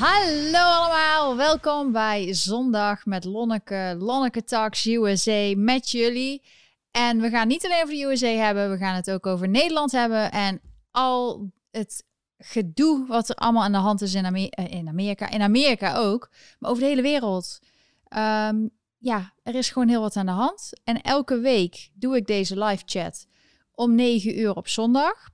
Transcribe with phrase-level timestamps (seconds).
[0.00, 6.42] Hallo allemaal, welkom bij Zondag met Lonneke, Lonneke Talks USA met jullie.
[6.90, 9.92] En we gaan niet alleen over de USA hebben, we gaan het ook over Nederland
[9.92, 10.60] hebben en
[10.90, 12.04] al het
[12.38, 15.96] gedoe wat er allemaal aan de hand is in, Amer eh, in Amerika, in Amerika
[15.96, 17.58] ook, maar over de hele wereld.
[18.04, 18.66] Ehm,
[18.98, 20.70] ja, er is gewoon heel wat aan de hand.
[20.84, 23.26] En elke week doe ik deze live chat
[23.74, 25.28] om 9 uur op zondag.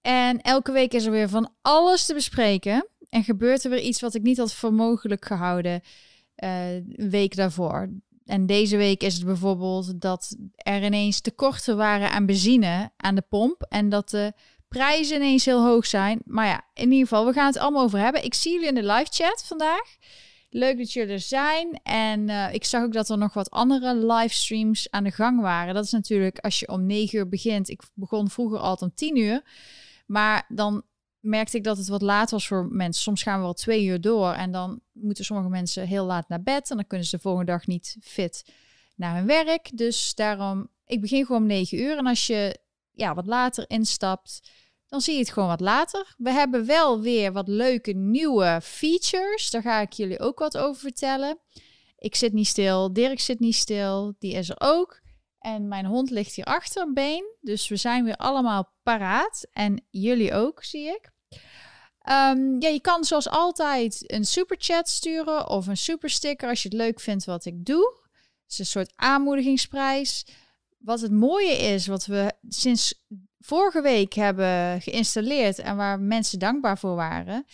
[0.00, 2.86] En elke week is er weer van alles te bespreken.
[3.12, 5.80] En gebeurt er weer iets wat ik niet had voor mogelijk gehouden
[6.36, 7.90] uh, een week daarvoor.
[8.24, 13.24] En deze week is het bijvoorbeeld dat er ineens tekorten waren aan benzine aan de
[13.28, 13.66] pomp.
[13.68, 14.32] En dat de
[14.68, 16.20] prijzen ineens heel hoog zijn.
[16.24, 18.24] Maar ja, in ieder geval, we gaan het allemaal over hebben.
[18.24, 19.96] Ik zie jullie in de live chat vandaag.
[20.50, 21.80] Leuk dat jullie er zijn.
[21.82, 25.74] En uh, ik zag ook dat er nog wat andere livestreams aan de gang waren.
[25.74, 27.68] Dat is natuurlijk als je om 9 uur begint.
[27.68, 29.42] Ik begon vroeger altijd om 10 uur.
[30.06, 30.84] Maar dan
[31.22, 33.02] merkte ik dat het wat laat was voor mensen.
[33.02, 36.42] Soms gaan we wel twee uur door en dan moeten sommige mensen heel laat naar
[36.42, 38.52] bed en dan kunnen ze de volgende dag niet fit
[38.94, 39.70] naar hun werk.
[39.74, 42.58] Dus daarom, ik begin gewoon om negen uur en als je
[42.90, 44.50] ja, wat later instapt,
[44.88, 46.14] dan zie je het gewoon wat later.
[46.18, 49.50] We hebben wel weer wat leuke nieuwe features.
[49.50, 51.38] Daar ga ik jullie ook wat over vertellen.
[51.98, 55.01] Ik zit niet stil, Dirk zit niet stil, die is er ook.
[55.42, 57.36] En mijn hond ligt hier achter been.
[57.40, 59.46] Dus we zijn weer allemaal paraat.
[59.52, 61.10] En jullie ook, zie ik.
[62.10, 66.78] Um, ja, je kan zoals altijd een superchat sturen of een supersticker als je het
[66.78, 68.00] leuk vindt wat ik doe.
[68.42, 70.26] Het is een soort aanmoedigingsprijs.
[70.78, 73.04] Wat het mooie is, wat we sinds
[73.42, 77.44] vorige week hebben geïnstalleerd en waar mensen dankbaar voor waren,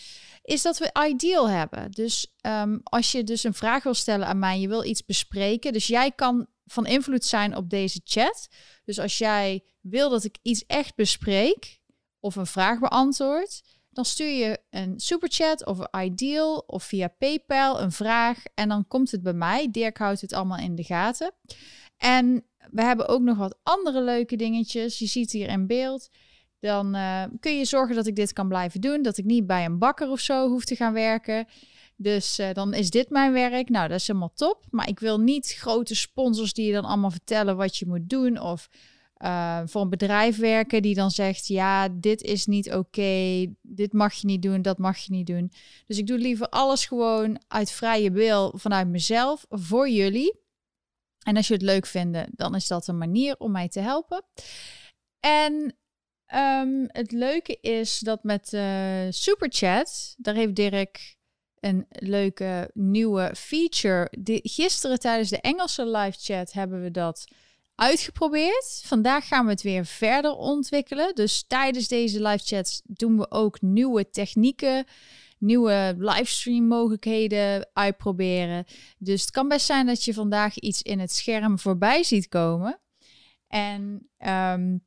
[0.43, 1.91] is dat we Ideal hebben.
[1.91, 5.73] Dus um, als je dus een vraag wil stellen aan mij, je wil iets bespreken,
[5.73, 8.49] dus jij kan van invloed zijn op deze chat.
[8.85, 11.81] Dus als jij wil dat ik iets echt bespreek
[12.21, 17.93] of een vraag beantwoord, dan stuur je een superchat of ideal of via PayPal een
[17.93, 19.69] vraag en dan komt het bij mij.
[19.71, 21.35] Dirk houdt het allemaal in de gaten.
[21.97, 24.99] En we hebben ook nog wat andere leuke dingetjes.
[24.99, 26.09] Je ziet hier in beeld.
[26.61, 29.03] Dan uh, kun je zorgen dat ik dit kan blijven doen.
[29.03, 31.47] Dat ik niet bij een bakker of zo hoef te gaan werken.
[31.97, 33.69] Dus uh, dan is dit mijn werk.
[33.69, 34.65] Nou, dat is helemaal top.
[34.71, 38.41] Maar ik wil niet grote sponsors die je dan allemaal vertellen wat je moet doen.
[38.41, 38.69] Of
[39.19, 44.15] uh, voor een bedrijf werken die dan zegt: ja, dit is niet oké, dit mag
[44.15, 45.53] je niet doen, dat mag je niet doen.
[45.87, 50.47] Dus ik doe liever alles gewoon uit vrije wil vanuit mezelf voor jullie.
[51.23, 54.25] En als je het leuk vindt, dan is dat een manier om mij te helpen.
[55.21, 55.77] En
[56.35, 61.17] um, het leuke is dat met uh, Superchat, daar heeft Dirk
[61.61, 64.09] een leuke nieuwe feature.
[64.43, 67.25] Gisteren tijdens de Engelse live chat hebben we dat
[67.75, 68.83] uitgeprobeerd.
[68.85, 71.15] Vandaag gaan we het weer verder ontwikkelen.
[71.15, 74.85] Dus tijdens deze live chats doen we ook nieuwe technieken,
[75.39, 78.65] nieuwe livestream mogelijkheden uitproberen.
[78.99, 82.81] Dus het kan best zijn dat je vandaag iets in het scherm voorbij ziet komen.
[83.47, 84.87] En um,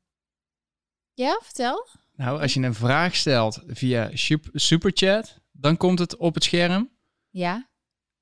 [1.13, 1.88] ja, vertel.
[2.16, 4.09] Nou, als je een vraag stelt via
[4.53, 6.90] Superchat, dan komt het op het scherm.
[7.29, 7.69] Ja.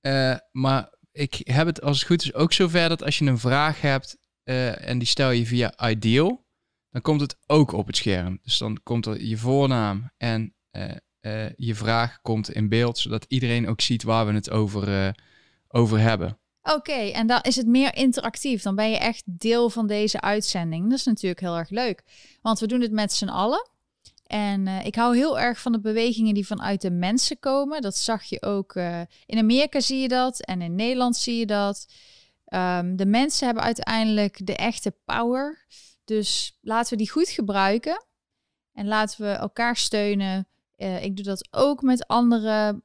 [0.01, 3.39] Uh, maar ik heb het als het goed is ook zover dat als je een
[3.39, 6.45] vraag hebt uh, en die stel je via Ideal,
[6.89, 8.39] dan komt het ook op het scherm.
[8.43, 10.91] Dus dan komt er je voornaam en uh,
[11.21, 15.15] uh, je vraag komt in beeld, zodat iedereen ook ziet waar we het over,
[15.67, 16.39] over hebben.
[16.61, 18.61] Oké, en dan is het meer interactief.
[18.61, 20.89] Dan ben je echt deel van deze uitzending.
[20.89, 22.03] Dat is natuurlijk heel erg leuk,
[22.41, 23.69] want we doen het met z'n allen.
[24.25, 27.81] En uh, ik hou heel erg van de bewegingen die vanuit de mensen komen.
[27.81, 28.75] Dat zag je ook
[29.25, 31.87] in Amerika zie je dat en in Nederland zie je dat.
[32.53, 35.65] Um, de mensen hebben uiteindelijk de echte power.
[36.05, 38.05] Dus laten we die goed gebruiken.
[38.73, 40.47] En laten we elkaar steunen.
[40.79, 42.81] Uh, ik doe dat ook met andere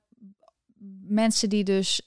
[1.06, 2.02] mensen die dus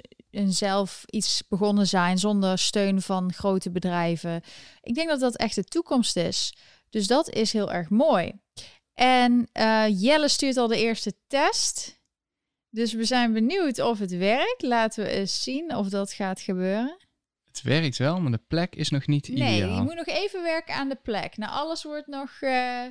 [0.46, 4.42] zelf iets begonnen zijn zonder steun van grote bedrijven.
[4.82, 6.54] Ik denk dat dat echt de toekomst is.
[6.90, 8.34] Dus dat is heel erg mooi.
[8.94, 12.02] En uh, Jelle stuurt al de eerste test.
[12.70, 14.62] Dus we zijn benieuwd of het werkt.
[14.62, 16.98] Laten we eens zien of dat gaat gebeuren.
[17.48, 19.68] Het werkt wel, maar de plek is nog niet nee, ideaal.
[19.68, 21.38] Nee, je moet nog even werken aan de plek.
[21.38, 22.32] Nou, alles wordt nog...
[22.42, 22.84] Uh...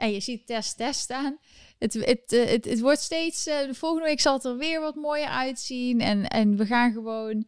[0.00, 1.38] Ja, je ziet test, test staan.
[1.78, 3.46] Het, het, uh, het, het, wordt steeds...
[3.46, 6.00] Uh, de volgende week zal het er weer wat mooier uitzien.
[6.00, 7.44] En, en we gaan gewoon...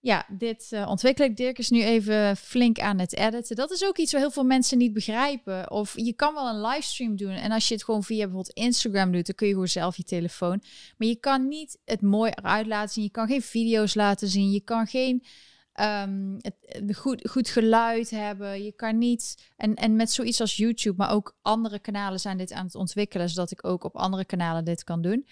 [0.00, 1.36] Ja, dit uh, ontwikkel ik.
[1.36, 3.56] Dirk is nu even flink aan het editen.
[3.56, 5.70] Dat is ook iets wat heel veel mensen niet begrijpen.
[5.70, 7.30] Of je kan wel een livestream doen.
[7.30, 10.02] En als je het gewoon via bijvoorbeeld Instagram doet, dan kun je gewoon zelf je
[10.02, 10.62] telefoon.
[10.96, 13.04] Maar je kan niet het mooi eruit laten zien.
[13.04, 14.50] Je kan geen video's laten zien.
[14.50, 15.24] Je kan geen
[15.72, 18.64] het, het goed, goed geluid hebben.
[18.64, 19.50] Je kan niet.
[19.56, 23.28] En, en met zoiets als YouTube, maar ook andere kanalen zijn dit aan het ontwikkelen.
[23.28, 25.26] Zodat ik ook op andere kanalen dit kan doen.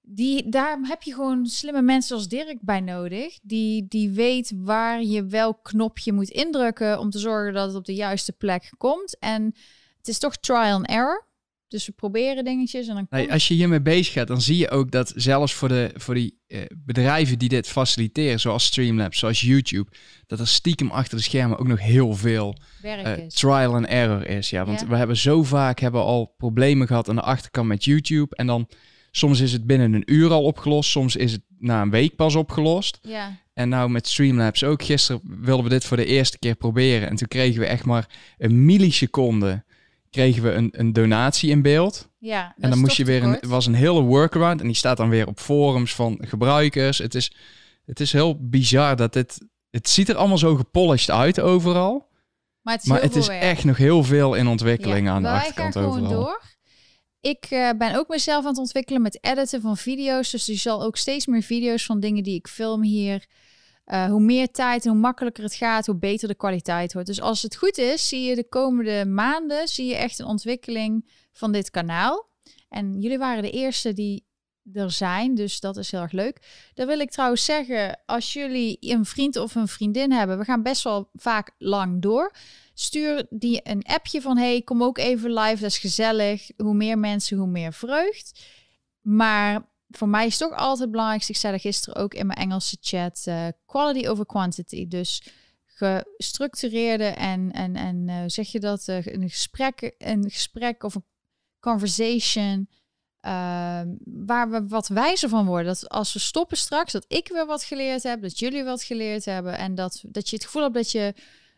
[0.00, 3.38] die, daar heb je gewoon slimme mensen als Dirk bij nodig.
[3.42, 7.84] Die, die weet waar je welk knopje moet indrukken om te zorgen dat het op
[7.84, 9.18] de juiste plek komt.
[9.18, 9.44] En
[9.96, 11.30] het is toch trial and error.
[11.72, 14.70] Dus we proberen dingetjes en dan Nee, als je hiermee bezig gaat, dan zie je
[14.70, 19.40] ook dat zelfs voor, de, voor die eh, bedrijven die dit faciliteren, zoals Streamlabs, zoals
[19.40, 19.90] YouTube,
[20.26, 24.50] dat er stiekem achter de schermen ook nog heel veel eh, trial and error is.
[24.50, 24.86] Ja, want Ja.
[24.86, 28.36] we hebben zo vaak hebben al problemen gehad aan de achterkant met YouTube.
[28.36, 28.68] En dan
[29.10, 32.34] soms is het binnen een uur al opgelost, soms is het na een week pas
[32.34, 32.98] opgelost.
[33.02, 34.82] Ja, En nou met Streamlabs ook.
[34.82, 37.08] Gisteren wilden we dit voor de eerste keer proberen.
[37.08, 38.08] En toen kregen we echt maar
[38.38, 39.64] een milliseconde
[40.12, 42.08] kregen we een, een donatie in beeld.
[42.18, 42.54] ja.
[42.58, 44.60] En dan moest je weer een, was een hele workaround.
[44.60, 46.98] En die staat dan weer op forums van gebruikers.
[46.98, 47.32] Het is,
[47.84, 49.38] het is heel bizar dat dit.
[49.70, 52.10] Het ziet er allemaal zo gepolished uit overal.
[52.62, 55.28] Maar het is, Maar het is echt nog heel veel in ontwikkeling Ja, aan de
[55.28, 56.10] achterkant overal.
[56.10, 56.42] door.
[57.20, 60.30] Ik eh, ben ook mezelf aan het ontwikkelen met editen van video's.
[60.30, 63.24] Dus je zal ook steeds meer video's van dingen die ik film hier.
[63.84, 67.08] Eh, hoe meer tijd en hoe makkelijker het gaat, hoe beter de kwaliteit wordt.
[67.08, 71.10] Dus als het goed is, zie je de komende maanden zie je echt een ontwikkeling
[71.32, 72.28] van dit kanaal.
[72.68, 74.26] En jullie waren de eerste die
[74.72, 76.68] er zijn, dus dat is heel erg leuk.
[76.74, 80.62] Dan wil ik trouwens zeggen, als jullie een vriend of een vriendin hebben, we gaan
[80.62, 82.34] best wel vaak lang door.
[82.74, 86.50] Stuur die een appje van hey, kom ook even live, dat is gezellig.
[86.56, 88.44] Hoe meer mensen, hoe meer vreugd.
[89.00, 92.38] Maar voor mij is toch altijd het belangrijkste, ik zei dat gisteren ook in mijn
[92.38, 94.88] Engelse chat, eh, quality over quantity.
[94.88, 95.22] Dus
[95.64, 101.04] gestructureerde en, en, en eh, zeg je dat, eh, een, gesprek, een gesprek of een
[101.60, 102.68] conversation
[103.20, 105.66] ehm, waar we wat wijzer van worden.
[105.66, 109.24] Dat als we stoppen straks, dat ik weer wat geleerd heb, dat jullie wat geleerd
[109.24, 111.14] hebben en dat, dat je het gevoel hebt dat je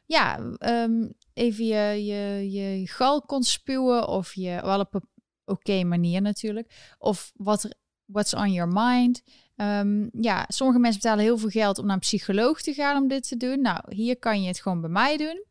[0.06, 5.08] ja, ehm, even je, je, je gal kon spuwen of je wel op een
[5.44, 6.94] oké manier natuurlijk.
[6.98, 7.72] Of wat er,
[8.06, 9.22] what's on your mind.
[9.56, 13.08] Ehm, ja, sommige mensen betalen heel veel geld om naar een psycholoog te gaan om
[13.08, 13.60] dit te doen.
[13.60, 15.44] Nou, hier kan je het gewoon bij mij doen.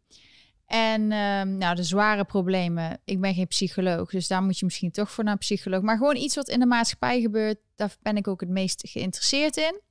[0.66, 3.00] En ehm, nou, de zware problemen.
[3.06, 5.82] Ik ben geen psycholoog, dus daar moet je misschien toch voor naar een psycholoog.
[5.82, 9.58] Maar gewoon iets wat in de maatschappij gebeurt, daar ben ik ook het meest geïnteresseerd
[9.58, 9.82] in.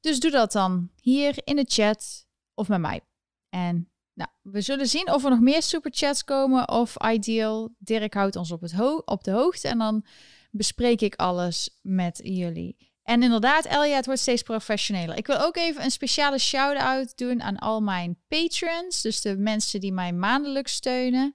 [0.00, 3.00] Dus doe dat dan hier in de chat of met mij.
[3.48, 7.74] En nou, we zullen zien of er nog meer superchats komen of ideal.
[7.78, 10.04] Dirk houdt ons op, het ho op de hoogte en dan
[10.52, 12.90] bespreek ik alles met jullie.
[13.02, 15.16] En inderdaad, Elja, het wordt steeds professioneler.
[15.16, 19.02] Ik wil ook even een speciale shout-out doen aan al mijn patrons.
[19.02, 21.34] Dus de mensen die mij maandelijks steunen.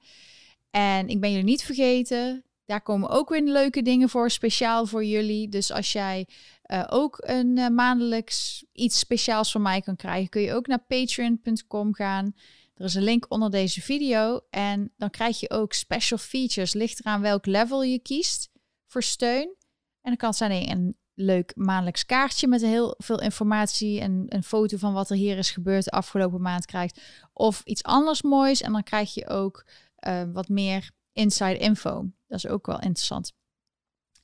[0.69, 2.44] En ik ben jullie niet vergeten.
[2.66, 5.50] Daar komen ook weer leuke dingen voor, speciaal voor jullie.
[5.50, 6.28] Dus als jij
[6.62, 10.86] eh, ook een eh, maandelijks iets speciaals van mij kan krijgen, kun je ook naar
[10.88, 12.36] patreon.com gaan.
[12.75, 14.40] Er is een link onder deze video.
[14.50, 16.74] En dan krijg je ook special features.
[16.74, 18.50] Ligt eraan welk level je kiest
[18.88, 19.56] voor steun.
[20.01, 24.44] En dan kan het zijn een leuk maandelijks kaartje met heel veel informatie en een
[24.44, 27.01] foto van wat er hier is gebeurd de afgelopen maand krijgt.
[27.34, 28.62] Of iets anders moois.
[28.62, 32.10] En dan krijg je ook eh, wat meer inside info.
[32.28, 33.34] Dat is ook wel interessant.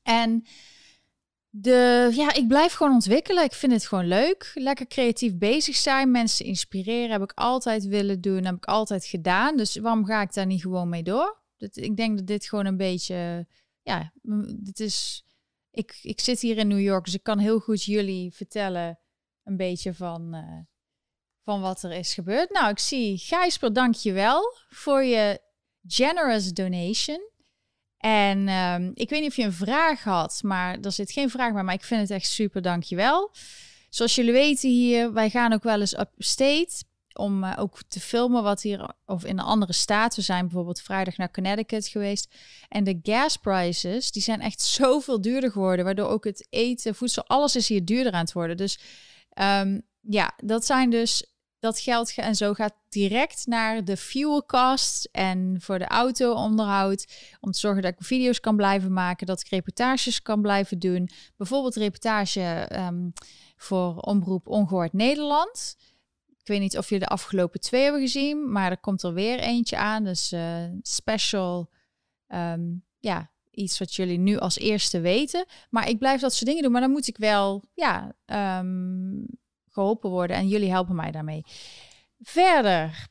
[0.01, 0.45] En
[1.49, 3.43] de, ja, ik blijf gewoon ontwikkelen.
[3.43, 4.51] Ik vind het gewoon leuk.
[4.53, 6.11] Lekker creatief bezig zijn.
[6.11, 8.45] Mensen inspireren heb ik altijd willen doen.
[8.45, 9.57] Heb ik altijd gedaan.
[9.57, 11.41] Dus waarom ga ik daar niet gewoon mee door?
[11.57, 13.47] Dat, ik denk dat dit gewoon een beetje...
[13.83, 14.11] Ja,
[14.55, 15.23] dit is...
[15.71, 18.99] Ik, ik zit hier in New York, dus ik kan heel goed jullie vertellen
[19.43, 20.59] een beetje van, eh,
[21.43, 22.49] van wat er is gebeurd.
[22.49, 25.41] Nou, ik zie Gijsper, dank je wel voor je
[25.87, 27.31] generous donation.
[27.97, 31.53] En ehm, ik weet niet of je een vraag had, maar er zit geen vraag
[31.53, 33.31] bij, maar ik vind het echt super, dankjewel.
[33.89, 38.43] Zoals jullie weten hier, wij gaan ook wel eens upstate om eh, ook te filmen
[38.43, 40.15] wat hier, of in een andere staat.
[40.15, 42.35] We zijn bijvoorbeeld vrijdag naar Connecticut geweest.
[42.69, 47.27] En de gas prices, die zijn echt zoveel duurder geworden, waardoor ook het eten, voedsel,
[47.27, 48.57] alles is hier duurder aan het worden.
[48.57, 48.79] Dus
[49.29, 55.11] ehm, ja, dat zijn dus dat geld en zo gaat direct naar de fuel costs
[55.11, 57.07] en voor de auto-onderhoud.
[57.39, 61.09] Om te zorgen dat ik video's kan blijven maken, dat ik reportages kan blijven doen.
[61.37, 63.09] Bijvoorbeeld reportage ehm,
[63.55, 65.75] voor Omroep Ongehoord Nederland.
[66.43, 69.39] Ik weet niet of jullie de afgelopen twee hebben gezien, maar er komt er weer
[69.39, 70.03] eentje aan.
[70.03, 71.69] Dus eh, special,
[72.27, 72.61] ehm,
[72.99, 75.45] ja, iets wat jullie nu als eerste weten.
[75.69, 79.23] Maar ik blijf dat soort dingen doen, maar dan moet ik wel, ja, ehm,
[79.69, 81.45] geholpen worden en jullie helpen mij daarmee.
[82.19, 83.07] Verder,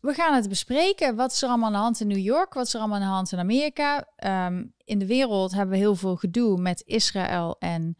[0.00, 1.16] we gaan het bespreken.
[1.16, 2.54] Wat is er allemaal aan de hand in New York?
[2.54, 4.08] Wat is er allemaal aan de hand in Amerika?
[4.16, 7.96] Ehm, in de wereld hebben we heel veel gedoe met Israël en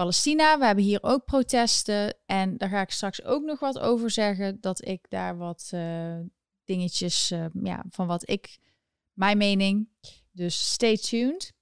[0.00, 0.58] Palestina.
[0.58, 2.14] We hebben hier ook protesten.
[2.26, 4.60] En daar ga ik straks ook nog wat over zeggen.
[4.60, 6.18] Dat ik daar wat eh,
[6.64, 8.58] dingetjes, eh, ja, van wat ik,
[9.12, 9.88] mijn mening.
[10.32, 11.52] Dus stay tuned.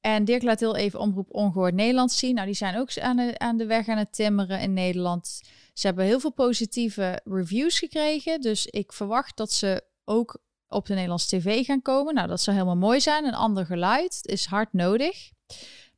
[0.00, 2.34] En Dirk laat heel even Omroep Ongehoord Nederland zien.
[2.34, 5.40] Nou, die zijn ook aan de, aan de weg aan het timmeren in Nederland.
[5.72, 8.40] Ze hebben heel veel positieve reviews gekregen.
[8.40, 12.14] Dus ik verwacht dat ze ook op de Nederlandse tv gaan komen.
[12.14, 13.24] Nou, dat zou helemaal mooi zijn.
[13.24, 15.30] Een ander geluid is hard nodig.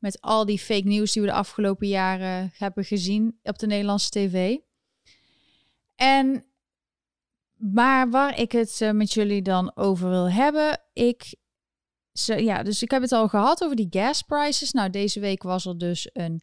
[0.01, 4.11] Met al die fake news die we de afgelopen jaren hebben gezien op de Nederlandse
[4.11, 4.57] tv.
[5.95, 6.45] En
[7.55, 11.35] maar waar ik het uh, met jullie dan over wil hebben, ik
[12.13, 14.73] ze, ja, dus ik heb het al gehad over die gas prices.
[14.73, 16.43] Nou, deze week was er dus een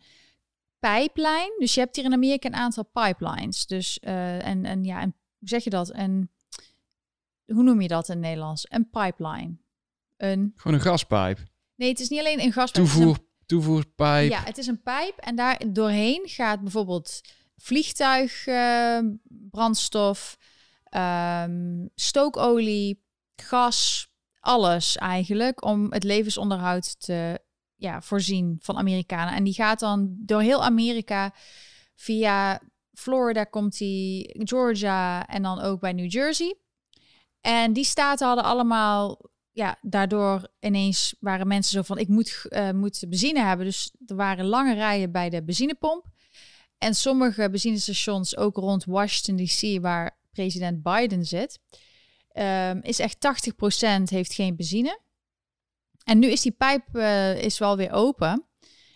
[0.80, 1.52] pijplijn.
[1.58, 3.66] Dus je hebt hier in Amerika een aantal pipelines.
[3.66, 5.90] Dus uh, en, en ja, en hoe zeg je dat?
[5.90, 6.32] En
[7.46, 8.66] hoe noem je dat in Nederlands?
[8.70, 9.58] Een pipeline.
[10.18, 10.54] Een...
[10.56, 11.40] Gewoon een gaspijp.
[11.76, 12.88] Nee, het is niet alleen een gaspijp.
[12.88, 13.18] Toevoer.
[13.48, 14.32] Toevoerpijp.
[14.32, 17.22] Ja, het is een pijp en daar doorheen gaat bijvoorbeeld
[17.58, 20.38] vliegtuigbrandstof,
[20.90, 23.04] uh, um, stookolie,
[23.36, 27.42] gas, alles eigenlijk om het levensonderhoud te
[27.76, 29.34] ja, voorzien van Amerikanen.
[29.34, 31.34] En die gaat dan door heel Amerika
[31.96, 32.62] via
[32.94, 36.56] Florida komt die, Georgia en dan ook bij New Jersey.
[37.42, 39.20] En die staten hadden allemaal,
[39.58, 43.66] ja, daardoor ineens waren mensen zo van, ik moet, uh, moet benzine hebben.
[43.66, 46.06] Dus er waren lange rijen bij de benzinepomp.
[46.78, 51.60] En sommige benzinestations, ook rond Washington DC, waar president Biden zit,
[52.34, 55.00] um, is echt 80% heeft geen benzine.
[56.04, 58.46] En nu is die pijp uh, is wel weer open.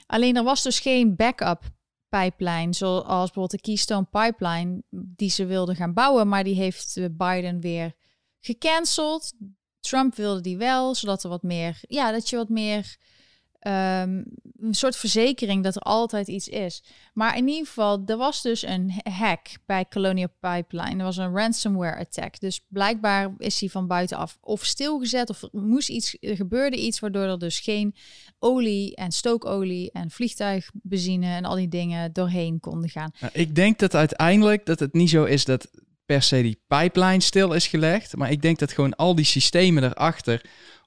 [0.05, 1.63] Alleen er was dus geen backup
[2.09, 7.05] pijplijn, zoals bijvoorbeeld de Keystone Pipeline, die ze wilden gaan bouwen, maar die heeft eh,
[7.11, 7.93] Biden weer
[8.39, 9.33] gecanceld.
[9.81, 12.97] Trump wilde die wel, zodat er wat meer, ja, dat je wat meer
[13.67, 14.25] um,
[14.59, 16.83] een soort verzekering dat er altijd iets is.
[17.13, 20.97] Maar in ieder geval, er was dus een hack bij Colonial Pipeline.
[20.97, 22.39] Er was een ransomware attack.
[22.39, 27.23] Dus blijkbaar is hij van buitenaf of stilgezet of moest iets, er gebeurde iets waardoor
[27.23, 27.95] er dus geen
[28.39, 33.11] olie en stookolie en vliegtuigbenzine en al die dingen doorheen konden gaan.
[33.19, 35.69] Nou, ik denk dat uiteindelijk dat het niet zo is dat
[36.11, 39.83] per se die pipeline stil is gelegd, maar ik denk dat gewoon al die systemen
[39.83, 40.41] erachter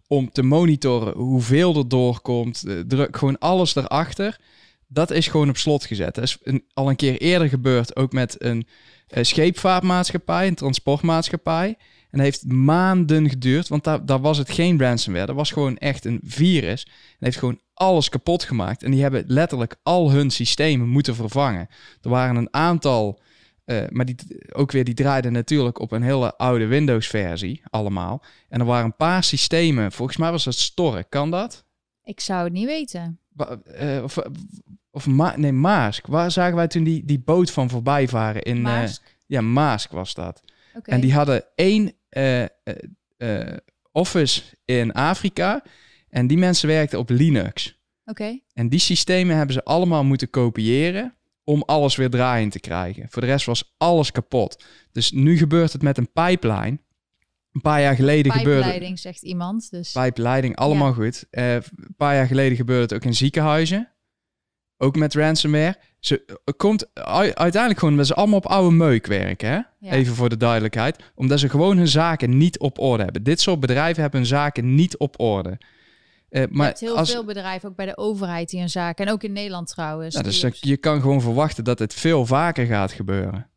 [0.07, 4.39] om te monitoren hoeveel er doorkomt, druk gewoon alles erachter.
[4.87, 6.15] Dat is gewoon op slot gezet.
[6.15, 8.67] Dat is een, al een keer eerder gebeurd, ook met een
[9.09, 11.77] uh, scheepvaartmaatschappij, een transportmaatschappij.
[12.11, 15.27] En heeft maanden geduurd, want daar, daar was het geen ransomware.
[15.27, 16.85] Dat was gewoon echt een virus.
[16.85, 18.83] En heeft gewoon alles kapot gemaakt.
[18.83, 21.69] En die hebben letterlijk al hun systemen moeten vervangen.
[22.03, 23.21] Er waren een aantal
[23.67, 24.17] uh, maar die,
[24.53, 28.23] ook weer, die draaiden natuurlijk op een hele oude Windows-versie allemaal.
[28.49, 29.93] En er waren een paar systemen.
[29.93, 31.11] Volgens mij was dat Stork.
[31.11, 31.65] Kan dat?
[32.03, 33.19] Ik zou het niet weten.
[33.81, 34.19] Uh, of
[34.91, 36.07] of Ma nee, Maask.
[36.07, 38.43] Waar zagen wij toen die, die boot van voorbij varen?
[38.43, 39.03] In, Maask?
[39.03, 40.43] Uh, ja, Maask was dat.
[40.75, 40.95] Okay.
[40.95, 41.93] En die hadden één
[43.93, 45.63] office in Afrika.
[46.09, 47.79] En die mensen werkten op Linux.
[48.05, 48.11] Oké.
[48.11, 48.43] Okay.
[48.53, 53.07] En die systemen hebben ze allemaal moeten kopiëren om alles weer draaiend te krijgen.
[53.11, 54.65] Voor de rest was alles kapot.
[54.93, 56.79] Dus nu gebeurt het met een pipeline.
[57.53, 58.61] Een paar jaar geleden gebeurde...
[58.61, 59.71] Pijpleiding, zegt iemand.
[59.71, 59.93] Dus...
[59.93, 61.27] Pijpleiding, allemaal goed.
[61.31, 63.93] Uh, een paar jaar geleden gebeurde het ook in ziekenhuizen.
[64.77, 65.77] Ook met ransomware.
[66.01, 66.95] Ze komt
[67.35, 69.49] uiteindelijk gewoon dat ze allemaal op oude meuk werken.
[69.49, 69.55] Hè?
[69.55, 69.93] Ja.
[69.93, 71.13] Even voor de duidelijkheid.
[71.15, 73.23] Omdat ze gewoon hun zaken niet op orde hebben.
[73.23, 75.59] Dit soort bedrijven hebben hun zaken niet op orde.
[76.35, 78.99] Uh, maar je heel als, veel bedrijven, ook bij de overheid, die een zaak.
[78.99, 80.15] En ook in Nederland trouwens.
[80.15, 83.51] Nou, dus je kan gewoon verwachten dat het veel vaker gaat gebeuren.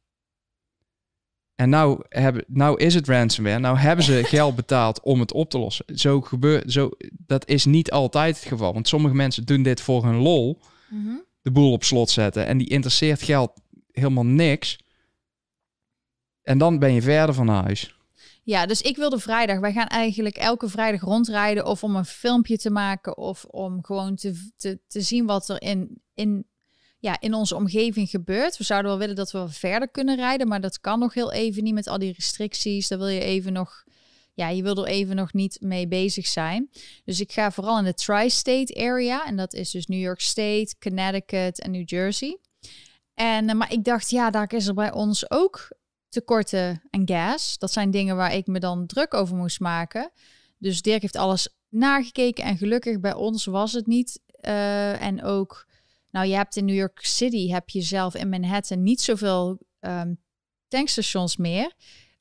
[1.56, 3.60] En nou, hebben, nou is het ransomware.
[3.60, 5.86] Nou hebben ze geld betaald om het op te lossen.
[5.96, 8.74] Zo gebeurt, zo, dat is niet altijd het geval.
[8.74, 10.60] Want sommige mensen doen dit voor hun lol.
[10.90, 11.24] Mm -hmm.
[11.42, 12.46] De boel op slot zetten.
[12.46, 13.52] En die interesseert geld
[13.92, 14.80] helemaal niks.
[16.42, 17.97] En dan ben je verder van huis.
[18.48, 19.60] Ja, dus ik wilde vrijdag.
[19.60, 21.66] Wij gaan eigenlijk elke vrijdag rondrijden.
[21.66, 23.18] Of om een filmpje te maken.
[23.18, 26.48] Of om gewoon te, te, te zien wat er in, in,
[27.00, 28.58] ja, in onze omgeving gebeurt.
[28.58, 30.48] We zouden wel willen dat we verder kunnen rijden.
[30.48, 32.88] Maar dat kan nog heel even niet met al die restricties.
[32.88, 33.84] Daar wil je even nog.
[34.34, 36.70] Ja, je wil er even nog niet mee bezig zijn.
[37.04, 39.26] Dus ik ga vooral in de tri-state area.
[39.26, 42.38] En dat is dus New York State, Connecticut en New Jersey.
[43.14, 45.70] En, eh, maar ik dacht, ja, daar is er bij ons ook
[46.10, 47.58] tekorten en gas.
[47.58, 50.12] Dat zijn dingen waar ik me dan druk over moest maken.
[50.58, 54.20] Dus Dirk heeft alles nagekeken en gelukkig bij ons was het niet.
[54.42, 55.68] Uh, en ook,
[56.12, 60.20] nou je hebt in New York City, heb je zelf in Manhattan niet zoveel um,
[60.68, 61.74] tankstations meer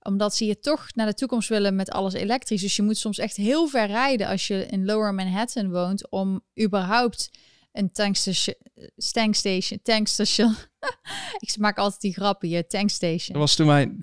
[0.07, 2.61] omdat ze hier toch naar de toekomst willen met alles elektrisch.
[2.61, 6.41] Dus je moet soms echt heel ver rijden als je in Lower Manhattan woont om
[6.63, 7.31] überhaupt
[7.79, 8.55] een tankstation,
[9.13, 10.55] tankstation, tankstation.
[11.39, 13.33] ik maak altijd die grappen hier, tankstation.
[13.33, 13.97] Dat was toen wij,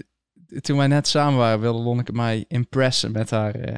[0.62, 3.75] toen wij net samen waren, wilde Lonneke mij impressen met haar uh,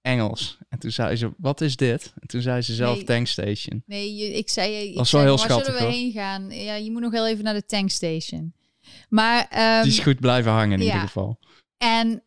[0.00, 0.58] Engels.
[0.68, 2.12] En toen zei ze, wat is dit?
[2.20, 3.04] En toen zei ze zelf Nee.
[3.04, 3.82] tankstation.
[3.86, 6.02] Nee, je- ik zei, ik Dat zei, wel heel waar schattig, zullen we hoor.
[6.02, 6.50] heen gaan?
[6.50, 8.54] Ja, je moet nog heel even naar de tankstation.
[9.08, 10.92] Maar, ehm, Die is goed blijven hangen in ja.
[10.92, 11.38] ieder geval.
[11.76, 12.22] en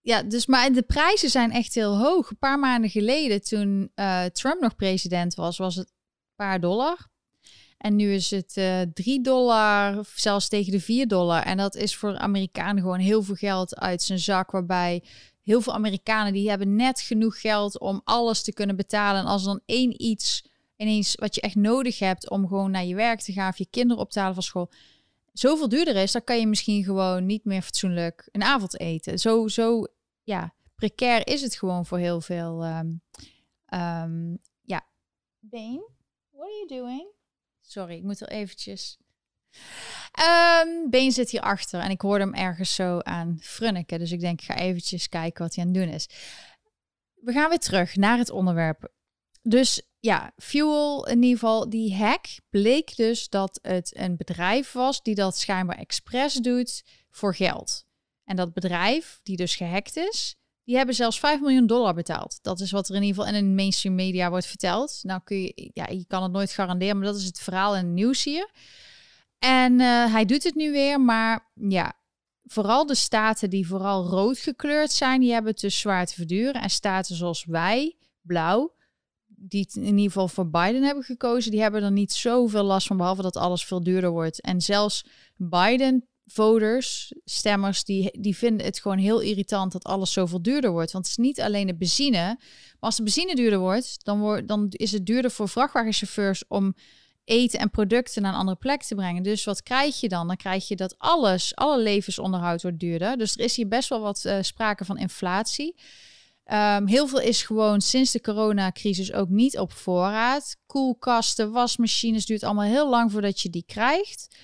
[0.00, 2.30] ja, dus maar de prijzen zijn echt heel hoog.
[2.30, 5.92] Een paar maanden geleden, toen eh, Trump nog president was, was het
[6.36, 7.08] paar dollar.
[7.78, 11.42] En nu is het eh 3 dollar, zelfs tegen de 4 dollar.
[11.42, 14.50] En dat is voor Amerikanen gewoon heel veel geld uit zijn zak.
[14.50, 15.02] Waarbij
[15.42, 19.20] heel veel Amerikanen die hebben net genoeg geld om alles te kunnen betalen.
[19.20, 20.44] En als dan één iets
[20.76, 23.66] ineens wat je echt nodig hebt om gewoon naar je werk te gaan of je
[23.70, 24.70] kinderen op te halen van school,
[25.32, 29.18] zoveel duurder is, dan kan je misschien gewoon niet meer fatsoenlijk een avond eten.
[29.18, 29.86] Zo, zo
[30.22, 32.64] ja, precair is het gewoon voor heel veel.
[32.64, 32.92] ehm
[33.66, 34.86] ehm, ja.
[36.44, 37.06] What are you doing?
[37.60, 38.98] Sorry, ik moet er eventjes.
[40.12, 43.98] Ehm Been zit hier achter en ik hoorde hem ergens zo aan frunniken.
[43.98, 46.08] Dus ik denk, ik ga eventjes kijken wat hij aan het doen is.
[47.14, 48.92] We gaan weer terug naar het onderwerp.
[49.42, 55.02] Dus ja, Fuel in ieder geval, die hack bleek dus dat het een bedrijf was
[55.02, 57.86] die dat schijnbaar expres doet voor geld.
[58.24, 62.38] En dat bedrijf, die dus gehackt is, die hebben zelfs 5 miljoen dollar betaald.
[62.42, 64.98] Dat is wat er in ieder geval in de mainstream media wordt verteld.
[65.02, 67.84] Nou kun je, ja, je kan het nooit garanderen, maar dat is het verhaal in
[67.84, 68.50] het nieuws hier.
[69.38, 71.92] En eh, hij doet het nu weer, maar ja,
[72.44, 76.62] vooral de staten die vooral rood gekleurd zijn, die hebben het dus zwaar te verduren.
[76.62, 78.74] En staten zoals wij, blauw,
[79.26, 82.96] die in ieder geval voor Biden hebben gekozen, die hebben er niet zoveel last van,
[82.96, 84.40] behalve dat alles veel duurder wordt.
[84.40, 85.06] En zelfs
[85.36, 90.92] Biden voters, stemmers, die, die vinden het gewoon heel irritant dat alles zoveel duurder wordt.
[90.92, 94.48] Want het is niet alleen de benzine, maar als de benzine duurder wordt, dan, wordt,
[94.48, 96.74] dan is het duurder voor vrachtwagenchauffeurs om
[97.24, 99.22] eten en producten naar een andere plek te brengen.
[99.22, 100.26] Dus wat krijg je dan?
[100.26, 103.16] Dan krijg je dat alles, alle levensonderhoud wordt duurder.
[103.16, 105.74] Dus er is hier best wel wat eh, sprake van inflatie.
[106.44, 110.56] Ehm, heel veel is gewoon sinds de coronacrisis ook niet op voorraad.
[110.66, 114.36] Koelkasten, wasmachines duurt allemaal heel lang voordat je die krijgt.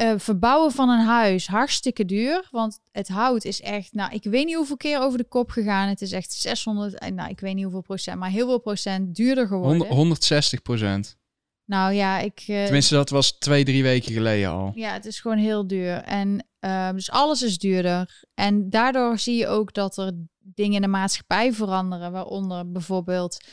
[0.00, 2.48] Eh, verbouwen van een huis, hartstikke duur.
[2.50, 5.88] Want het hout is echt, nou, ik weet niet hoeveel keer over de kop gegaan.
[5.88, 9.14] Het is echt 600, en nou, ik weet niet hoeveel procent, maar heel veel procent
[9.14, 9.70] duurder geworden.
[9.70, 11.16] 100 160 procent.
[11.64, 12.38] Nou ja, ik.
[12.46, 14.72] eh, Tenminste, dat was twee, drie weken geleden al.
[14.74, 15.96] ja, het is gewoon heel duur.
[15.96, 18.24] En ehm, dus alles is duurder.
[18.34, 22.12] En daardoor zie je ook dat er dingen in de maatschappij veranderen.
[22.12, 23.44] Waaronder bijvoorbeeld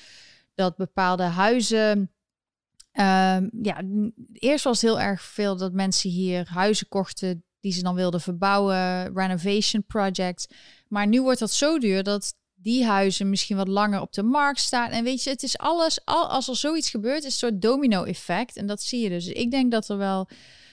[0.55, 2.11] dat bepaalde huizen.
[2.97, 3.81] Ehm, ja,
[4.33, 9.13] eerst was heel erg veel dat mensen hier huizen kochten die ze dan wilden verbouwen,
[9.13, 10.47] renovation projects.
[10.87, 14.59] Maar nu wordt dat zo duur dat die huizen misschien wat langer op de markt
[14.59, 14.89] staan.
[14.89, 18.55] En weet je, het is alles, al, als er zoiets gebeurt, is een soort domino-effect.
[18.55, 19.27] En dat zie je dus.
[19.27, 20.27] Ik denk dat er wel.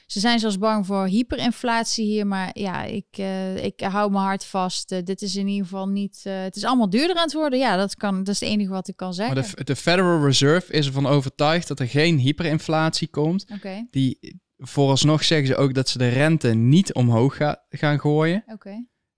[0.07, 4.45] Ze zijn zelfs bang voor hyperinflatie hier, maar ja, ik, eh, ik hou mijn hart
[4.45, 4.93] vast.
[4.93, 6.21] Eh, dit is in ieder geval niet.
[6.25, 7.59] eh, het is allemaal duurder aan het worden.
[7.59, 8.19] Ja, dat kan.
[8.25, 9.35] Dat is het enige wat ik kan zeggen.
[9.35, 13.45] Maar de, de Federal Reserve is ervan overtuigd dat er geen hyperinflatie komt.
[13.91, 18.43] Die vooralsnog zeggen ze ook dat ze de rente niet omhoog ga- gaan gooien.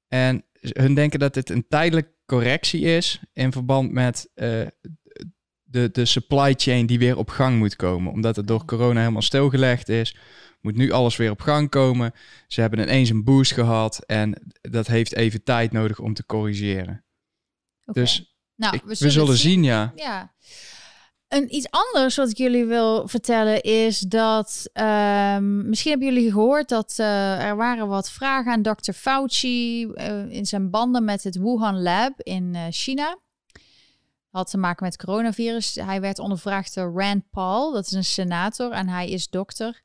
[0.08, 4.30] En hun denken dat dit een tijdelijke correctie is in verband met
[5.68, 8.12] de, de supply chain die weer op gang moet komen.
[8.12, 10.16] Omdat het door corona helemaal stilgelegd is,
[10.66, 12.12] moet nu alles weer op gang komen.
[12.46, 17.04] Ze hebben ineens een boost gehad en dat heeft even tijd nodig om te corrigeren.
[17.84, 19.92] Dus nou, ik- we, zullen, zien, ja.
[19.94, 20.34] Ja.
[21.28, 26.68] Een iets anders wat ik jullie wil vertellen is dat ehm, misschien hebben jullie gehoord
[26.68, 28.92] dat eh, er waren wat vragen aan Dr.
[28.92, 33.18] Fauci eh, in zijn banden met het Wuhan Lab in eh, China.
[34.30, 35.74] Had te maken met coronavirus.
[35.74, 39.82] Hij werd ondervraagd door Rand Paul, dat is een senator en hij is dokter.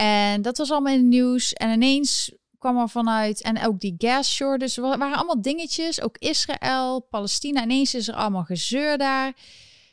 [0.00, 1.52] En dat was allemaal in het nieuws.
[1.52, 3.42] En ineens kwam er vanuit.
[3.42, 4.82] En ook die gas shortage.
[4.82, 6.00] Er waren allemaal dingetjes.
[6.00, 7.62] Ook Israël, Palestina.
[7.62, 9.36] Ineens is er allemaal gezeur daar.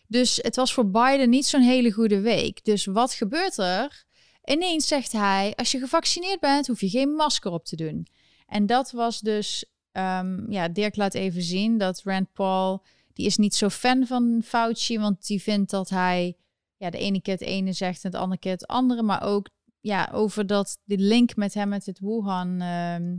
[0.07, 2.63] Dus het was voor Biden niet zo'n hele goede week.
[2.63, 4.05] Dus wat gebeurt er?
[4.43, 8.07] Ineens zegt hij: Als je gevaccineerd bent, hoef je geen masker op te doen.
[8.45, 9.65] En dat was dus.
[9.91, 12.83] ehm, ja, Dirk laat even zien dat Rand Paul.
[13.13, 16.37] Die is niet zo fan van Fauci, want die vindt dat hij.
[16.77, 19.03] Ja, de ene keer het ene zegt en de andere keer het andere.
[19.03, 22.61] Maar ook ja, over dat de link met hem met het Wuhan.
[22.61, 23.17] ehm,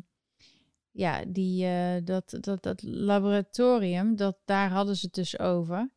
[0.91, 5.91] ja, die, eh, dat, dat, dat laboratorium, dat, daar hadden ze het dus over.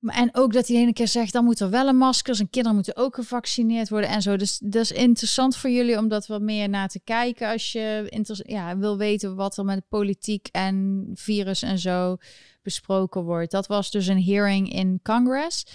[0.00, 2.50] En ook dat hij de ene keer zegt, dan moet er wel een masker zijn.
[2.50, 4.36] Kinderen moeten ook gevaccineerd worden en zo.
[4.36, 7.48] Dus dat is interessant voor jullie om dat wat meer naar te kijken.
[7.48, 12.16] Als je ja, wil weten wat er met politiek en virus en zo
[12.62, 13.50] besproken wordt.
[13.50, 15.66] Dat was dus een hearing in Congress.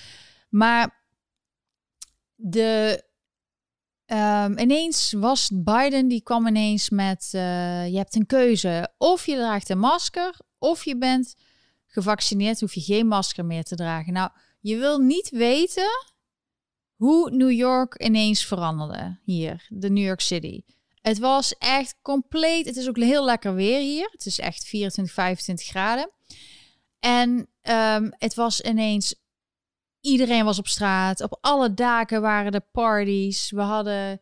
[0.49, 1.03] Maar
[2.36, 3.03] de
[4.13, 8.93] Ehm, ineens was Biden, die kwam ineens met, eh, je hebt een keuze.
[8.97, 11.36] Of je draagt een masker, of je bent
[11.88, 14.13] gevaccineerd, hoef je geen masker meer te dragen.
[14.13, 15.89] Nou, je wil niet weten
[16.95, 20.62] hoe New York ineens veranderde hier, de New York City.
[21.02, 22.65] Het was echt compleet.
[22.65, 24.10] Het is ook heel lekker weer hier.
[24.12, 26.12] Het is echt 24, 25 graden.
[26.99, 29.15] En ehm, het was ineens.
[30.04, 31.22] Iedereen was op straat.
[31.22, 33.52] Op alle daken waren de parties.
[33.52, 34.22] We hadden.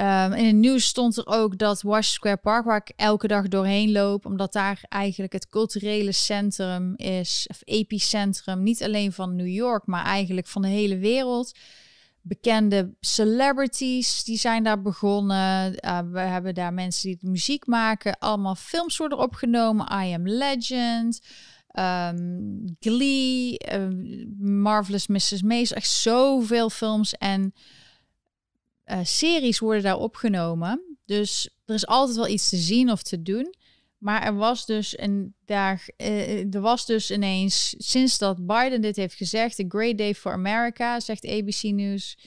[0.00, 3.48] Um, in het nieuws stond er ook dat Washington Square Park, waar ik elke dag
[3.48, 9.48] doorheen loop, omdat daar eigenlijk het culturele centrum is, of epicentrum, niet alleen van New
[9.48, 11.52] York, maar eigenlijk van de hele wereld
[12.26, 15.74] bekende celebrities die zijn daar begonnen.
[15.84, 18.18] Uh, we hebben daar mensen die muziek maken.
[18.18, 19.86] Allemaal films worden opgenomen.
[20.04, 21.20] I Am Legend.
[21.78, 23.58] Um, Glee.
[23.72, 23.88] Uh,
[24.38, 25.42] Marvelous Mrs.
[25.42, 25.76] Maisel.
[25.76, 27.54] Echt zoveel films en
[28.86, 30.98] uh, series worden daar opgenomen.
[31.04, 33.54] Dus er is altijd wel iets te zien of te doen.
[33.98, 38.96] Maar er was dus een dag, uh, er was dus ineens, sinds dat Biden dit
[38.96, 42.18] heeft gezegd, a great day for America, zegt ABC News,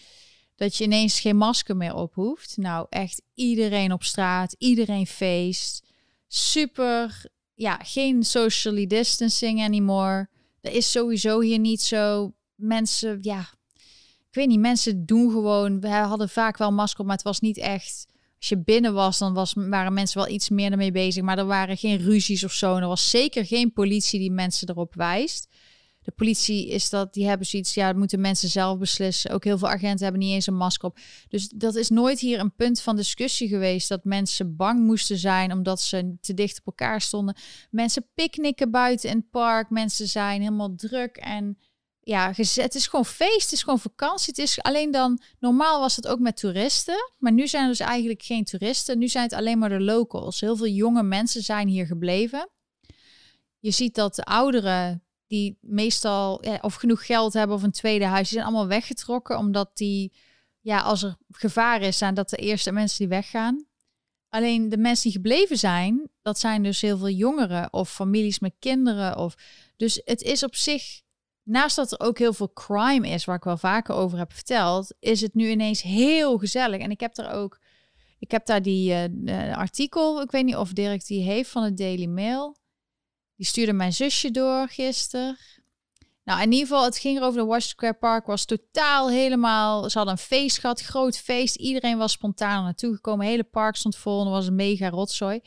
[0.56, 2.58] dat je ineens geen masker meer op hoeft.
[2.58, 5.84] Nou, echt iedereen op straat, iedereen feest.
[6.28, 7.26] Super,
[7.60, 10.30] ja, geen socially distancing anymore.
[10.62, 12.34] Dat is sowieso hier niet zo.
[12.56, 13.40] Mensen, ja,
[14.30, 17.58] ik weet niet, mensen doen gewoon, we hadden vaak wel masker, maar het was niet
[17.58, 18.08] echt
[18.40, 21.24] als je binnen was, dan was, waren mensen wel iets meer ermee bezig.
[21.24, 22.76] Maar er waren geen ruzies of zo.
[22.76, 25.49] En er was zeker geen politie die mensen erop wijst.
[26.10, 29.32] De politie is dat, die hebben zoiets, ja, dat moeten mensen zelf beslissen.
[29.32, 30.98] Ook heel veel agenten hebben niet eens een masker op.
[31.28, 35.52] Dus dat is nooit hier een punt van discussie geweest dat mensen bang moesten zijn
[35.52, 37.36] omdat ze te dicht op elkaar stonden.
[37.72, 41.58] Mensen picknicken buiten in het park, mensen zijn helemaal druk en
[42.00, 44.34] ja, het is gewoon feest, het is gewoon vakantie.
[44.36, 47.80] Het is alleen dan, normaal was het ook met toeristen, maar nu zijn er dus
[47.80, 48.98] eigenlijk geen toeristen.
[48.98, 50.40] Nu zijn het alleen maar de locals.
[50.40, 52.50] Heel veel jonge mensen zijn hier gebleven.
[53.60, 58.30] Je ziet dat de ouderen, die meestal of genoeg geld hebben of een tweede huis,
[58.30, 60.14] die zijn allemaal weggetrokken, omdat die,
[60.60, 63.68] ja, als er gevaar is, zijn dat de eerste mensen die weggaan.
[64.30, 68.56] Alleen de mensen die gebleven zijn, dat zijn dus heel veel jongeren of families met
[68.60, 69.18] kinderen.
[69.18, 69.36] Of,
[69.78, 71.02] dus het is op zich
[71.44, 74.96] naast dat er ook heel veel crime is, waar ik wel vaker over heb verteld,
[75.00, 76.82] is het nu ineens heel gezellig.
[76.82, 77.60] En ik heb er ook,
[78.20, 81.78] ik heb daar die uh, artikel, ik weet niet of Dirk die heeft van het
[81.78, 82.58] Daily Mail.
[83.40, 85.38] Die stuurde mijn zusje door gisteren.
[86.24, 88.26] Nou, in ieder geval, het ging over de Washington Square Park.
[88.26, 89.90] Was totaal helemaal.
[89.90, 91.56] Ze hadden een feest gehad, groot feest.
[91.56, 93.26] Iedereen was spontaan naartoe gekomen.
[93.26, 94.30] Hele park stond vol.
[94.30, 95.42] Was een mega rotzooi.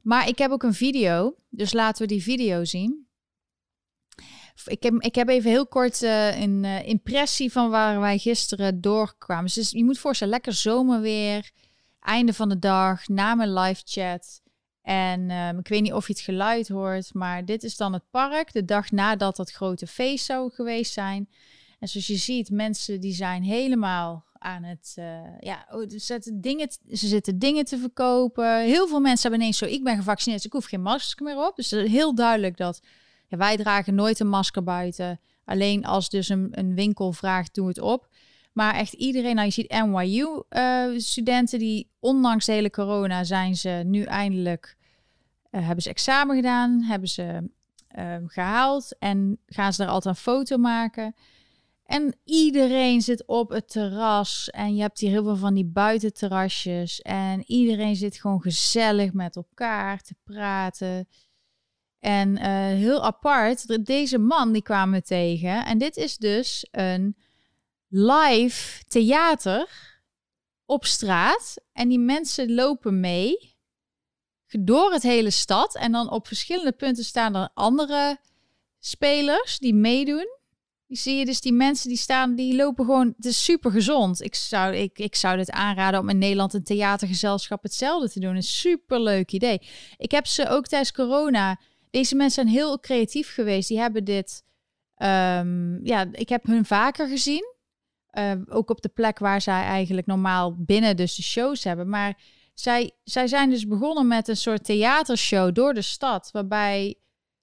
[0.00, 1.36] Maar ik heb ook een video.
[1.48, 3.08] Dus laten we die video zien.
[4.64, 8.80] Ik heb, ik heb even heel kort uh, een uh, impressie van waar wij gisteren
[8.80, 9.50] doorkwamen.
[9.54, 11.50] Dus je moet voorstellen, lekker zomerweer,
[12.00, 14.42] einde van de dag, na mijn live chat.
[14.84, 18.02] En um, ik weet niet of je het geluid hoort, maar dit is dan het
[18.10, 21.28] park, de dag nadat dat grote feest zou geweest zijn.
[21.78, 25.04] En zoals je ziet, mensen die zijn helemaal aan het, uh,
[25.40, 28.60] ja, oh, ze, zetten dingen, ze zitten dingen te verkopen.
[28.60, 31.46] Heel veel mensen hebben ineens zo, ik ben gevaccineerd, dus ik hoef geen masker meer
[31.46, 31.56] op.
[31.56, 32.80] Dus het is heel duidelijk dat
[33.28, 35.20] wij dragen nooit een masker buiten.
[35.44, 38.08] Alleen als dus een, een winkel vraagt, doe het op.
[38.54, 43.82] Maar echt iedereen, nou je ziet NYU-studenten eh, die ondanks de hele corona zijn ze
[43.86, 44.76] nu eindelijk,
[45.50, 47.50] uh, hebben ze examen gedaan, hebben ze
[47.98, 51.14] uh, gehaald en gaan ze er altijd een foto maken.
[51.84, 57.02] En iedereen zit op het terras en je hebt hier heel veel van die buitenterrasjes
[57.02, 61.08] en iedereen zit gewoon gezellig met elkaar te praten.
[61.98, 65.64] En uh, heel apart, deze man die kwamen we tegen.
[65.64, 67.16] En dit is dus een
[67.96, 69.68] live theater
[70.64, 71.54] op straat.
[71.72, 73.56] En die mensen lopen mee
[74.46, 75.74] door het hele stad.
[75.76, 78.18] En dan op verschillende punten staan er andere
[78.78, 80.28] spelers die meedoen.
[80.86, 84.22] Die zie je dus, die mensen die staan, die lopen gewoon, het is super gezond.
[84.22, 88.36] Ik zou, ik, ik zou dit aanraden om in Nederland een theatergezelschap hetzelfde te doen.
[88.36, 89.62] Een super leuk idee.
[89.96, 93.68] Ik heb ze ook tijdens corona deze mensen zijn heel creatief geweest.
[93.68, 94.44] Die hebben dit.
[94.96, 97.53] Um, ja, ik heb hun vaker gezien.
[98.18, 101.88] Uh, ook op de plek waar zij eigenlijk normaal binnen dus de shows hebben.
[101.88, 102.22] Maar
[102.54, 106.30] zij, zij zijn dus begonnen met een soort theatershow door de stad.
[106.32, 106.98] Waarbij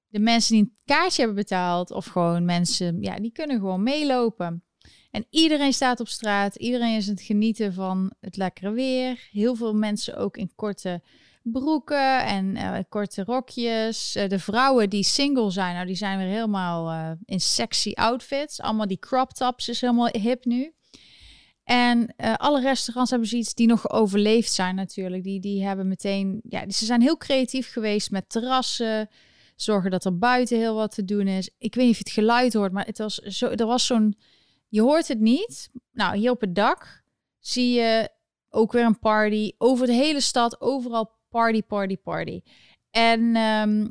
[0.08, 4.64] de mensen die een kaartje hebben betaald, of gewoon mensen, ja, die kunnen gewoon meelopen.
[5.12, 6.56] En iedereen staat op straat.
[6.56, 9.28] Iedereen is aan het genieten van het lekkere weer.
[9.32, 11.02] Heel veel mensen ook in korte
[11.42, 14.16] broeken en uh, korte rokjes.
[14.16, 18.62] Uh, de vrouwen die single zijn, nou, die zijn weer helemaal uh, in sexy outfits.
[18.62, 20.74] Allemaal die crop tops is helemaal hip nu.
[21.64, 25.24] En alle restaurants hebben zoiets die nog overleefd zijn natuurlijk.
[25.24, 29.10] Die, die hebben meteen, ja, ze zijn heel creatief geweest met terrassen,
[29.62, 31.50] Zorgen dat er buiten heel wat te doen is.
[31.58, 34.18] Ik weet niet of je het geluid hoort, maar het was zo, er was zo'n...
[34.68, 35.70] Je hoort het niet.
[35.92, 37.04] Nou, hier op het dak
[37.40, 38.10] zie je
[38.50, 39.52] ook weer een party.
[39.58, 42.42] Over de hele stad, overal party, party, party.
[42.90, 43.88] En ehm,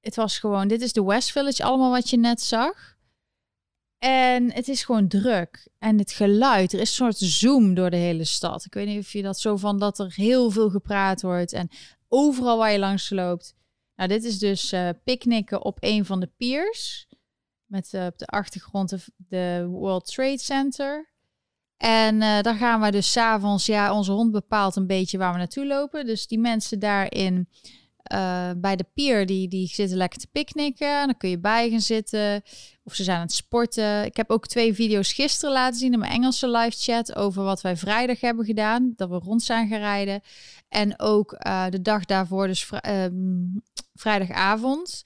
[0.00, 2.96] het was gewoon, dit is de West Village, allemaal wat je net zag.
[3.98, 5.68] En het is gewoon druk.
[5.78, 8.64] En het geluid, er is een soort zoom door de hele stad.
[8.64, 11.52] Ik weet niet of je dat zo van dat er heel veel gepraat wordt.
[11.52, 11.68] En
[12.08, 13.54] overal waar je langs loopt.
[13.96, 17.06] Nou, dit is dus uh, picknicken op een van de piers.
[17.66, 21.11] Met uh, op de achtergrond de, World Trade Center.
[21.82, 25.38] En uh, daar gaan we dus s'avonds, ja, onze hond bepaalt een beetje waar we
[25.38, 26.06] naartoe lopen.
[26.06, 27.48] Dus die mensen daarin
[28.12, 31.06] uh, bij de pier, die, die zitten lekker te picknicken.
[31.06, 32.42] Dan kun je bij gaan zitten.
[32.84, 34.04] Of ze zijn aan het sporten.
[34.04, 37.60] Ik heb ook twee video's gisteren laten zien in mijn Engelse live chat over wat
[37.60, 38.92] wij vrijdag hebben gedaan.
[38.96, 40.20] Dat we rond zijn gereden.
[40.68, 43.62] En ook uh, de dag daarvoor, dus vri um,
[43.94, 45.00] vrijdagavond.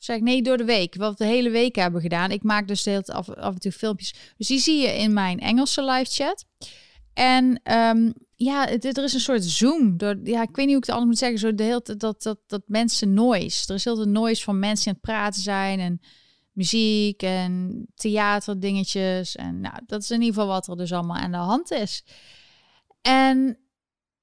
[0.00, 0.94] Zeg ik nee, door de week.
[0.94, 2.30] Wat we de hele week hebben gedaan.
[2.30, 4.14] Ik maak dus de hele af, af en toe filmpjes.
[4.36, 6.44] Dus die zie je in mijn Engelse live chat.
[7.14, 9.96] En um, ja, het, er is een soort zoom.
[9.96, 11.38] Door, ja, ik weet niet hoe ik het anders moet zeggen.
[11.38, 13.68] Zo de hele dat, dat, dat mensen noise.
[13.68, 15.80] Er is heel veel noise van mensen aan het praten zijn.
[15.80, 16.00] En
[16.52, 19.36] muziek en theaterdingetjes.
[19.36, 22.04] En nou, dat is in ieder geval wat er dus allemaal aan de hand is.
[23.02, 23.58] En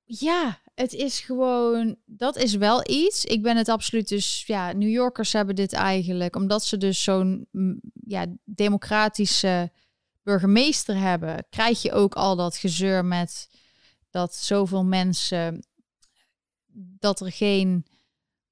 [0.03, 3.25] ja, het is gewoon, dat is wel iets.
[3.25, 7.47] Ik ben het absoluut dus, ja, New Yorkers hebben dit eigenlijk, omdat ze dus zo'n
[8.05, 9.71] ja, democratische
[10.23, 13.49] burgemeester hebben, krijg je ook al dat gezeur met
[14.09, 15.65] dat zoveel mensen,
[16.73, 17.85] dat er geen,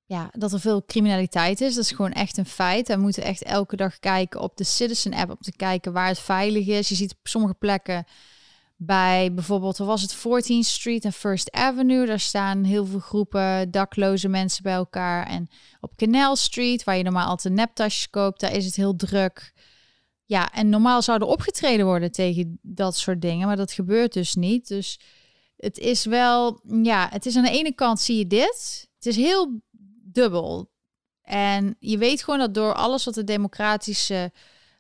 [0.06, 1.76] ja, dat er veel criminaliteit is.
[1.76, 2.88] Dat is gewoon echt een feit.
[2.88, 6.20] We moeten echt elke dag kijken op de Citizen app om te kijken waar het
[6.20, 6.90] veilig is.
[6.90, 8.06] Je ziet op sommige plekken
[8.76, 12.06] bij bijvoorbeeld, was het 14th Street en First Avenue.
[12.06, 15.28] Daar staan heel veel groepen dakloze mensen bij elkaar.
[15.28, 15.48] En
[15.80, 19.54] op Canal Street, waar je normaal altijd neptasjes koopt, daar is het heel druk.
[20.26, 24.68] Ja, en normaal zouden opgetreden worden tegen dat soort dingen, maar dat gebeurt dus niet.
[24.68, 25.00] Dus
[25.58, 28.88] het is wel, ja, het is aan de ene kant zie je dit.
[28.96, 29.62] Het is heel
[30.04, 30.72] dubbel.
[31.22, 34.32] En je weet gewoon dat door alles wat de democratische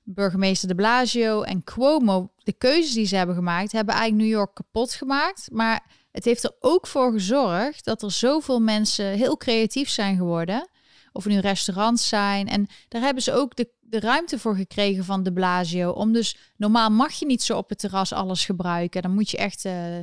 [0.05, 4.53] burgemeester de Blasio en Cuomo, de keuzes die ze hebben gemaakt, hebben eigenlijk New York
[4.53, 5.49] kapot gemaakt.
[5.51, 10.69] Maar het heeft er ook voor gezorgd dat er zoveel mensen heel creatief zijn geworden.
[11.11, 12.47] Of nu restaurants zijn.
[12.47, 15.91] En daar hebben ze ook de, de ruimte voor gekregen van de Blasio.
[15.91, 19.01] Om dus, normaal mag je niet zo op het terras alles gebruiken.
[19.01, 19.97] Dan moet je echt uh,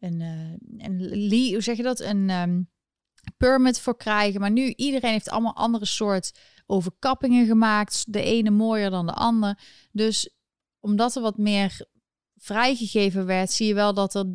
[0.00, 0.20] een,
[0.78, 2.00] een, hoe zeg je dat?
[2.00, 2.68] Een um,
[3.36, 4.40] permit voor krijgen.
[4.40, 6.32] Maar nu, iedereen heeft allemaal andere soort
[6.70, 8.04] overkappingen gemaakt.
[8.12, 9.58] De ene mooier dan de ander.
[9.92, 10.30] Dus
[10.80, 11.86] omdat er wat meer
[12.36, 14.26] vrijgegeven werd, zie je wel dat er.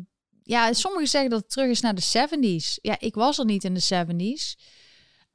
[0.42, 2.78] Ja, sommigen zeggen dat het terug is naar de 70s.
[2.80, 4.62] Ja, ik was er niet in de 70s.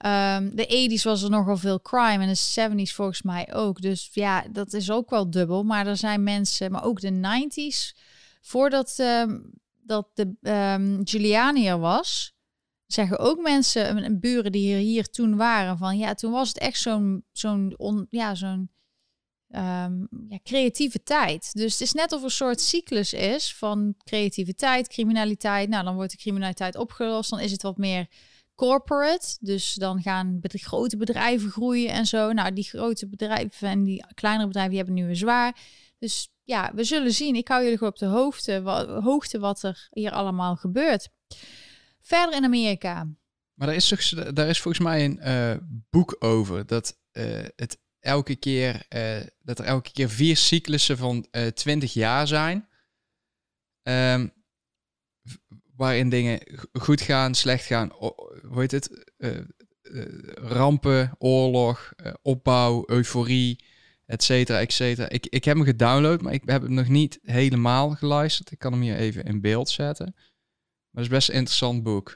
[0.06, 3.82] Um, de 80s was er nogal veel crime en de 70s volgens mij ook.
[3.82, 5.64] Dus ja, dat is ook wel dubbel.
[5.64, 8.00] Maar er zijn mensen, maar ook de 90s,
[8.42, 9.52] voordat um,
[9.84, 12.34] dat de um, Giuliani was,
[12.94, 16.58] zeggen ook mensen, en buren die hier, hier toen waren, van ja, toen was het
[16.58, 18.70] echt zo'n zo'n ja, zo'n
[19.56, 21.54] um, ja, creatieve tijd.
[21.54, 25.70] Dus het is net of een soort cyclus is van creativiteit, criminaliteit.
[25.70, 28.08] Nou, dan wordt de criminaliteit opgelost, dan is het wat meer
[28.56, 29.38] corporate.
[29.40, 32.32] Dus dan gaan de grote bedrijven groeien en zo.
[32.32, 35.58] Nou, die grote bedrijven en die kleinere bedrijven die hebben nu weer zwaar.
[36.00, 37.36] Dus ja, we zullen zien.
[37.36, 41.10] Ik hou jullie gewoon op de hoogte, wat, hoogte wat er hier allemaal gebeurt.
[42.02, 43.08] Verder in Amerika.
[43.54, 45.56] Maar daar is, daar is volgens mij een uh,
[45.90, 46.66] boek over.
[46.66, 52.28] Dat uh, het elke keer uh, dat er elke keer vier cyclussen van 20 jaar
[52.28, 52.68] zijn.
[53.84, 54.34] Um,
[55.76, 57.92] waarin dingen goed gaan, slecht gaan.
[58.48, 59.10] Hoe heet het?
[60.36, 63.64] rampen, oorlog, opbouw, euforie,
[64.06, 65.10] et cetera, et cetera.
[65.10, 68.52] Ik, ik heb hem gedownload, maar ik heb hem nog niet helemaal geluisterd.
[68.52, 70.16] Ik kan hem hier even in beeld zetten.
[70.92, 72.14] Maar het is best een interessant boek.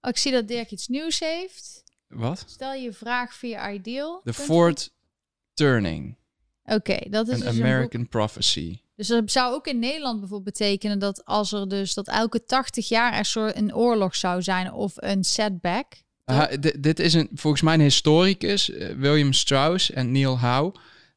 [0.00, 1.84] Oh, ik zie dat Dirk iets nieuws heeft.
[2.08, 2.44] Wat?
[2.46, 4.20] Stel je vraag via Ideal.
[4.24, 4.92] The Fourth
[5.54, 6.16] Turning.
[6.64, 8.78] Oké, okay, dat is An dus American een Prophecy.
[8.96, 12.88] Dus dat zou ook in Nederland bijvoorbeeld betekenen dat als er dus dat elke 80
[12.88, 15.86] jaar er soort een oorlog zou zijn of een setback.
[16.78, 20.74] Dit is een, volgens mij een historicus, uh, William Strauss en Neil Howe.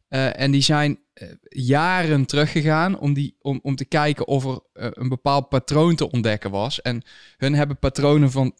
[0.09, 0.99] Uh, en die zijn
[1.49, 6.11] jaren teruggegaan om, die, om, om te kijken of er uh, een bepaald patroon te
[6.11, 6.81] ontdekken was.
[6.81, 7.01] En
[7.37, 8.53] hun hebben patronen van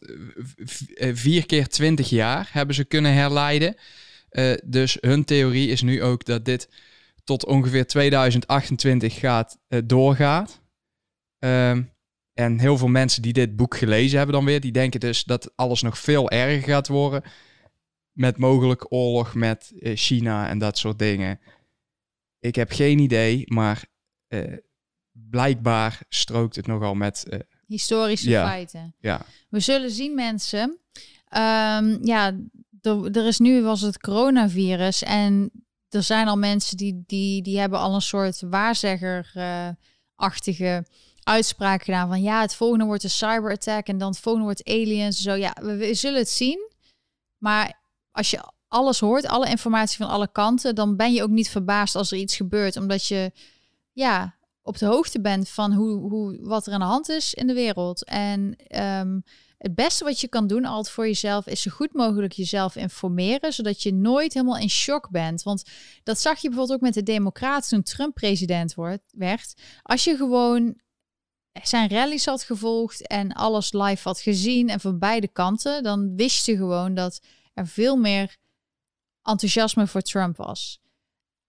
[1.14, 3.76] vier keer twintig jaar hebben ze kunnen herleiden.
[4.66, 6.70] dus hun theorie is nu ook dat dit
[7.24, 10.62] tot ongeveer 2028 gaat, doorgaat.
[11.40, 11.92] Um,
[12.38, 15.52] en heel veel mensen die dit boek gelezen hebben dan weer, die denken dus dat
[15.56, 17.24] alles nog veel erger gaat worden
[18.12, 21.40] met mogelijk oorlog met eh, China en dat soort dingen.
[22.48, 23.86] Ik heb geen idee, maar
[24.28, 24.58] eh,
[25.12, 27.26] blijkbaar strookt het nogal met.
[27.30, 28.46] eh, Historische Ja.
[28.48, 28.96] feiten.
[29.00, 30.80] ja, We zullen zien, mensen.
[31.28, 32.40] Ehm, ja,
[32.82, 35.52] er, er is nu was het coronavirus en
[35.90, 40.86] er zijn al mensen die, die, die hebben al een soort waarzegger-achtige
[41.24, 45.22] uitspraak gedaan van ja, het volgende wordt een cyberattack en dan het volgende wordt aliens.
[45.22, 46.72] Zo ja, we, we zullen het zien.
[47.38, 47.80] Maar
[48.12, 51.96] als je alles hoort, alle informatie van alle kanten, dan ben je ook niet verbaasd
[51.96, 53.32] als er iets gebeurt, omdat je
[53.92, 57.48] ja op de hoogte bent van hoe, hoe, wat er aan de hand is in
[57.48, 58.06] de wereld.
[58.06, 59.20] En ehm,
[59.58, 63.54] het beste wat je kan doen altijd voor jezelf is zo goed mogelijk jezelf informeren,
[63.54, 65.44] zodat je nooit helemaal in shock bent.
[65.44, 65.64] Want
[66.04, 69.54] dat zag je bijvoorbeeld ook met de Democraten toen Trump president wordt, werd.
[69.82, 70.76] Als je gewoon
[71.64, 76.46] zijn rallies had gevolgd en alles live had gezien en van beide kanten, dan wist
[76.46, 77.20] je gewoon dat
[77.54, 78.38] er veel meer
[79.28, 80.80] enthousiasme voor Trump was.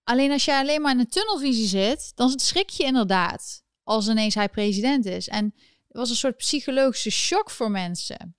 [0.05, 4.35] Alleen als jij alleen maar in een tunnelvisie zit, dan schrik je inderdaad als ineens
[4.35, 5.29] hij president is.
[5.29, 5.45] En
[5.89, 8.37] het was een soort psychologische shock voor mensen.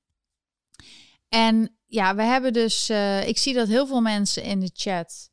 [1.29, 5.29] En ja, we hebben dus, eh, ik zie dat heel veel mensen in de chat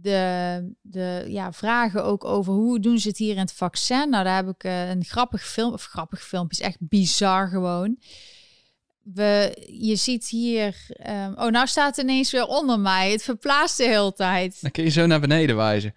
[0.00, 4.10] de, de ja, vragen ook over hoe doen ze het hier in het vaccin.
[4.10, 7.98] Nou, daar heb ik eh, een grappig film, of grappig filmpje, is echt bizar gewoon.
[9.04, 13.10] We, je ziet hier, ehm, oh, nou staat het ineens weer onder mij.
[13.10, 14.58] Het verplaatst de hele tijd.
[14.60, 15.94] dan kun je zo naar beneden wijzen.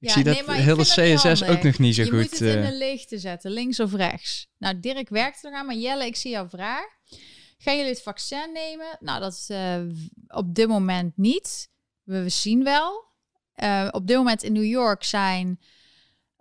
[0.00, 1.48] Ik Ja, zie dat nee, heel de dat niet CSS handig.
[1.48, 2.18] ook nog niet zo je goed.
[2.20, 4.48] moet het in eh, de leegte zetten, links of rechts.
[4.58, 6.86] Nou, Dirk werkt er aan, maar Jelle, ik zie jouw vraag.
[7.58, 8.86] Gaan jullie het vaccin nemen?
[9.00, 9.80] Nou, dat is eh,
[10.28, 11.68] op dit moment niet.
[12.02, 13.04] We, we zien wel.
[13.54, 15.60] Eh, op dit moment in New York zijn,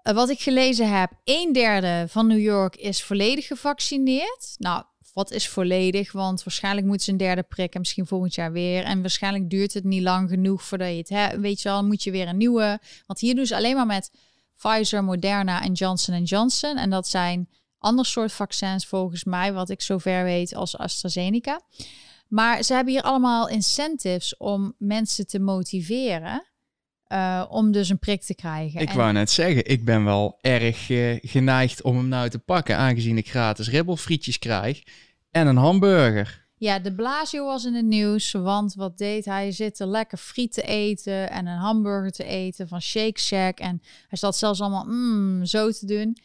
[0.02, 4.56] wat ik gelezen heb, een derde van New York is volledig gevaccineerd.
[4.58, 4.84] Nou,
[5.18, 6.12] wat is volledig?
[6.12, 8.84] Want waarschijnlijk moeten ze een derde prik en misschien volgend jaar weer.
[8.84, 11.38] En waarschijnlijk duurt het niet lang genoeg voordat je het hebt.
[11.38, 12.80] Weet je wel, moet je weer een nieuwe.
[13.06, 14.12] Want hier doen ze alleen maar met
[14.56, 16.78] Pfizer, Moderna en Johnson Johnson.
[16.78, 17.50] En dat zijn
[17.80, 21.62] ander soort vaccins volgens mij, wat ik zover weet, als AstraZeneca.
[22.28, 26.46] Maar ze hebben hier allemaal incentives om mensen te motiveren.
[27.08, 28.82] eh, om dus een prik te krijgen.
[28.82, 32.40] Ik En- wou net zeggen, ik ben wel erg eh, geneigd om hem nou te
[32.40, 34.84] pakken, aangezien ik gratis ribbelfrietjes krijg
[35.32, 36.46] en een hamburger.
[36.60, 39.42] Ja, de Blasio was in het nieuws, want wat deed hij?
[39.42, 43.60] Hij zit er lekker friet te eten en een hamburger te eten van Shake Shack.
[43.60, 46.18] En hij zat zelfs allemaal mm, zo te doen.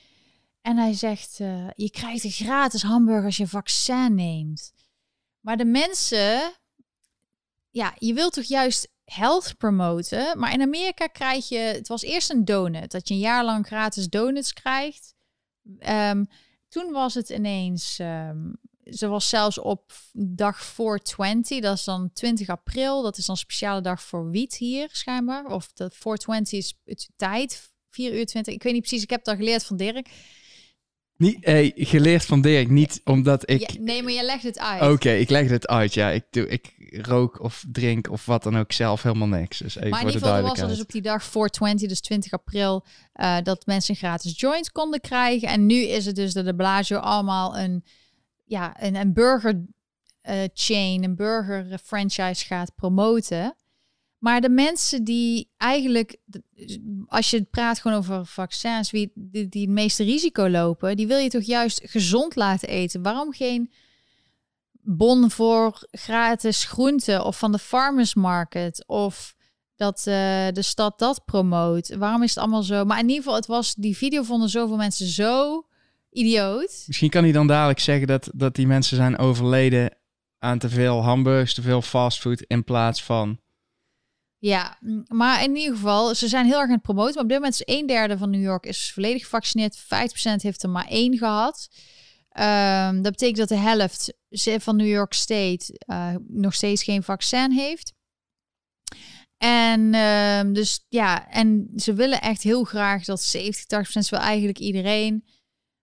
[0.62, 4.72] En hij zegt, eh, je krijgt een gratis hamburger als je vaccin neemt.
[5.40, 6.52] Maar de mensen,
[7.70, 10.38] ja, je wilt toch juist health promoten?
[10.38, 13.66] Maar in Amerika krijg je, het was eerst een donut, dat je een jaar lang
[13.66, 15.14] gratis donuts krijgt.
[15.78, 16.24] Ehm,
[16.68, 18.52] toen was het ineens, ehm,
[18.84, 23.02] ze was zelfs op dag 420, dat is dan 20 april.
[23.02, 25.46] Dat is dan een speciale dag voor wiet hier schijnbaar.
[25.46, 28.54] Of de 420 is het tijd, 4 uur 20.
[28.54, 30.08] Ik weet niet precies, ik heb al geleerd van Dirk.
[31.16, 33.70] Niet, hey, geleerd van Dirk, niet omdat ik...
[33.70, 34.92] Ja, nee, maar je legt het uit.
[34.92, 36.10] Oké, ik leg het uit, ja.
[36.10, 39.58] Ik, doe, ik rook of drink of wat dan ook zelf helemaal niks.
[39.58, 42.32] Dus even Maar in ieder geval was er dus op die dag 420, dus 20
[42.32, 45.48] april, eh, dat mensen gratis joint konden krijgen.
[45.48, 47.84] En nu is het dus dat de Blasio allemaal een,
[48.52, 49.64] ja, een, een burger
[50.20, 53.56] eh, chain, een burger franchise gaat promoten.
[54.18, 56.16] Maar de mensen die eigenlijk,
[57.06, 61.18] als je praat gewoon over vaccins, wie die, die het meeste risico lopen, die wil
[61.18, 63.02] je toch juist gezond laten eten.
[63.02, 63.72] Waarom geen
[64.72, 69.34] bon voor gratis groenten of van de farmers market of
[69.76, 71.94] dat eh, de stad dat promoot?
[71.96, 72.84] Waarom is het allemaal zo?
[72.84, 75.66] Maar in ieder geval, het was die video vonden zoveel mensen zo
[76.12, 76.84] idioot.
[76.86, 79.96] Misschien kan hij dan dadelijk zeggen dat, dat die mensen zijn overleden
[80.38, 83.40] aan te veel hamburgers, te veel fastfood in plaats van...
[84.38, 87.14] Ja, maar in ieder geval, ze zijn heel erg aan het promoten.
[87.14, 89.78] Maar op dit moment is een derde van New York is volledig gevaccineerd.
[89.78, 89.84] 50%
[90.42, 91.68] heeft er maar één gehad.
[92.28, 94.12] Ehm, dat betekent dat de helft
[94.62, 97.92] van New York State eh, nog steeds geen vaccin heeft.
[99.36, 104.58] En ehm, dus ja, en ze willen echt heel graag dat 70, 80% wil eigenlijk
[104.58, 105.24] iedereen.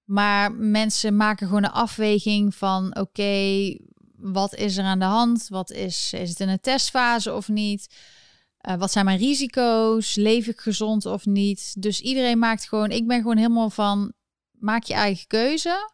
[0.10, 3.76] Maar mensen maken gewoon een afweging van oké,
[4.16, 5.48] wat is er aan de hand?
[5.50, 7.96] Wat is, is het in een testfase of niet?
[8.70, 10.16] Uh, wat zijn mijn risico's?
[10.16, 11.82] Leef ik gezond of niet?
[11.82, 14.14] Dus iedereen maakt gewoon, ik ben gewoon helemaal van,
[14.52, 15.92] maak je eigen keuze.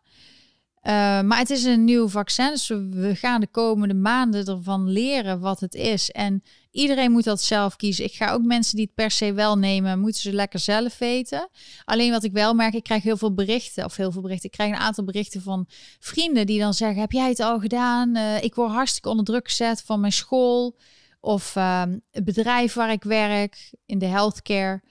[0.85, 5.39] Uh, maar het is een nieuw vaccin, dus we gaan de komende maanden ervan leren
[5.39, 6.11] wat het is.
[6.11, 8.05] En iedereen moet dat zelf kiezen.
[8.05, 11.49] Ik ga ook mensen die het per se wel nemen, moeten ze lekker zelf weten.
[11.85, 14.49] Alleen wat ik wel merk, ik krijg heel veel berichten, of heel veel berichten.
[14.49, 15.65] Ik krijg een aantal berichten van
[15.99, 18.17] vrienden die dan zeggen, heb jij het al gedaan?
[18.17, 20.77] Uh, ik word hartstikke onder druk gezet van mijn school.
[21.19, 24.81] of ehm, het bedrijf waar ik werk in de healthcare.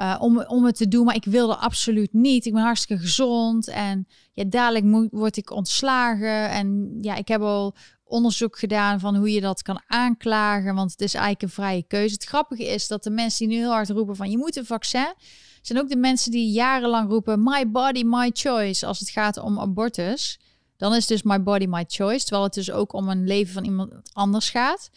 [0.00, 2.44] Uh, om, om het te doen, maar ik wilde absoluut niet.
[2.44, 6.50] Ik ben hartstikke gezond en ja, dadelijk moet, word ik ontslagen.
[6.50, 7.74] En ja, ik heb al
[8.04, 12.14] onderzoek gedaan van hoe je dat kan aanklagen, want het is eigenlijk een vrije keuze.
[12.14, 14.66] Het grappige is dat de mensen die nu heel hard roepen van je moet een
[14.66, 15.14] vaccin,
[15.62, 19.60] zijn ook de mensen die jarenlang roepen my body, my choice als het gaat om
[19.60, 20.38] abortus.
[20.76, 23.64] Dan is dus my body, my choice, terwijl het dus ook om een leven van
[23.64, 24.90] iemand anders gaat.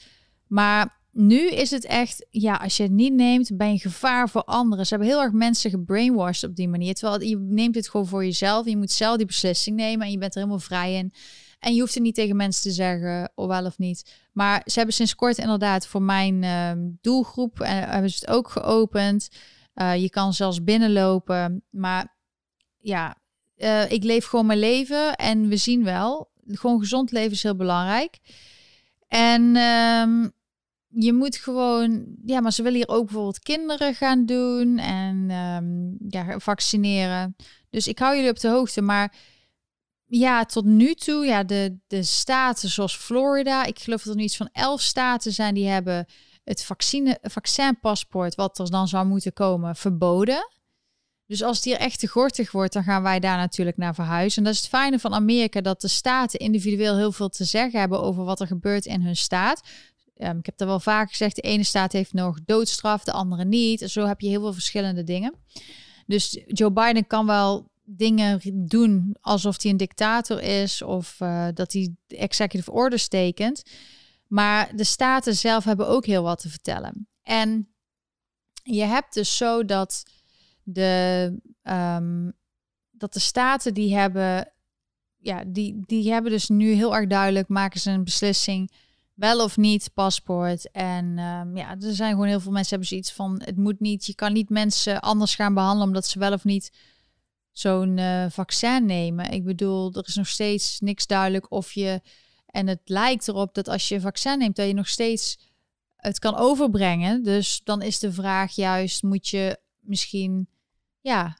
[0.48, 4.44] Maar nu is het echt, ja, als je het niet neemt, ben je gevaar voor
[4.44, 4.86] anderen.
[4.86, 6.94] Ze hebben heel erg mensen gebrainwashed op die manier.
[6.94, 8.66] Terwijl je neemt het gewoon voor jezelf.
[8.66, 11.14] Je moet zelf die beslissing nemen en je bent er helemaal vrij in.
[11.60, 14.14] En je hoeft het niet tegen mensen te zeggen, of wel of niet.
[14.32, 18.30] Maar ze hebben sinds kort inderdaad voor mijn uh, doelgroep en uh, hebben ze het
[18.30, 19.30] ook geopend.
[19.76, 21.64] Uh, je kan zelfs binnenlopen.
[21.70, 22.16] Maar
[22.78, 23.18] ja,
[23.58, 26.32] uh, ik leef gewoon mijn leven en we zien wel.
[26.48, 28.20] Gewoon gezond leven is heel belangrijk.
[29.08, 30.32] En um,
[31.00, 35.98] je moet gewoon, ja, maar ze willen hier ook bijvoorbeeld kinderen gaan doen en um,
[36.08, 37.36] ja, vaccineren.
[37.70, 38.82] Dus ik hou jullie op de hoogte.
[38.82, 39.16] Maar
[40.06, 44.26] ja, tot nu toe, ja, de, de staten zoals Florida, ik geloof dat er nu
[44.26, 46.06] iets van elf staten zijn die hebben
[46.44, 50.50] het vaccine, vaccinpaspoort, wat er dan zou moeten komen, verboden.
[51.26, 54.38] Dus als het hier echt te gortig wordt, dan gaan wij daar natuurlijk naar verhuizen.
[54.38, 57.80] En dat is het fijne van Amerika, dat de staten individueel heel veel te zeggen
[57.80, 59.62] hebben over wat er gebeurt in hun staat.
[60.20, 63.46] Um, ik heb er wel vaak gezegd, de ene staat heeft nog doodstraf, de andere
[63.46, 63.80] niet.
[63.80, 65.34] Zo heb je heel veel verschillende dingen.
[66.06, 71.74] Dus Joe Biden kan wel dingen doen alsof hij een dictator is of uh, dat
[71.74, 73.64] hij executive orders tekent.
[74.28, 77.08] Maar de staten zelf hebben ook heel wat te vertellen.
[77.22, 77.68] En
[78.64, 80.04] je hebt dus zo dat
[80.64, 82.34] de, um,
[82.92, 84.52] dat de staten die hebben,
[85.18, 88.72] ja, die, die hebben dus nu heel erg duidelijk, maken ze een beslissing
[89.18, 90.72] wel of niet paspoort.
[90.72, 94.06] En um, ja, er zijn gewoon heel veel mensen hebben zoiets van, het moet niet,
[94.06, 96.72] je kan niet mensen anders gaan behandelen omdat ze wel of niet
[97.52, 99.32] zo'n uh, vaccin nemen.
[99.32, 102.02] Ik bedoel, er is nog steeds niks duidelijk of je,
[102.46, 105.40] en het lijkt erop dat als je een vaccin neemt, dat je nog steeds
[105.96, 107.24] het kan overbrengen.
[107.24, 110.50] Dus dan is de vraag juist, moet je misschien,
[111.02, 111.38] ja,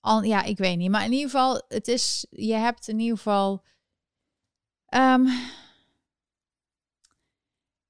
[0.00, 0.90] al, ja, ik weet niet.
[0.90, 3.64] Maar in ieder geval, het is, je hebt in ieder geval,
[4.94, 5.28] um,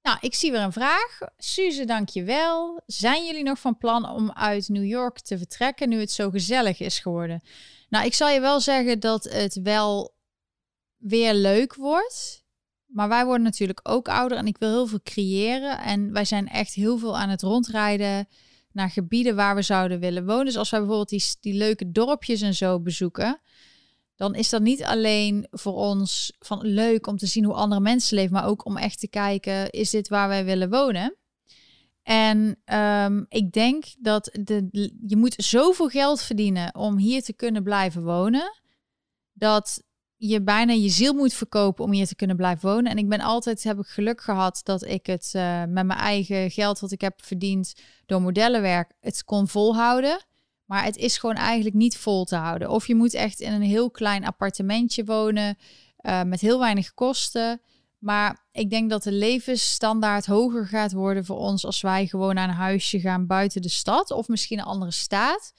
[0.01, 1.19] nou, ik zie weer een vraag.
[1.37, 2.81] Suze, dankjewel.
[2.85, 6.79] Zijn jullie nog van plan om uit New York te vertrekken nu het zo gezellig
[6.79, 7.41] is geworden?
[7.89, 10.15] Nou, ik zal je wel zeggen dat het wel
[10.97, 12.43] weer leuk wordt.
[12.85, 15.79] Maar wij worden natuurlijk ook ouder en ik wil heel veel creëren.
[15.79, 18.27] En wij zijn echt heel veel aan het rondrijden
[18.71, 20.45] naar gebieden waar we zouden willen wonen.
[20.45, 23.41] Dus als wij bijvoorbeeld die, die leuke dorpjes en zo bezoeken,
[24.21, 28.15] dan is dat niet alleen voor ons van leuk om te zien hoe andere mensen
[28.15, 31.17] leven, maar ook om echt te kijken, is dit waar wij willen wonen?
[32.03, 37.63] En um, ik denk dat de, je moet zoveel geld verdienen om hier te kunnen
[37.63, 38.61] blijven wonen,
[39.33, 39.83] dat
[40.15, 42.91] je bijna je ziel moet verkopen om hier te kunnen blijven wonen.
[42.91, 46.51] En ik ben altijd, heb ik geluk gehad dat ik het uh, met mijn eigen
[46.51, 47.73] geld wat ik heb verdiend
[48.05, 50.25] door modellenwerk, het kon volhouden.
[50.71, 52.69] Maar het is gewoon eigenlijk niet vol te houden.
[52.69, 55.57] Of je moet echt in een heel klein appartementje wonen
[56.01, 57.61] uh, met heel weinig kosten.
[57.97, 62.49] Maar ik denk dat de levensstandaard hoger gaat worden voor ons als wij gewoon naar
[62.49, 65.53] een huisje gaan buiten de stad of misschien een andere staat.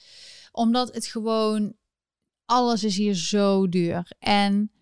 [0.53, 1.75] Omdat het gewoon,
[2.45, 4.13] alles is hier zo duur.
[4.19, 4.73] En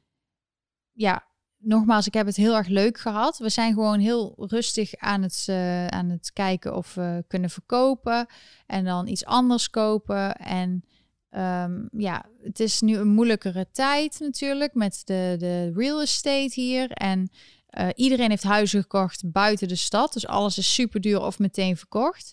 [0.93, 1.27] ja,
[1.61, 3.39] nogmaals, ik heb het heel erg leuk gehad.
[3.39, 8.27] We zijn gewoon heel rustig aan het, uh, aan het kijken of we kunnen verkopen
[8.67, 10.35] en dan iets anders kopen.
[10.37, 10.85] En
[11.31, 16.91] um, ja, het is nu een moeilijkere tijd natuurlijk met de, de real estate hier.
[16.91, 17.31] En
[17.79, 20.13] uh, iedereen heeft huizen gekocht buiten de stad.
[20.13, 22.33] Dus alles is super duur of meteen verkocht.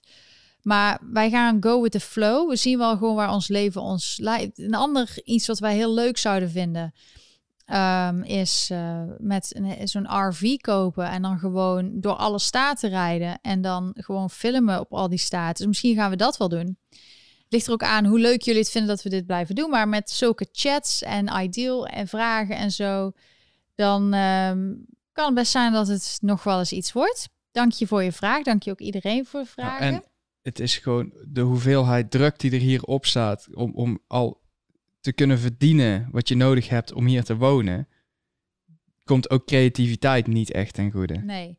[0.61, 2.49] Maar wij gaan go with the flow.
[2.49, 4.59] We zien wel gewoon waar ons leven ons leidt.
[4.59, 6.93] Een ander iets wat wij heel leuk zouden vinden
[7.73, 13.61] um, is uh, met zo'n RV kopen en dan gewoon door alle staten rijden en
[13.61, 15.55] dan gewoon filmen op al die staten.
[15.55, 16.77] Dus misschien gaan we dat wel doen.
[17.49, 19.87] Ligt er ook aan hoe leuk jullie het vinden dat we dit blijven doen, maar
[19.87, 23.11] met zulke chats en ideal en vragen en zo,
[23.75, 27.29] dan um, kan het best zijn dat het nog wel eens iets wordt.
[27.51, 28.43] Dank je voor je vraag.
[28.43, 29.85] Dank je ook iedereen voor de vragen.
[29.85, 30.03] Ja, en
[30.41, 34.41] het is gewoon de hoeveelheid druk die er hier op staat om, om al
[34.99, 37.87] te kunnen verdienen wat je nodig hebt om hier te wonen,
[39.03, 41.17] komt ook creativiteit niet echt ten goede.
[41.17, 41.57] Nee.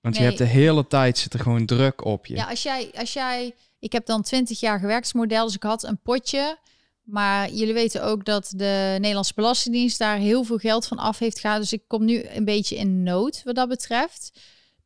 [0.00, 2.34] Want je hebt de hele tijd zit er gewoon druk op je.
[2.34, 5.82] Ja, als jij, als jij, ik heb dan 20 jaar gewerkt model, dus ik had
[5.82, 6.58] een potje.
[7.02, 11.38] Maar jullie weten ook dat de Nederlandse Belastingdienst daar heel veel geld van af heeft
[11.38, 11.60] gehaald.
[11.60, 14.40] Dus ik kom nu een beetje in nood wat dat betreft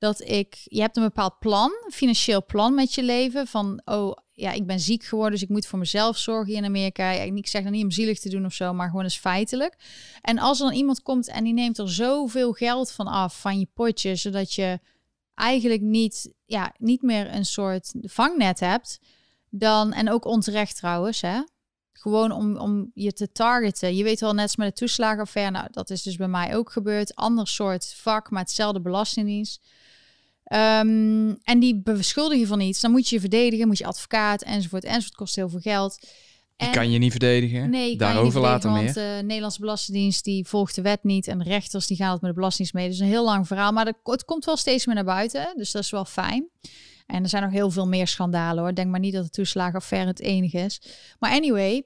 [0.04, 3.46] dat ik, je hebt een bepaald plan, financieel plan met je leven.
[3.46, 7.10] Van, oh ja, ik ben ziek geworden, dus ik moet voor mezelf zorgen in Amerika.
[7.10, 9.76] Ik zeg dan niet om zielig te doen of zo, maar gewoon eens feitelijk.
[10.20, 13.58] En als er dan iemand komt en die neemt er zoveel geld van af, van
[13.58, 14.78] je potje, zodat je
[15.34, 19.00] eigenlijk niet, ja, niet meer een soort vangnet hebt,
[19.50, 21.40] dan, en ook onterecht trouwens, hè.
[21.92, 23.96] Gewoon om, om je te targeten.
[23.96, 26.72] Je weet wel, net als met de toeslagenaffaire, nou, dat is dus bij mij ook
[26.72, 27.14] gebeurd.
[27.14, 29.66] Ander soort vak, maar hetzelfde belastingdienst.
[30.52, 32.80] Um, en die beschuldigen je van iets.
[32.80, 35.14] Dan moet je je verdedigen, moet je advocaat enzovoort enzovoort.
[35.14, 36.06] Kost heel veel geld.
[36.56, 37.70] En, die kan je niet verdedigen.
[37.70, 38.82] Nee, daarover later meer.
[38.82, 42.20] Want de Nederlandse Belastingdienst die volgt de wet niet en de rechters die gaan het
[42.20, 42.88] met de Belastingdienst mee.
[42.88, 45.52] Dus een heel lang verhaal, maar het komt wel steeds meer naar buiten.
[45.56, 46.48] Dus dat is wel fijn.
[47.06, 48.74] En er zijn nog heel veel meer schandalen hoor.
[48.74, 50.82] Denk maar niet dat de toeslagenaffaire het enige is.
[51.18, 51.84] Maar anyway,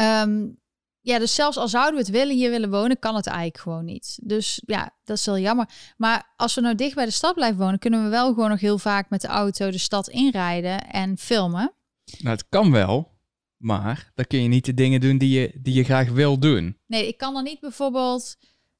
[0.00, 0.58] um,
[1.00, 3.84] ja, dus zelfs al zouden we het willen, hier willen wonen, kan het eigenlijk gewoon
[3.84, 4.18] niet.
[4.22, 5.68] Dus ja, dat is wel jammer.
[5.96, 8.60] Maar als we nou dicht bij de stad blijven wonen, kunnen we wel gewoon nog
[8.60, 11.72] heel vaak met de auto de stad inrijden en filmen.
[12.18, 13.18] Nou, het kan wel,
[13.56, 16.76] maar dan kun je niet de dingen doen die je, die je graag wil doen.
[16.86, 18.36] Nee, ik kan dan niet bijvoorbeeld,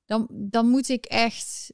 [0.07, 1.73] dan, dan moet ik echt,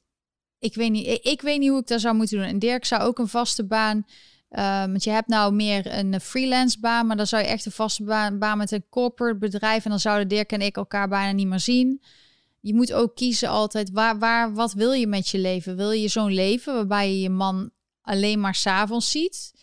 [0.59, 2.47] ik weet niet, ik, ik weet niet hoe ik dat zou moeten doen.
[2.47, 4.05] En Dirk zou ook een vaste baan
[4.49, 7.71] Um, want je hebt nou meer een freelance baan, maar dan zou je echt een
[7.71, 9.83] vaste baan, baan met een corporate bedrijf.
[9.83, 12.01] En dan zouden Dirk en ik elkaar bijna niet meer zien.
[12.59, 15.75] Je moet ook kiezen altijd, waar, waar, wat wil je met je leven?
[15.75, 17.71] Wil je zo'n leven waarbij je je man
[18.01, 19.53] alleen maar s'avonds ziet?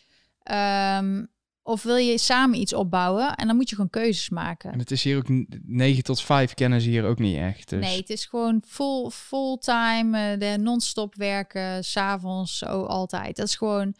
[0.98, 1.30] Um,
[1.62, 3.34] of wil je samen iets opbouwen?
[3.34, 4.72] En dan moet je gewoon keuzes maken.
[4.72, 5.28] En het is hier ook
[5.62, 7.68] 9 tot 5 kennen ze hier ook niet echt.
[7.68, 7.80] Dus.
[7.80, 13.36] Nee, het is gewoon full, fulltime, uh, de non-stop werken, s'avonds, altijd.
[13.36, 13.94] Dat is gewoon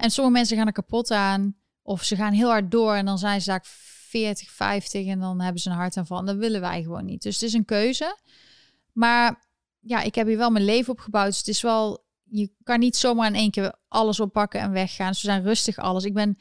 [0.00, 1.56] en sommige mensen gaan er kapot aan.
[1.82, 3.64] Of ze gaan heel hard door en dan zijn ze daar
[4.08, 6.18] 40, 50 en dan hebben ze een hartaanval.
[6.18, 7.22] En dat willen wij gewoon niet.
[7.22, 8.18] Dus het is een keuze.
[8.92, 9.48] Maar
[9.80, 11.26] ja, ik heb hier wel mijn leven opgebouwd.
[11.26, 15.08] Dus het is wel, je kan niet zomaar in één keer alles oppakken en weggaan.
[15.08, 16.04] Dus we zijn rustig alles.
[16.04, 16.38] Ik ben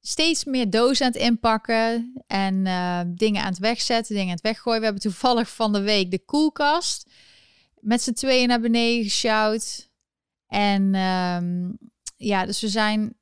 [0.00, 4.44] steeds meer dozen aan het inpakken en uh, dingen aan het wegzetten, dingen aan het
[4.44, 4.78] weggooien.
[4.78, 7.10] We hebben toevallig van de week de koelkast
[7.80, 9.90] met z'n tweeën naar beneden gesjouwd.
[10.46, 11.78] En um,
[12.18, 13.16] ja, dus we zijn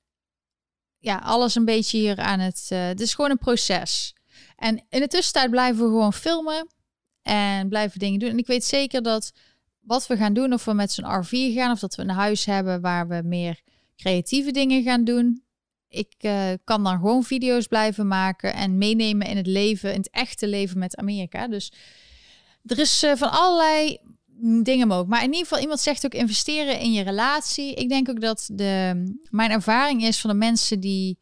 [0.99, 2.69] ja, alles een beetje hier aan het.
[2.73, 4.15] Uh, het is gewoon een proces.
[4.57, 6.69] En in de tussentijd blijven we gewoon filmen
[7.23, 8.31] en blijven dingen doen.
[8.31, 9.33] En ik weet zeker dat
[9.81, 12.45] wat we gaan doen, of we met zo'n RV gaan, of dat we een huis
[12.45, 13.61] hebben waar we meer
[13.97, 15.45] creatieve dingen gaan doen.
[15.89, 20.11] Ik uh, kan dan gewoon video's blijven maken en meenemen in het leven, in het
[20.11, 21.49] echte leven met Amerika.
[21.49, 21.73] Dus
[22.65, 23.99] er is uh, van allerlei
[24.63, 25.11] dingen mogelijk.
[25.11, 27.75] Maar in ieder geval, iemand zegt ook investeren in je relatie.
[27.75, 31.19] Ik denk ook dat de, mijn ervaring is van de mensen die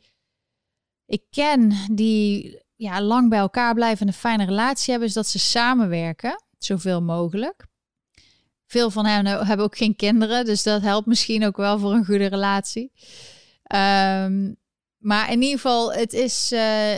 [1.06, 5.26] ik ken, die ja, lang bij elkaar blijven en een fijne relatie hebben, is dat
[5.26, 7.66] ze samenwerken, zoveel mogelijk.
[8.66, 12.04] Veel van hen hebben ook geen kinderen, dus dat helpt misschien ook wel voor een
[12.04, 12.92] goede relatie.
[13.62, 14.52] Ehm,
[14.98, 16.52] maar in ieder geval, het is.
[16.52, 16.96] Uh,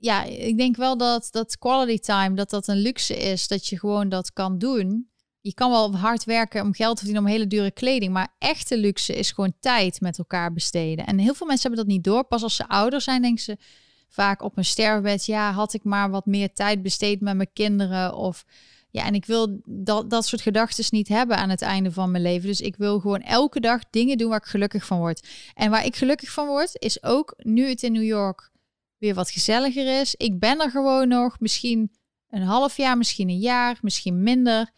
[0.00, 3.48] ja, ik denk wel dat, dat quality time, dat dat een luxe is.
[3.48, 5.08] Dat je gewoon dat kan doen.
[5.40, 8.12] Je kan wel hard werken om geld te verdienen om hele dure kleding.
[8.12, 11.06] Maar echte luxe is gewoon tijd met elkaar besteden.
[11.06, 12.24] En heel veel mensen hebben dat niet door.
[12.24, 13.56] Pas als ze ouder zijn, denken ze
[14.08, 15.26] vaak op een sterfbed.
[15.26, 18.14] Ja, had ik maar wat meer tijd besteed met mijn kinderen.
[18.14, 18.44] Of
[18.90, 22.22] ja, en ik wil dat, dat soort gedachten niet hebben aan het einde van mijn
[22.22, 22.48] leven.
[22.48, 25.28] Dus ik wil gewoon elke dag dingen doen waar ik gelukkig van word.
[25.54, 28.49] En waar ik gelukkig van word, is ook nu het in New York
[29.00, 30.14] weer wat gezelliger is.
[30.14, 31.90] Ik ben er gewoon nog, misschien
[32.28, 34.70] een half jaar, misschien een jaar, misschien minder.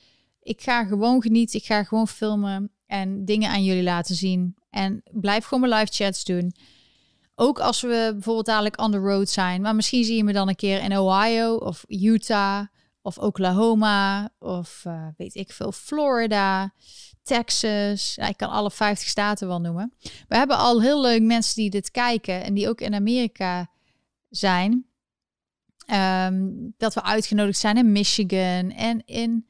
[0.43, 4.55] Ik ga gewoon genieten, ik ga gewoon filmen en dingen aan jullie laten zien.
[4.71, 6.55] En blijf gewoon mijn live chats doen.
[7.35, 9.61] Ook als we bijvoorbeeld dadelijk on the road zijn.
[9.61, 12.67] Maar misschien zie je me dan een keer in Ohio of Utah
[13.03, 16.73] of Oklahoma of uh, weet ik veel, Florida,
[17.23, 18.17] Texas.
[18.17, 19.95] Ik kan alle 50 staten wel noemen.
[20.29, 23.71] We hebben al heel leuk mensen die dit kijken en die ook in Amerika
[24.37, 24.87] zijn.
[25.87, 29.47] Ehm, dat we uitgenodigd zijn in Michigan en in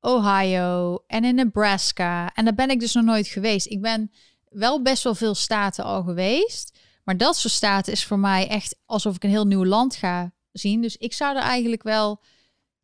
[0.00, 2.34] Ohio en in Nebraska.
[2.34, 3.66] En daar ben ik dus nog nooit geweest.
[3.66, 4.10] Ik ben
[4.48, 6.78] wel best wel veel staten al geweest.
[7.04, 10.32] Maar dat soort staten is voor mij echt alsof ik een heel nieuw land ga
[10.52, 10.80] zien.
[10.80, 12.22] Dus ik zou er eigenlijk wel.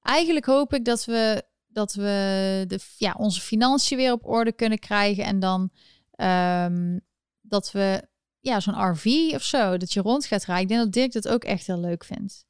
[0.02, 4.78] Eigenlijk hoop ik dat we, dat we de, ja, onze financiën weer op orde kunnen
[4.78, 5.24] krijgen.
[5.24, 5.70] En dan
[6.16, 7.00] um,
[7.40, 8.08] dat we
[8.48, 10.62] ja, zo'n RV of zo, dat je rond gaat rijden.
[10.62, 12.46] Ik denk dat Dirk dat ook echt heel leuk vindt.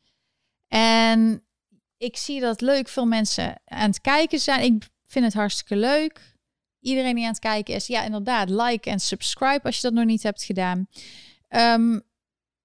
[0.68, 1.46] En
[1.96, 4.62] ik zie dat leuk veel mensen aan het kijken zijn.
[4.62, 6.36] Ik vind het hartstikke leuk.
[6.80, 10.04] Iedereen die aan het kijken is, ja, inderdaad, like en subscribe als je dat nog
[10.04, 10.88] niet hebt gedaan.
[11.48, 12.02] Um,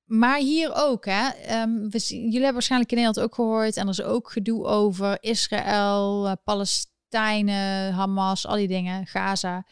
[0.03, 1.27] maar hier ook, hè.
[1.61, 3.77] Um, we, jullie hebben waarschijnlijk in Nederland ook gehoord.
[3.77, 9.65] En er is ook gedoe over Israël, Palestina Palestijnen, Hamas, al die dingen, Gaza.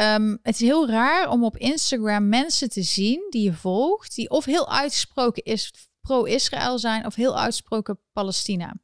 [0.00, 4.30] Ehm, het is heel raar om op Instagram mensen te zien die je volgt, die
[4.30, 8.74] of heel uitgesproken is pro-Israël zijn of heel uitgesproken Palestina.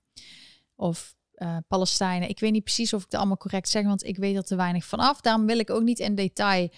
[0.75, 2.29] Of uh, Palestijnen.
[2.29, 4.57] Ik weet niet precies of ik het allemaal correct zeg, want ik weet er te
[4.57, 5.21] weinig van af.
[5.21, 6.69] Daarom wil ik ook niet in detail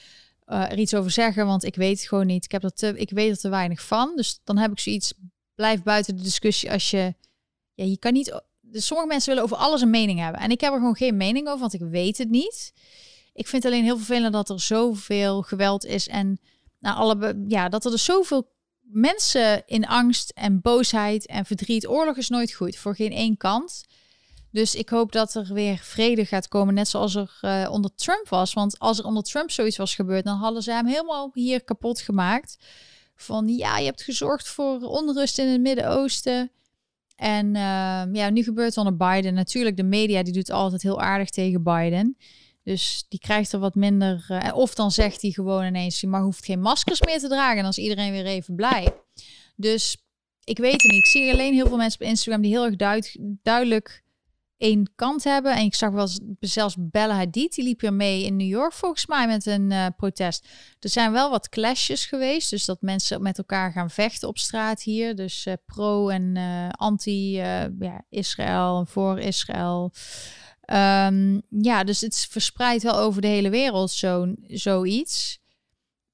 [0.47, 2.45] uh, er iets over zeggen, want ik weet het gewoon niet.
[2.45, 4.13] Ik, heb er te, ik weet er te weinig van.
[4.17, 5.13] Dus dan heb ik zoiets,
[5.55, 7.15] blijf buiten de discussie als je...
[7.75, 8.43] Ja, je kan niet...
[8.61, 10.41] Dus sommige mensen willen over alles een mening hebben.
[10.41, 12.73] En ik heb er gewoon geen mening over, want ik weet het niet.
[13.39, 16.41] Ik vind alleen heel vervelend dat er zoveel geweld is en
[16.79, 21.89] nou, alle, ja, dat er dus zoveel mensen in angst en boosheid en verdriet.
[21.89, 23.85] Oorlog is nooit goed voor geen één kant.
[24.51, 28.29] Dus ik hoop dat er weer vrede gaat komen, net zoals er uh, onder Trump
[28.29, 28.53] was.
[28.53, 32.01] Want als er onder Trump zoiets was gebeurd, dan hadden ze hem helemaal hier kapot
[32.01, 32.59] gemaakt.
[33.15, 36.51] Van ja, je hebt gezorgd voor onrust in het Midden-Oosten.
[37.17, 39.35] En uh, ja, nu gebeurt het onder Biden.
[39.35, 42.17] Natuurlijk, de media die doet altijd heel aardig tegen Biden.
[42.69, 44.27] Dus die krijgt er wat minder.
[44.29, 47.57] Uh, of dan zegt hij gewoon ineens: je maar hoeft geen maskers meer te dragen.
[47.57, 48.95] En dan is iedereen weer even blij.
[49.57, 49.97] Dus
[50.45, 51.05] ik weet het niet.
[51.05, 52.77] Ik zie alleen heel veel mensen op Instagram die heel erg
[53.43, 54.03] duidelijk
[54.57, 55.57] één kant hebben.
[55.57, 56.09] En ik zag wel
[56.41, 59.87] zelfs Bella Hadid, die liep er mee in New York volgens mij met een uh,
[59.97, 60.47] protest.
[60.81, 64.83] Er zijn wel wat clashes geweest, dus dat mensen met elkaar gaan vechten op straat
[64.83, 65.17] hier.
[65.17, 66.37] Dus uh, pro en
[66.71, 67.31] anti
[67.79, 69.93] ja, Israël, voor Israël.
[70.73, 75.39] Um, ja, dus het verspreidt wel over de hele wereld zo, zoiets.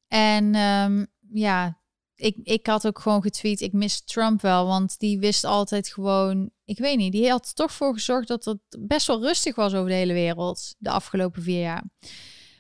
[0.09, 1.79] En um, ja,
[2.15, 6.51] ik, ik had ook gewoon getweet, ik mis Trump wel, want die wist altijd gewoon,
[6.65, 9.75] ik weet niet, die had er toch voor gezorgd dat het best wel rustig was
[9.75, 11.85] over de hele wereld de afgelopen vier jaar.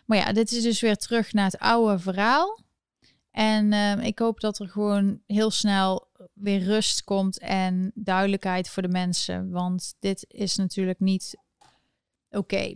[0.06, 2.62] Maar ja, dit is dus weer terug naar het oude verhaal.
[3.30, 8.82] En uh, ik hoop dat er gewoon heel snel weer rust komt en duidelijkheid voor
[8.82, 11.36] de mensen, want dit is natuurlijk niet
[12.36, 12.74] oké.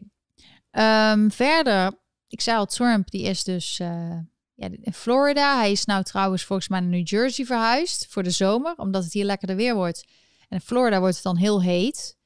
[0.70, 1.92] Um, verder,
[2.28, 4.18] ik zei al, Trump, die is dus uh,
[4.54, 5.58] ja, in Florida.
[5.58, 9.12] Hij is nou trouwens volgens mij naar New Jersey verhuisd voor de zomer, omdat het
[9.12, 10.06] hier lekkerder weer wordt.
[10.40, 12.16] En in Florida wordt het dan heel heet.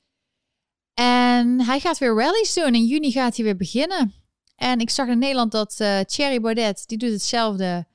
[0.95, 2.75] En hij gaat weer rallies doen.
[2.75, 4.15] In juni gaat hij weer beginnen.
[4.57, 7.87] En ik zag in Nederland dat uh, Thierry Baudet, die doet hetzelfde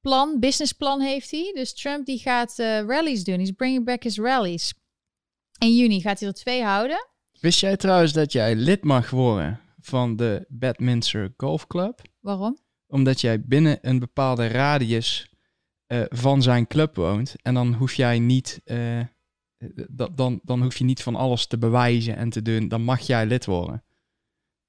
[0.00, 1.52] plan, businessplan heeft hij.
[1.54, 3.38] Dus Trump die gaat uh, rallies doen.
[3.38, 4.74] He's bringing back his rallies.
[5.58, 7.08] In juni gaat hij er twee houden.
[7.46, 12.02] Wist jij trouwens dat jij lid mag worden van de Bedminster Golf Club?
[12.20, 12.58] Waarom?
[12.86, 15.32] Omdat jij binnen een bepaalde radius
[15.86, 17.34] uh, van zijn club woont.
[17.42, 19.00] En dan hoef jij niet, uh,
[20.12, 22.68] dan, dan hoef je niet van alles te bewijzen en te doen.
[22.68, 23.84] Dan mag jij lid worden.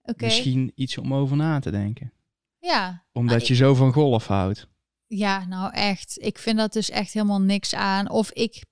[0.02, 0.28] Okay.
[0.28, 2.14] Misschien iets om over na te denken.
[2.60, 3.06] Ja.
[3.12, 4.68] Omdat je zo van golf houdt.
[5.06, 6.18] Ja, nou echt.
[6.22, 8.10] Ik vind dat dus echt helemaal niks aan.
[8.10, 8.64] Of ik,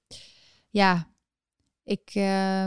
[0.69, 1.07] ja,
[1.83, 2.65] ik, uh,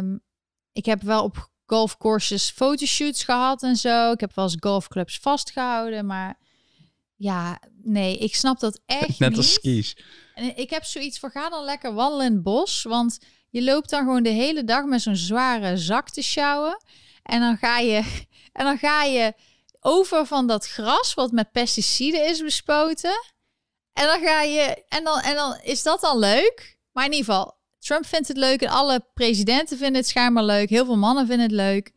[0.78, 4.12] ik heb wel op golfcourses fotoshoots gehad en zo.
[4.12, 6.38] Ik heb wel eens golfclubs vastgehouden, maar
[7.16, 9.38] ja, nee, ik snap dat echt Net niet.
[9.38, 9.96] als skis.
[10.34, 13.18] En ik heb zoiets van, ga dan lekker wandelen in het bos, want
[13.50, 16.82] je loopt dan gewoon de hele dag met zo'n zware zak te sjouwen.
[17.22, 18.22] En dan ga je,
[18.58, 19.32] en dan ga je
[19.80, 23.24] over van dat gras wat met pesticiden is bespoten.
[23.92, 26.78] En dan ga je, en dan, en dan is dat dan leuk.
[26.92, 30.68] Maar in ieder geval, Trump vindt het leuk en alle presidenten vinden het schijnbaar leuk.
[30.68, 31.92] Heel veel mannen vinden het leuk.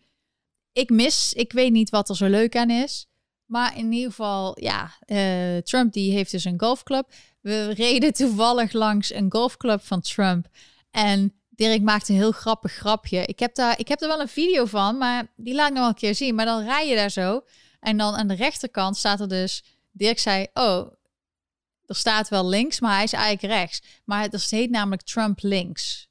[0.71, 3.05] Ik mis, ik weet niet wat er zo leuk aan is.
[3.45, 7.11] Maar in ieder geval, ja, uh, Trump die heeft dus een golfclub.
[7.41, 10.47] We reden toevallig langs een golfclub van Trump.
[10.91, 13.25] En Dirk maakte een heel grappig grapje.
[13.25, 15.81] Ik heb, daar, ik heb er wel een video van, maar die laat ik nog
[15.81, 16.35] wel een keer zien.
[16.35, 17.41] Maar dan rij je daar zo.
[17.79, 19.63] En dan aan de rechterkant staat er dus...
[19.93, 20.87] Dirk zei, oh,
[21.85, 23.81] er staat wel links, maar hij is eigenlijk rechts.
[24.05, 26.09] Maar het heet namelijk Trump links.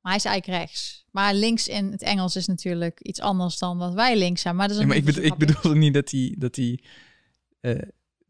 [0.00, 1.04] Maar hij is eigenlijk rechts.
[1.10, 4.56] Maar links in het Engels is natuurlijk iets anders dan wat wij links zijn.
[4.56, 6.82] Maar, dat is ja, maar ik, bedoel, ik bedoelde niet dat hij, dat hij
[7.60, 7.82] uh,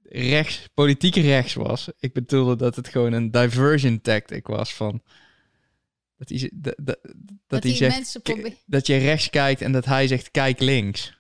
[0.03, 1.89] rechts, politiek rechts was.
[1.99, 5.03] Ik bedoelde dat het gewoon een diversion tactic was van...
[6.17, 7.15] Dat hij, dat, dat, dat,
[7.47, 8.21] dat hij zegt
[8.67, 11.16] dat je rechts kijkt en dat hij zegt kijk links.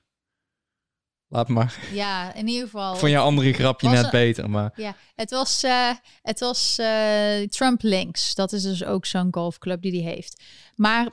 [1.28, 1.78] Laat maar.
[1.92, 2.96] Ja, in ieder geval.
[2.96, 4.72] Van je andere grapje net beter, maar.
[4.76, 5.90] Ja, het was, uh,
[6.22, 8.34] het was uh, Trump Links.
[8.34, 10.42] Dat is dus ook zo'n golfclub die die heeft.
[10.74, 11.10] Maar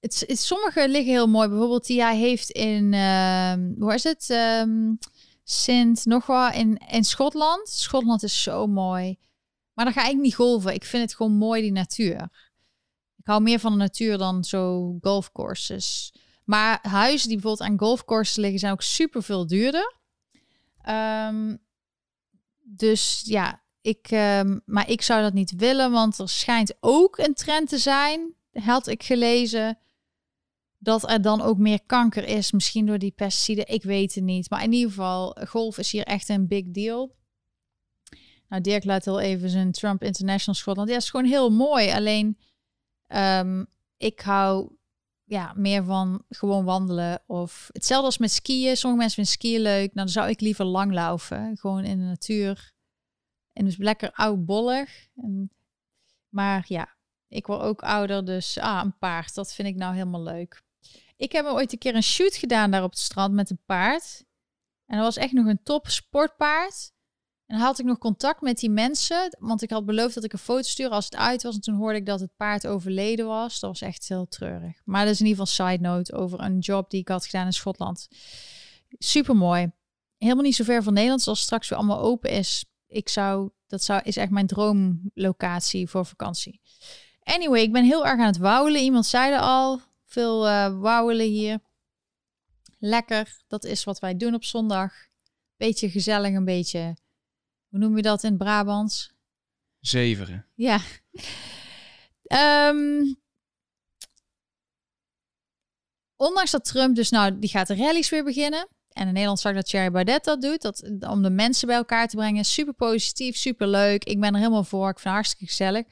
[0.00, 1.48] het, het, sommige liggen heel mooi.
[1.48, 4.30] Bijvoorbeeld die hij heeft in, uh, hoe is het?
[4.30, 4.98] Um,
[5.44, 7.68] Sint, nog wat, in, in Schotland.
[7.68, 9.18] Schotland is zo mooi.
[9.72, 10.74] Maar dan ga ik niet golven.
[10.74, 12.28] Ik vind het gewoon mooi, die natuur.
[13.16, 16.14] Ik hou meer van de natuur dan zo golfcourses.
[16.44, 19.94] Maar huizen die bijvoorbeeld aan golfcourses liggen, zijn ook super veel duurder.
[20.88, 21.58] Um,
[22.60, 27.34] dus ja, ik, um, maar ik zou dat niet willen, want er schijnt ook een
[27.34, 29.78] trend te zijn, had ik gelezen,
[30.78, 32.52] dat er dan ook meer kanker is.
[32.52, 34.50] Misschien door die pesticiden, ik weet het niet.
[34.50, 37.14] Maar in ieder geval, golf is hier echt een big deal.
[38.48, 40.88] Nou, Dirk laat al even zijn Trump International Schotland.
[40.88, 41.90] Ja, is gewoon heel mooi.
[41.90, 42.38] Alleen,
[43.06, 43.64] ehm,
[43.96, 44.72] ik hou
[45.32, 47.22] ja, meer van gewoon wandelen.
[47.26, 48.76] Of hetzelfde als met skiën.
[48.76, 49.94] Sommige mensen vinden skiën leuk.
[49.94, 51.56] Nou, dan zou ik liever lang laufen.
[51.56, 52.72] Gewoon in de natuur.
[53.52, 55.08] En dus lekker oudbollig.
[55.14, 55.50] En,
[56.28, 56.96] maar ja,
[57.28, 58.24] ik word ook ouder.
[58.24, 60.62] Dus ah, een paard, dat vind ik nou helemaal leuk.
[61.16, 64.24] Ik heb ooit een keer een shoot gedaan daar op het strand met een paard.
[64.86, 66.92] En dat was echt nog een top sportpaard.
[67.52, 70.38] En had ik nog contact met die mensen, want ik had beloofd dat ik een
[70.38, 71.54] foto stuurde als het uit was.
[71.54, 73.60] En toen hoorde ik dat het paard overleden was.
[73.60, 74.80] Dat was echt heel treurig.
[74.84, 77.46] Maar dat is in ieder geval side note over een job die ik had gedaan
[77.46, 78.08] in Schotland.
[78.98, 79.72] Super mooi.
[80.18, 82.64] Helemaal niet zo ver van Nederland, als straks weer allemaal open is.
[82.86, 86.60] Ik zou, dat zou, is echt mijn droomlocatie voor vakantie.
[87.22, 88.76] Anyway, ik ben heel erg aan het wouwen.
[88.76, 91.60] Iemand zei er al, veel uh, hier.
[92.78, 94.92] Lekker, dat is wat wij doen op zondag.
[95.56, 96.96] Beetje gezellig, een beetje
[97.72, 99.12] hoe noem je dat in het Brabants?
[99.80, 100.46] Zeveren.
[100.54, 100.80] Ja.
[102.68, 103.16] Um,
[106.26, 108.68] ondanks dat Trump dus nou, die gaat de rallies weer beginnen.
[108.88, 110.62] En in Nederland zag dat Thierry Baudet dat doet.
[110.62, 112.44] Dat, om de mensen bij elkaar te brengen.
[112.44, 114.04] Super positief, super leuk.
[114.04, 114.88] Ik ben er helemaal voor.
[114.88, 115.84] Ik vind het hartstikke gezellig.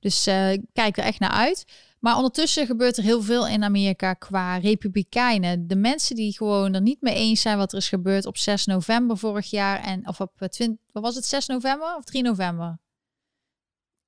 [0.00, 1.64] Dus uh, kijk er echt naar uit.
[2.06, 5.66] Maar ondertussen gebeurt er heel veel in Amerika qua republikeinen.
[5.66, 8.66] De mensen die gewoon er niet mee eens zijn wat er is gebeurd op 6
[8.66, 9.80] november vorig jaar.
[9.80, 12.78] En, of op 20, eh, wat was het, 6 november of 3 november?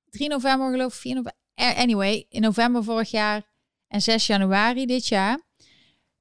[0.09, 1.41] 3 november geloof ik, 4 november.
[1.55, 3.43] Anyway, in november vorig jaar
[3.87, 5.41] en 6 januari dit jaar.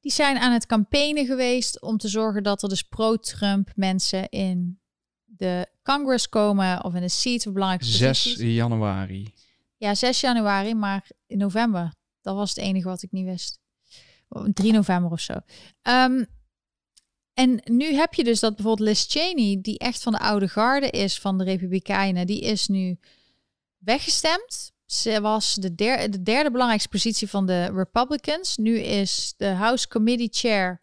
[0.01, 4.81] Die zijn aan het campaignen geweest om te zorgen dat er dus pro-Trump mensen in
[5.24, 9.33] de Congress komen of in de seat of belangrijke 6 januari.
[9.79, 11.95] Ja, 6 januari, maar in november.
[12.20, 13.59] Dat was het enige wat ik niet wist.
[14.53, 15.33] 3 november of zo.
[15.83, 16.26] Um,
[17.35, 20.91] en nu heb je dus dat bijvoorbeeld Liz Cheney, die echt van de oude garde
[20.91, 22.99] is van de Republikeinen, die is nu
[23.79, 24.72] weggestemd.
[24.87, 28.57] Ze was de, de derde belangrijkste positie van de Republicans.
[28.57, 30.81] Nu is de House Committee Chair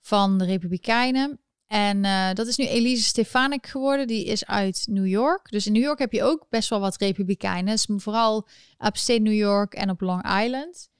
[0.00, 1.40] van de Republikeinen.
[1.74, 4.06] En uh, dat is nu Elise Stefanik geworden.
[4.06, 5.50] Die is uit New York.
[5.50, 7.78] Dus in New York heb je ook best wel wat republikeinen.
[8.00, 8.48] Vooral
[8.86, 10.90] upstate New York en op Long Island.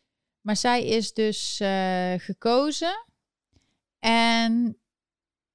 [0.40, 3.06] Maar zij is dus uh, gekozen.
[3.98, 4.78] En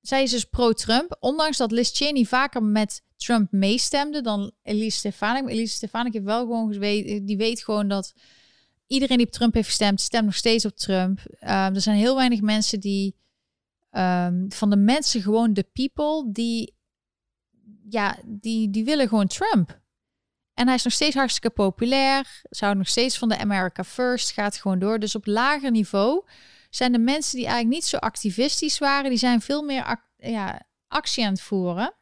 [0.02, 1.18] zij is dus pro-Trump.
[1.20, 5.44] Ondanks dat Liz Cheney vaker met Trump meestemde dan Elise Stefanik.
[5.44, 8.14] Maar Elise Stefanik heeft wel gewoon geweten, die weet gewoon dat
[8.88, 11.20] iedereen die op Trump heeft gestemd, stemt nog steeds op Trump.
[11.42, 13.18] Uh, er zijn heel weinig mensen die
[13.92, 16.78] um, van de mensen, gewoon de people, die,
[17.90, 19.80] ja, die, die willen gewoon Trump.
[20.54, 22.42] En hij is nog steeds hartstikke populair.
[22.50, 24.32] Zou nog steeds van de America First.
[24.32, 25.00] Gaat gewoon door.
[25.00, 26.26] Dus op lager niveau
[26.70, 31.26] zijn de mensen die eigenlijk niet zo activistisch waren, die zijn veel meer ja, actie
[31.26, 31.94] aan het voeren.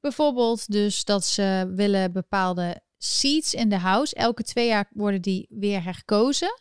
[0.00, 4.14] Bijvoorbeeld dus dat ze willen bepaalde seats in de house.
[4.14, 6.60] Elke twee jaar worden die weer herkozen.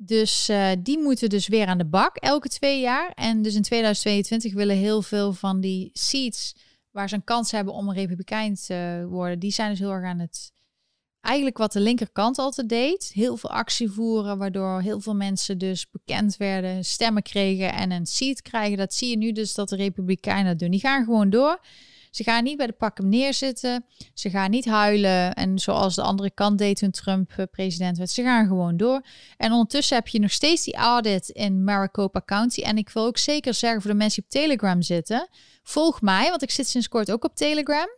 [0.00, 3.10] Dus uh, die moeten dus weer aan de bak elke twee jaar.
[3.14, 6.54] En dus in 2022 willen heel veel van die seats
[6.90, 10.04] waar ze een kans hebben om een republikein te worden, die zijn dus heel erg
[10.04, 10.52] aan het
[11.20, 13.10] eigenlijk wat de linkerkant altijd deed.
[13.14, 18.06] Heel veel actie voeren, waardoor heel veel mensen dus bekend werden, stemmen kregen en een
[18.06, 18.78] seat krijgen.
[18.78, 20.70] Dat zie je nu dus dat de republikeinen dat doen.
[20.70, 21.60] Die gaan gewoon door.
[22.18, 23.84] Ze gaan niet bij de pakken neerzitten.
[24.14, 25.34] Ze gaan niet huilen.
[25.34, 28.10] En zoals de andere kant deed toen Trump eh, president werd.
[28.10, 29.02] Ze gaan gewoon door.
[29.36, 32.60] En ondertussen heb je nog steeds die audit in Maricopa County.
[32.60, 35.28] En ik wil ook zeker zeggen voor de mensen die op Telegram zitten.
[35.62, 37.88] Volg mij, want ik zit sinds kort ook op Telegram.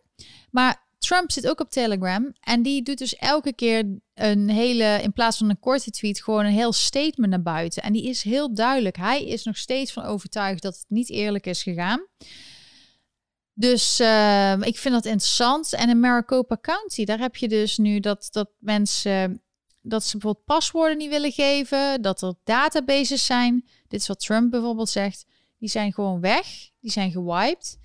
[0.51, 2.33] Maar Trump zit ook op Telegram.
[2.39, 6.45] En die doet dus elke keer een hele, in plaats van een korte tweet, gewoon
[6.45, 7.83] een heel statement naar buiten.
[7.83, 8.97] En die is heel duidelijk.
[8.97, 12.07] Hij is nog steeds van overtuigd dat het niet eerlijk is gegaan.
[13.61, 15.73] Dus uh, ik vind dat interessant.
[15.73, 19.41] En in Maricopa County, daar heb je dus nu dat, dat mensen
[19.81, 23.65] dat ze bijvoorbeeld paswoorden niet willen geven, dat er databases zijn.
[23.87, 25.25] Dit is wat Trump bijvoorbeeld zegt.
[25.57, 26.47] Die zijn gewoon weg,
[26.79, 27.79] die zijn gewiped.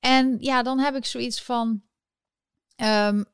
[0.00, 1.82] En ja, dan heb ik zoiets van,
[2.76, 3.24] um,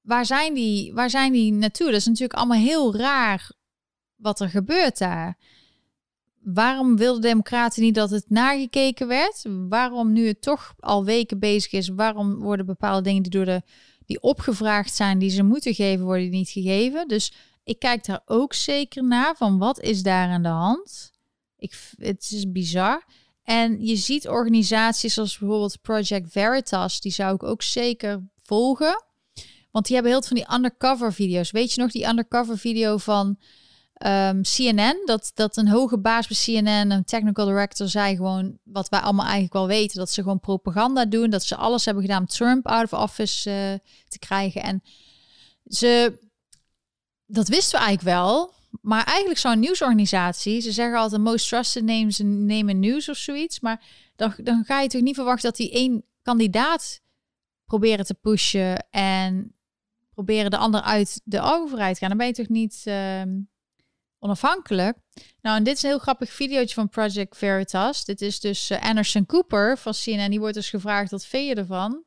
[0.00, 1.86] waar, zijn die, waar zijn die naartoe?
[1.86, 3.50] Dat is natuurlijk allemaal heel raar
[4.16, 5.38] wat er gebeurt daar
[6.42, 9.44] waarom wilden democraten niet dat het nagekeken werd?
[9.68, 13.62] Waarom nu het toch al weken bezig is, waarom worden bepaalde dingen die door de
[14.06, 17.08] die opgevraagd zijn, die ze moeten geven, worden niet gegeven?
[17.08, 17.32] Dus
[17.64, 21.10] ik kijk daar ook zeker naar van wat is daar aan de hand?
[21.58, 23.04] Ik, het is bizar.
[23.42, 29.04] En je ziet organisaties zoals bijvoorbeeld Project Veritas, die zou ik ook zeker volgen.
[29.70, 31.50] Want die hebben heel veel van die undercover video's.
[31.50, 33.38] Weet je nog die undercover video van
[33.98, 38.88] ehm, CNN, dat, dat een hoge baas bij CNN, een technical director, zei gewoon wat
[38.88, 42.20] wij allemaal eigenlijk wel weten: dat ze gewoon propaganda doen, dat ze alles hebben gedaan
[42.20, 44.62] om Trump out of office eh, te krijgen.
[44.62, 44.82] En
[45.66, 46.18] ze,
[47.26, 48.56] dat wisten we eigenlijk wel.
[48.80, 53.60] Maar eigenlijk zo'n nieuwsorganisatie, ze zeggen altijd most trusted names name in news of zoiets.
[53.60, 53.82] Maar
[54.16, 57.00] dan, dan ga je toch niet verwachten dat die één kandidaat
[57.64, 59.54] proberen te pushen en
[60.14, 62.08] proberen de ander uit de overheid gaan.
[62.08, 63.28] Dan ben je toch niet ehm,
[64.18, 64.96] onafhankelijk.
[65.40, 68.04] Nou, en dit is een heel grappig videootje van Project Veritas.
[68.04, 70.30] Dit is dus uh, Anderson Cooper van CNN.
[70.30, 72.04] Die wordt dus gevraagd, wat vind je ervan?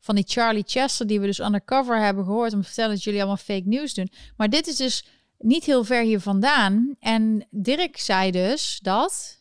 [0.00, 2.52] Van die Charlie Chester, die we dus undercover hebben gehoord...
[2.52, 4.10] om te vertellen dat jullie allemaal fake news doen.
[4.36, 5.04] Maar dit is dus
[5.38, 6.96] niet heel ver hier vandaan.
[7.00, 9.40] En Dirk zei dus dat...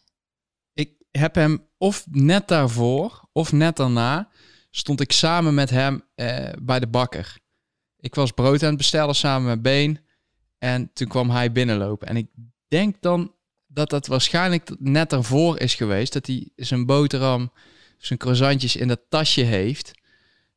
[0.74, 4.30] Ik heb hem of net daarvoor of net daarna...
[4.70, 7.38] stond ik samen met hem uh, bij de bakker.
[8.00, 10.05] Ik was brood aan het bestellen samen met Been.
[10.66, 12.08] En toen kwam hij binnenlopen.
[12.08, 12.28] En ik
[12.68, 13.34] denk dan
[13.68, 16.14] dat dat waarschijnlijk net ervoor is geweest.
[16.14, 17.52] Dat hij zijn boterham,
[17.98, 19.92] zijn croissantjes in dat tasje heeft.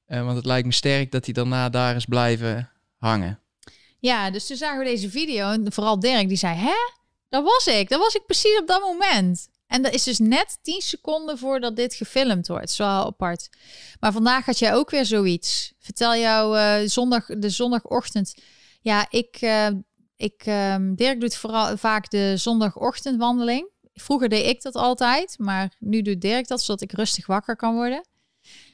[0.07, 3.41] Uh, want het lijkt me sterk dat hij daarna daar is blijven hangen.
[3.99, 5.51] Ja, dus toen zagen we deze video.
[5.51, 6.77] En vooral Dirk die zei, hè?
[7.29, 7.89] Dat was ik.
[7.89, 9.49] Dat was ik precies op dat moment.
[9.67, 12.71] En dat is dus net 10 seconden voordat dit gefilmd wordt.
[12.71, 13.49] Zo apart.
[14.01, 15.73] Maar vandaag had jij ook weer zoiets.
[15.79, 18.35] Vertel jou uh, zondag, de zondagochtend.
[18.81, 19.69] Ja, ik, uh,
[20.19, 23.71] ik um, Dirk doet vooral vaak de zondagochtendwandeling.
[23.95, 27.75] Vroeger deed ik dat altijd, maar nu doet Dirk dat zodat ik rustig wakker kan
[27.75, 28.03] worden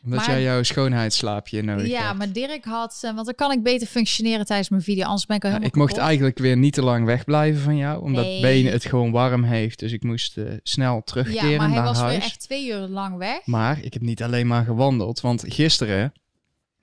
[0.04, 3.00] omdat maar, jij jouw schoonheidsslaapje nodig Ja, maar Dirk had...
[3.04, 5.04] Uh, want dan kan ik beter functioneren tijdens mijn video.
[5.04, 8.02] Anders ben ik al ja, Ik mocht eigenlijk weer niet te lang wegblijven van jou.
[8.02, 8.40] Omdat nee.
[8.40, 9.78] Benen het gewoon warm heeft.
[9.78, 12.14] Dus ik moest uh, snel terugkeren Ja, maar hij was huis.
[12.14, 13.46] weer echt twee uur lang weg.
[13.46, 15.20] Maar ik heb niet alleen maar gewandeld.
[15.20, 16.12] Want gisteren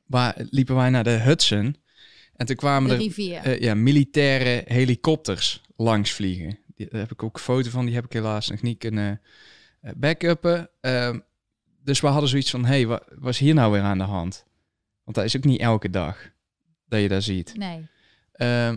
[0.07, 1.75] waar, liepen wij naar de Hudson.
[2.41, 3.47] En toen kwamen de er.
[3.47, 6.59] Uh, ja, militaire helikopters langs vliegen.
[6.75, 7.85] Die, daar heb ik ook een foto van.
[7.85, 9.21] Die heb ik helaas nog niet kunnen
[9.95, 10.69] backuppen.
[10.81, 11.15] Uh,
[11.83, 14.45] dus we hadden zoiets van, hé, hey, wat was hier nou weer aan de hand?
[15.03, 16.31] Want dat is ook niet elke dag
[16.85, 17.57] dat je daar ziet.
[17.57, 17.87] Nee.
[18.35, 18.75] Uh,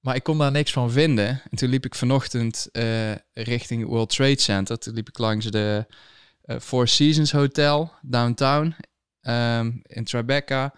[0.00, 1.42] maar ik kon daar niks van vinden.
[1.50, 4.78] En toen liep ik vanochtend uh, richting World Trade Center.
[4.78, 5.86] Toen liep ik langs de
[6.60, 8.74] Four Seasons Hotel downtown
[9.22, 10.74] um, in Tribeca.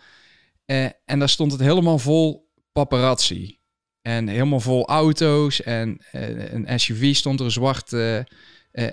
[0.70, 3.58] Uh, en daar stond het helemaal vol paparazzi.
[4.02, 5.62] En helemaal vol auto's.
[5.62, 8.26] En een SUV stond er, een zwarte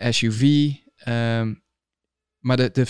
[0.10, 0.72] SUV.
[1.08, 1.64] Um,
[2.40, 2.86] maar de, de,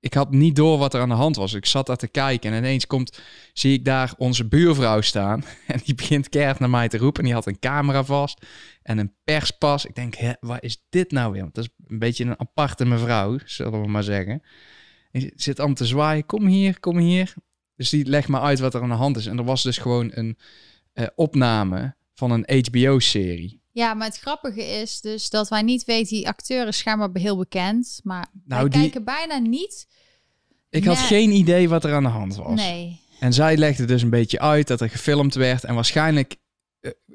[0.00, 1.52] ik had niet door wat er aan de hand was.
[1.52, 3.20] Ik zat daar te kijken en ineens komt,
[3.52, 5.44] zie ik daar onze buurvrouw staan.
[5.66, 7.20] En die begint keihard naar mij te roepen.
[7.20, 8.46] En die had een camera vast
[8.82, 9.86] en een perspas.
[9.86, 11.48] Ik denk, waar is dit nou weer?
[11.52, 14.42] Dat is een beetje een aparte mevrouw, zullen we maar zeggen.
[15.10, 16.26] En zit allemaal te zwaaien.
[16.26, 17.34] Kom hier, kom hier.
[17.76, 19.26] Dus die legt me uit wat er aan de hand is.
[19.26, 20.38] En er was dus gewoon een
[20.94, 23.60] uh, opname van een HBO-serie.
[23.72, 27.36] Ja, maar het grappige is dus dat wij niet weten, die acteur is schijnbaar heel
[27.36, 28.80] bekend, maar nou, wij die...
[28.80, 29.86] kijken bijna niet.
[30.70, 32.54] Ik had geen idee wat er aan de hand was.
[32.54, 33.00] Nee.
[33.20, 36.41] En zij legde dus een beetje uit dat er gefilmd werd en waarschijnlijk eh,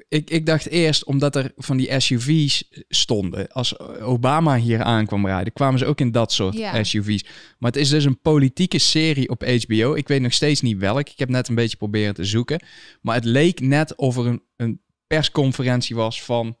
[0.08, 5.52] ik, ik dacht eerst, omdat er van die SUV's stonden, als Obama hier aankwam rijden,
[5.52, 6.84] kwamen ze ook in dat soort ja.
[6.84, 7.24] SUV's.
[7.58, 9.94] Maar het is dus een politieke serie op HBO.
[9.94, 11.08] Ik weet nog steeds niet welk.
[11.08, 12.62] Ik heb net een beetje proberen te zoeken.
[13.00, 16.56] Maar het leek net of er een, een persconferentie was van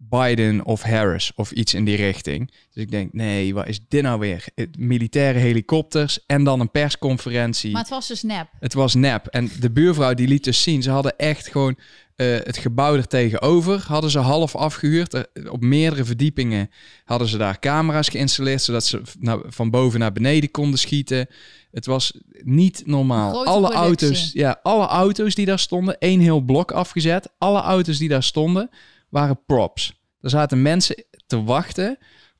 [0.00, 2.50] Biden of Harris of iets in die richting.
[2.72, 4.44] Dus ik denk, nee, wat is dit nou weer?
[4.78, 7.72] Militaire helikopters en dan een persconferentie.
[7.72, 8.48] Maar het was dus nep.
[8.60, 9.26] Het was nep.
[9.26, 11.78] En de buurvrouw die liet dus zien, ze hadden echt gewoon
[12.16, 15.14] uh, het gebouw er tegenover, hadden ze half afgehuurd.
[15.14, 16.70] Er, op meerdere verdiepingen
[17.04, 21.26] hadden ze daar camera's geïnstalleerd, zodat ze nou, van boven naar beneden konden schieten.
[21.70, 23.46] Het was niet normaal.
[23.46, 27.30] Alle auto's, ja, alle auto's die daar stonden, één heel blok afgezet.
[27.38, 28.70] Alle auto's die daar stonden,
[29.08, 30.00] waren props.
[30.20, 31.98] Er zaten mensen te wachten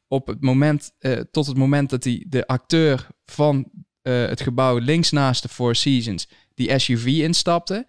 [0.09, 3.69] op het moment, uh, tot het moment dat die, de acteur van
[4.03, 7.87] uh, het gebouw links naast de Four Seasons die SUV instapte.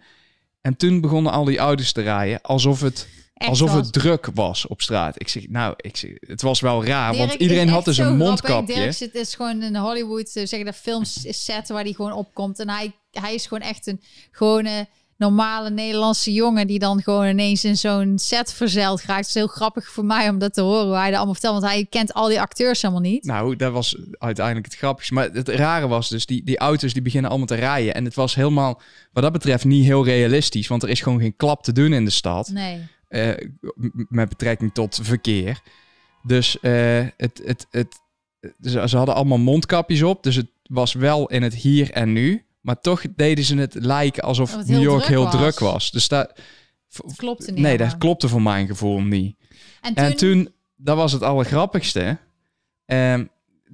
[0.60, 3.08] En toen begonnen al die auto's te rijden alsof het
[3.48, 5.20] alsof het druk was op straat.
[5.20, 8.74] Ik zeg, nou, ik zeg, het was wel raar, want iedereen had dus een mondkapje.
[8.74, 12.58] Dirk zit is gewoon in Hollywood, uh, zeggen de films set waar hij gewoon opkomt.
[12.58, 14.00] En hij, hij is gewoon echt een
[14.30, 14.88] gewone
[15.20, 19.18] normale Nederlandse jongen die dan gewoon ineens in zo'n set verzeild raakt.
[19.18, 21.60] Het is heel grappig voor mij om dat te horen, hoe hij dat allemaal vertelt.
[21.60, 23.24] Want hij kent al die acteurs helemaal niet.
[23.24, 25.14] Nou, dat was uiteindelijk het grappigste.
[25.14, 27.94] Maar het rare was dus, die, die auto's die beginnen allemaal te rijden.
[27.94, 28.80] En het was helemaal,
[29.12, 30.68] wat dat betreft, niet heel realistisch.
[30.68, 32.48] Want er is gewoon geen klap te doen in de stad.
[32.48, 32.88] Nee.
[33.08, 33.30] Uh,
[34.08, 35.60] met betrekking tot verkeer.
[36.22, 38.00] Dus uh, het, het, het,
[38.60, 40.22] ze, ze hadden allemaal mondkapjes op.
[40.22, 42.44] Dus het was wel in het hier en nu.
[42.60, 45.90] Maar toch deden ze het lijken alsof New York heel, druk was.
[45.90, 46.30] Dus daar,
[47.16, 47.60] klopte niet.
[47.60, 49.36] Nee, dat klopte voor mijn gevoel niet.
[49.80, 52.18] En toen, En toen, dat was het allergrappigste.
[52.86, 53.24] Ehm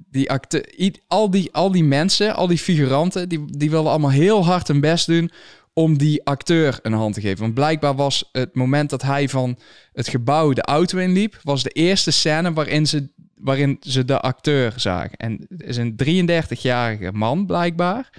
[0.09, 4.45] die acte, al, die, al die mensen, al die figuranten, die, die wilden allemaal heel
[4.45, 5.31] hard hun best doen
[5.73, 7.39] om die acteur een hand te geven.
[7.39, 9.57] Want blijkbaar was het moment dat hij van
[9.93, 14.73] het gebouw de auto inliep, was de eerste scène waarin ze, waarin ze de acteur
[14.75, 15.17] zagen.
[15.17, 15.95] En het is een
[16.29, 18.09] 33-jarige man blijkbaar.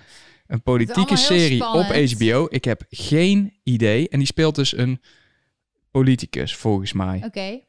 [0.49, 1.85] Een politieke serie op.
[1.85, 2.47] HBO.
[2.51, 4.09] Ik heb geen idee.
[4.09, 5.01] En die speelt dus een
[5.91, 7.23] politicus, volgens mij.
[7.25, 7.61] Oké.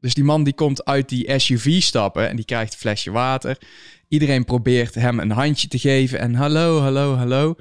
[0.00, 3.58] Dus die man die komt uit die SUV stappen en die krijgt een flesje water.
[4.08, 7.54] Iedereen probeert hem een handje te geven en hallo, hallo, hallo.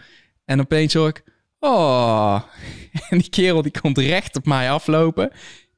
[0.46, 1.24] En opeens hoor ik,
[1.60, 2.42] oh.
[3.10, 5.32] En die kerel die komt recht op mij aflopen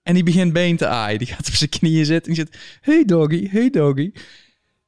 [0.03, 1.19] en die begint been te aaien.
[1.19, 4.11] Die gaat op zijn knieën zitten en die zegt, hey doggy, hey doggy.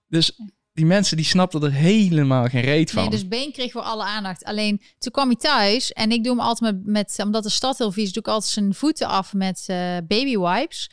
[0.07, 0.39] Dus
[0.79, 3.01] die mensen die snapten er helemaal geen reet van.
[3.01, 4.43] Nee, dus Been kreeg voor alle aandacht.
[4.43, 7.77] Alleen toen kwam hij thuis en ik doe hem altijd met, met omdat de stad
[7.77, 10.89] heel vies doe ik altijd zijn voeten af met eh, baby wipes.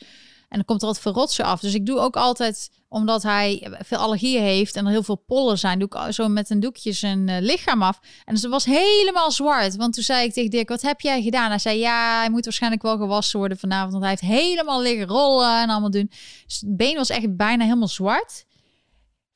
[0.49, 1.59] En dan komt er altijd veel rotsen af.
[1.59, 5.57] Dus ik doe ook altijd, omdat hij veel allergieën heeft en er heel veel pollen
[5.57, 7.99] zijn, doe ik zo met een doekje zijn eh, lichaam af.
[8.25, 9.75] En dus het was helemaal zwart.
[9.75, 11.49] Want toen zei ik tegen Dirk, wat heb jij gedaan?
[11.49, 13.91] Hij zei, ja, hij moet waarschijnlijk wel gewassen worden vanavond.
[13.91, 16.11] Want hij heeft helemaal liggen rollen en allemaal doen.
[16.45, 18.45] Dus het been was echt bijna helemaal zwart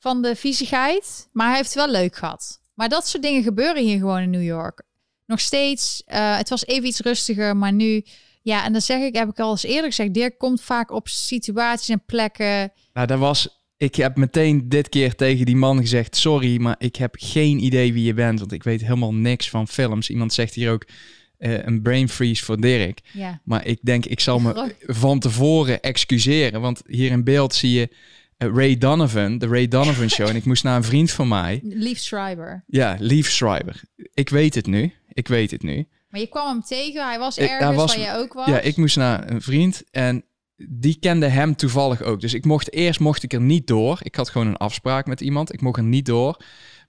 [0.01, 1.27] van de viezigheid.
[1.31, 2.61] Maar hij heeft het wel leuk gehad.
[2.73, 4.83] Maar dat soort dingen gebeuren hier gewoon in New York.
[5.25, 8.03] Nog steeds, eh, het was even iets rustiger, maar nu...
[8.43, 11.07] Ja, en dan zeg ik, heb ik al eens eerder gezegd, Dirk komt vaak op
[11.07, 12.71] situaties en plekken.
[12.93, 13.63] Nou, dat was.
[13.77, 17.93] Ik heb meteen dit keer tegen die man gezegd: Sorry, maar ik heb geen idee
[17.93, 18.39] wie je bent.
[18.39, 20.09] Want ik weet helemaal niks van films.
[20.09, 20.85] Iemand zegt hier ook
[21.37, 22.99] eh, een brain freeze voor Dirk.
[23.13, 26.61] Ja, Maar ik denk, ik zal me van tevoren excuseren.
[26.61, 27.89] Want hier in beeld zie je
[28.47, 30.27] Ray Donovan, de Ray Donovan Show.
[30.27, 31.59] en ik moest naar een vriend van mij.
[31.63, 32.63] Lief Schreiber.
[32.67, 33.81] Ja, Leaf Schreiber.
[34.13, 34.93] Ik weet het nu.
[35.13, 35.87] Ik weet het nu.
[36.09, 38.47] Maar je kwam hem tegen, hij was Ik- hij ergens was- waar jij ook was.
[38.47, 40.23] Ja, ik moest naar een vriend en
[40.69, 42.21] die kende hem toevallig ook.
[42.21, 43.99] Dus ik mocht eerst mocht ik er niet door.
[44.03, 45.53] Ik had gewoon een afspraak met iemand.
[45.53, 46.37] Ik mocht er niet door.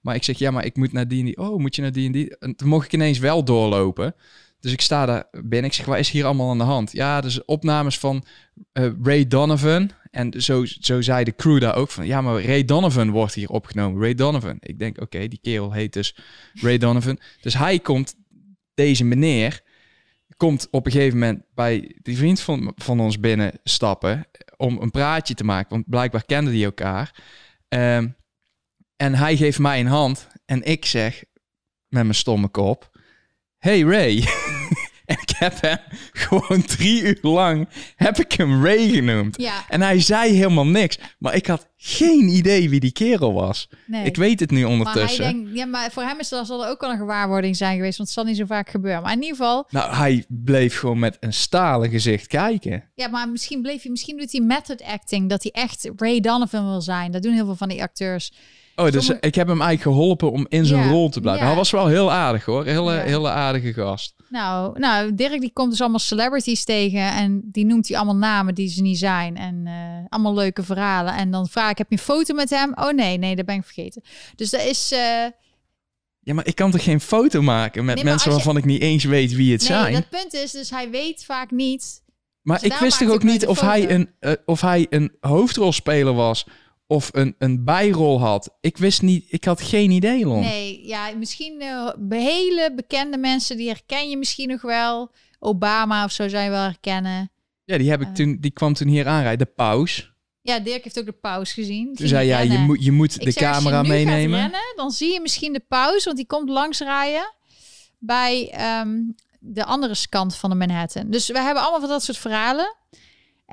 [0.01, 1.37] Maar ik zeg, ja, maar ik moet naar die en die.
[1.37, 2.37] Oh, moet je naar die en die?
[2.37, 4.15] En toen mocht ik ineens wel doorlopen.
[4.63, 5.63] Dus ik sta daar binnen.
[5.63, 6.91] Ik zeg, wat is hier allemaal aan de hand?
[6.91, 8.25] Ja, dus opnames van
[8.71, 9.91] eh, Ray Donovan.
[10.11, 13.49] En zo, zo zei de crew daar ook van, ja, maar Ray Donovan wordt hier
[13.49, 14.01] opgenomen.
[14.01, 14.57] Ray Donovan.
[14.59, 16.15] Ik denk, oké, die kerel heet dus
[16.53, 17.19] Ray Donovan.
[17.41, 18.15] Dus hij komt,
[18.73, 19.61] deze meneer,
[20.37, 24.25] komt op een gegeven moment bij die vriend van, van ons binnenstappen
[24.57, 25.69] om een praatje te maken.
[25.69, 27.21] Want blijkbaar kenden die elkaar.
[27.67, 28.07] Ehm,
[28.95, 31.23] en hij geeft mij een hand en ik zeg
[31.87, 32.92] met mijn stomme kop,
[33.63, 34.23] hey Ray.
[35.05, 35.77] en ik heb hem
[36.11, 39.41] gewoon drie uur lang, heb ik hem Ray genoemd.
[39.41, 40.99] Ja, En hij zei helemaal niks.
[41.19, 43.69] Maar ik had geen idee wie die kerel was.
[43.87, 44.05] nee.
[44.05, 45.23] Ik weet het nu maar hij ondertussen.
[45.23, 47.97] denkt, ja, maar voor hem is dat, zal er ook wel een gewaarwording zijn geweest,
[47.97, 49.01] want het zal niet zo vaak gebeuren.
[49.01, 52.91] Maar in ieder geval, Nou, hij bleef gewoon met een stalen gezicht kijken.
[52.95, 56.65] Ja, maar misschien bleef hij, misschien doet hij method acting, dat hij echt Ray Donovan
[56.69, 57.11] wil zijn.
[57.11, 58.31] Dat doen heel veel van die acteurs.
[58.75, 61.41] Oh, dus Sommige- ik heb hem eigenlijk geholpen om in zijn Ja, rol te blijven.
[61.41, 61.47] ja.
[61.47, 62.65] Hij was wel heel aardig hoor.
[62.65, 63.01] Hele, Ja.
[63.03, 64.13] hele aardige gast.
[64.29, 68.55] Nou, nou, Dirk die komt dus allemaal celebrities tegen en die noemt hij allemaal namen
[68.55, 69.73] die ze niet zijn en eh,
[70.09, 71.13] allemaal leuke verhalen.
[71.15, 72.71] En dan vraag ik, heb je een foto met hem?
[72.75, 74.01] Oh nee, nee, dat ben ik vergeten.
[74.35, 74.99] Dus dat is, eh,
[76.25, 78.81] Ja, maar ik kan toch geen foto maken met Nee, mensen je- waarvan ik niet
[78.81, 79.93] eens weet wie het nee, zijn?
[79.93, 82.01] dat punt is, dus hij weet vaak niet.
[82.41, 86.13] Maar dus ik wist toch ook niet of hij, een, eh, of hij een hoofdrolspeler
[86.13, 86.45] was
[86.87, 88.57] of een, een bijrol had.
[88.61, 90.39] Ik wist niet, ik had geen idee, Lon.
[90.39, 95.11] Nee, ja, misschien eh, hele bekende mensen, die herken je misschien nog wel.
[95.39, 97.31] Obama of zo je wel herkennen.
[97.63, 98.13] Ja, die, heb ik Eh.
[98.13, 100.11] toen, die kwam toen hier aanrijden, de paus.
[100.41, 101.95] Ja, Dirk heeft ook de pauze gezien.
[101.95, 104.39] Toen zei jij, je moet, je moet de zeg, camera als je nu meenemen.
[104.39, 107.33] Gaat rennen, dan zie je misschien de pauze, want die komt langs rijden
[107.99, 108.99] bij ehm,
[109.39, 111.09] de andere kant van de Manhattan.
[111.09, 112.75] Dus we hebben allemaal van dat soort verhalen.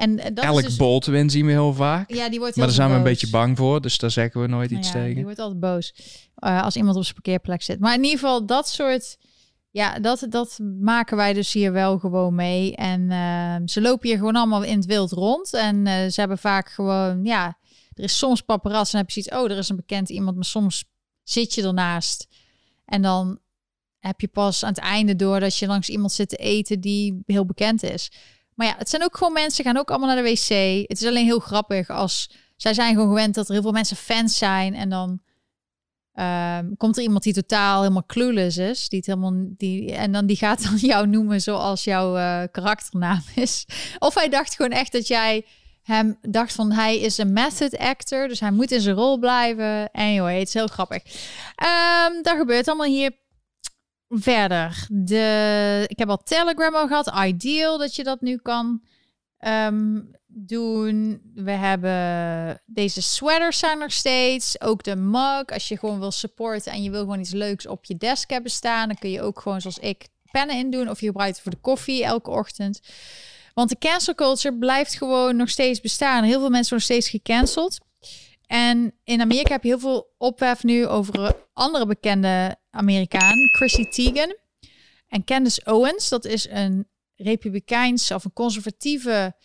[0.00, 2.14] En eh, dat Elk is dus, Baldwin zien we heel vaak.
[2.14, 4.40] ja, die wordt maar heel daar zijn we een beetje bang voor, dus daar zeggen
[4.40, 5.22] we nooit Nou iets ja, Die tegen.
[5.22, 5.94] wordt altijd boos
[6.34, 7.80] eh, als iemand op zijn parkeerplek zit.
[7.80, 9.16] Maar in ieder geval dat soort,
[9.70, 12.76] ja, dat, dat maken wij dus hier wel gewoon mee.
[12.76, 15.54] En ehm, ze lopen hier gewoon allemaal in het wild rond.
[15.54, 17.58] En eh, ze hebben vaak gewoon, ja,
[17.92, 20.44] er is soms paparazzi en heb je zoiets, oh, er is een bekend iemand, maar
[20.44, 20.84] soms
[21.22, 22.28] zit je ernaast.
[22.84, 23.38] En dan
[23.98, 27.22] heb je pas aan het einde door dat je langs iemand zit te eten die
[27.26, 28.10] heel bekend is.
[28.60, 30.88] Maar ja, het zijn ook gewoon mensen, gaan ook allemaal naar de wc.
[30.88, 33.96] Het is alleen heel grappig als zij zijn gewoon gewend dat er heel veel mensen
[33.96, 35.20] fans zijn en dan
[36.12, 40.26] ehm, komt er iemand die totaal helemaal clueless is, die het helemaal die en dan
[40.26, 43.66] die gaat dan jou noemen zoals jouw eh, karakternaam is.
[43.98, 45.44] Of hij dacht gewoon echt dat jij
[45.82, 49.90] hem dacht van hij is een method actor, dus hij moet in zijn rol blijven.
[49.92, 51.02] Anyway, het is heel grappig.
[51.54, 53.12] Ehm dat gebeurt allemaal hier.
[54.10, 54.86] Verder.
[54.88, 57.12] De, ik heb al Telegram al gehad.
[57.26, 58.82] Ideal, dat je dat nu kan
[59.38, 61.22] ehm, doen.
[61.34, 64.60] We hebben deze sweaters zijn nog steeds.
[64.60, 65.46] Ook de mug.
[65.46, 68.50] Als je gewoon wil supporten en je wil gewoon iets leuks op je desk hebben
[68.50, 70.90] staan, dan kun je ook gewoon zoals ik pennen in doen.
[70.90, 72.80] Of je gebruikt het voor de koffie elke ochtend.
[73.54, 76.24] Want de cancel culture blijft gewoon nog steeds bestaan.
[76.24, 77.78] Heel veel mensen worden steeds gecanceld.
[78.50, 83.84] En in Amerika heb je heel veel ophef nu over een andere bekende Amerikaan, Chrissy
[83.84, 84.38] Teigen.
[85.08, 89.36] En Candace Owens, dat is een republikeins of een conservatieve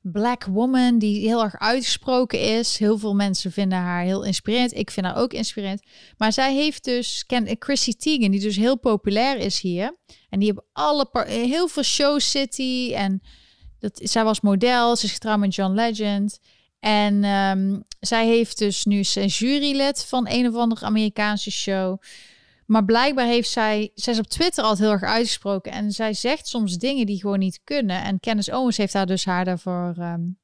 [0.00, 2.78] black woman die heel erg uitgesproken is.
[2.78, 4.76] Heel veel mensen vinden haar heel inspirerend.
[4.76, 5.82] Ik vind haar ook inspirerend.
[6.16, 7.24] Maar zij heeft dus
[7.58, 9.96] Chrissy Teigen, die dus heel populair is hier.
[10.28, 13.22] En die hebben alle heel veel show city en
[13.78, 14.96] dat, zij was model.
[14.96, 16.38] Ze is getrouwd met John Legend.
[16.80, 22.00] En um, zij heeft dus nu een jurylid van een of andere Amerikaanse show.
[22.66, 25.72] Maar blijkbaar heeft zij, zij is op Twitter altijd heel erg uitgesproken.
[25.72, 28.02] En zij zegt soms dingen die gewoon niet kunnen.
[28.02, 30.38] En Candace Owens heeft haar dus haar daarvoor um,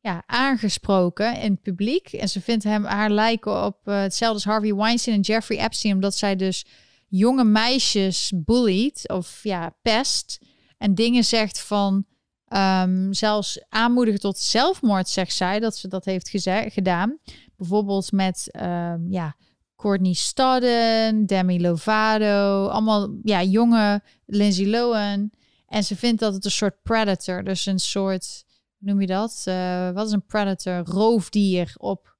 [0.00, 2.12] ja, aangesproken in het publiek.
[2.12, 5.94] En ze vindt hem haar lijken op uh, hetzelfde als Harvey Weinstein en Jeffrey Epstein.
[5.94, 6.64] Omdat zij dus
[7.08, 10.38] jonge meisjes bullied of ja, pest.
[10.78, 12.06] En dingen zegt van
[12.48, 16.30] um, zelfs aanmoedigen tot zelfmoord, zegt zij, dat ze dat heeft
[16.72, 17.18] gedaan.
[17.56, 19.36] Bijvoorbeeld met um, ja,
[19.76, 25.30] Courtney Stodden, Demi Lovato, allemaal ja, jonge Lindsay Lohan.
[25.66, 28.44] En ze vindt dat het een soort predator, dus een soort,
[28.78, 29.44] noem je dat?
[29.48, 30.84] Uh, wat is een predator?
[30.84, 32.16] Roofdier op,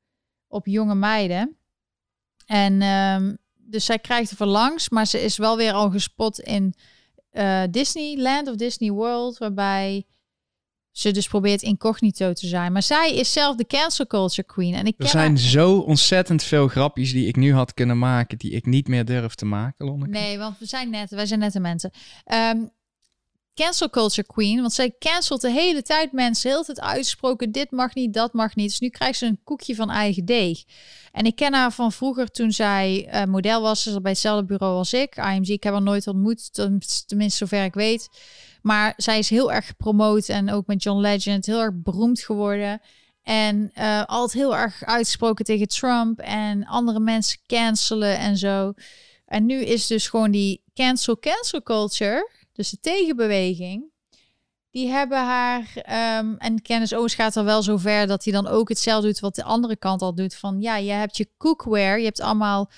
[0.48, 1.56] op jonge meiden.
[2.46, 6.74] En um, dus zij krijgt er verlangs, maar ze is wel weer al gespot in
[7.32, 10.06] uh, Disneyland of Disney World, waarbij
[10.98, 12.72] ze dus probeert incognito te zijn.
[12.72, 14.74] Maar zij is zelf de cancel culture queen.
[14.74, 18.50] En ik er zijn zo ontzettend veel grapjes die ik nu had kunnen maken, die
[18.50, 20.10] ik niet meer durf te maken, Lonneke.
[20.10, 21.90] Nee, want we zijn net, wij zijn nette mensen.
[22.32, 22.70] Um,
[23.54, 27.94] cancel culture queen, want zij cancelt de hele tijd mensen, heel het uitgesproken, dit mag
[27.94, 28.68] niet, dat mag niet.
[28.68, 30.64] Dus nu krijgt ze een koekje van eigen deeg.
[31.12, 34.76] En ik ken haar van vroeger toen zij uh, model was, ze bij hetzelfde bureau
[34.76, 35.48] als ik, IMG.
[35.48, 36.54] Ik heb haar nooit ontmoet,
[37.06, 38.08] tenminste zover ik weet.
[38.66, 42.80] Maar zij is heel erg gepromoot en ook met John Legend heel erg beroemd geworden.
[43.22, 48.72] En uh, altijd heel erg uitgesproken tegen Trump en andere mensen cancelen en zo.
[49.26, 53.84] En nu is dus gewoon die cancel cancel culture, dus de tegenbeweging.
[54.70, 55.60] Die hebben haar,
[56.20, 59.20] um, en Kennis Owens gaat er wel zo ver dat hij dan ook hetzelfde doet
[59.20, 60.34] wat de andere kant al doet.
[60.34, 62.70] Van ja, je hebt je cookware, je hebt allemaal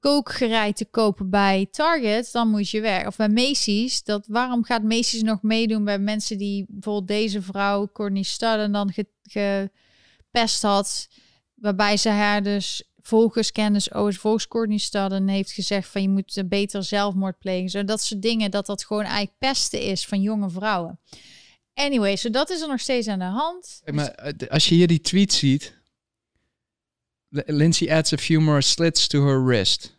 [0.00, 3.06] kookgerei te kopen bij Target, dan moet je weg.
[3.06, 4.02] Of bij Macy's.
[4.02, 8.92] Dat, waarom gaat Macy's nog meedoen bij mensen die bijvoorbeeld deze vrouw, Courtney Stodden, dan
[9.22, 11.08] gepest had.
[11.54, 16.42] Waarbij ze haar dus volgens kennis, oh, volgens Courtney Stodden heeft gezegd van je moet
[16.46, 17.70] beter zelfmoord plegen.
[17.70, 21.00] Zo dat soort dingen, dat dat gewoon eigenlijk pesten is van jonge vrouwen.
[21.74, 23.80] Anyway, zo dat is er nog steeds aan de hand.
[23.92, 25.77] maar eh, als je hier die tweet ziet,
[27.28, 29.96] Lindsay adds a few more slits to her wrist.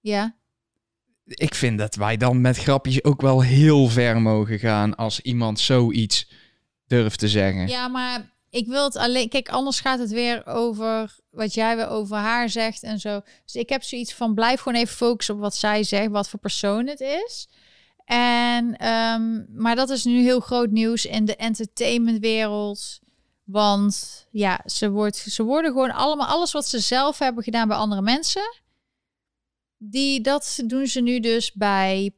[0.00, 0.36] Ja.
[1.24, 5.60] Ik vind dat wij dan met grapjes ook wel heel ver mogen gaan als iemand
[5.60, 6.30] zoiets
[6.86, 7.68] durft te zeggen.
[7.68, 9.28] Ja, maar ik wil het alleen.
[9.28, 13.20] Kijk, anders gaat het weer over wat jij weer over haar zegt en zo.
[13.44, 16.40] Dus ik heb zoiets van: blijf gewoon even focussen op wat zij zegt, wat voor
[16.40, 17.48] persoon het is.
[18.04, 22.98] En, um, maar dat is nu heel groot nieuws in de entertainmentwereld.
[23.50, 27.76] Want ja, ze, wordt, ze worden gewoon allemaal, alles wat ze zelf hebben gedaan bij
[27.76, 28.56] andere mensen,
[29.76, 32.10] die, dat doen ze nu dus bij,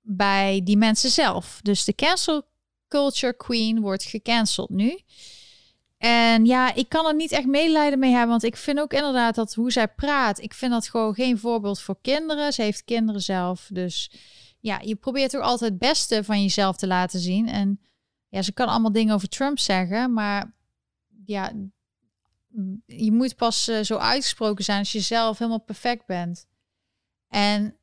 [0.00, 1.60] bij die mensen zelf.
[1.62, 2.42] Dus de cancel
[2.88, 5.00] culture queen wordt gecanceld nu.
[5.98, 9.34] En ja, ik kan er niet echt medelijden mee hebben, want ik vind ook inderdaad
[9.34, 12.52] dat hoe zij praat, ik vind dat gewoon geen voorbeeld voor kinderen.
[12.52, 14.10] Ze heeft kinderen zelf, dus
[14.60, 17.48] ja, je probeert ook altijd het beste van jezelf te laten zien.
[17.48, 17.80] En
[18.36, 20.52] ja, ze kan allemaal dingen over Trump zeggen, maar
[21.24, 21.52] ja,
[22.86, 26.46] je moet pas uh, zo uitgesproken zijn als je zelf helemaal perfect bent.
[27.28, 27.76] En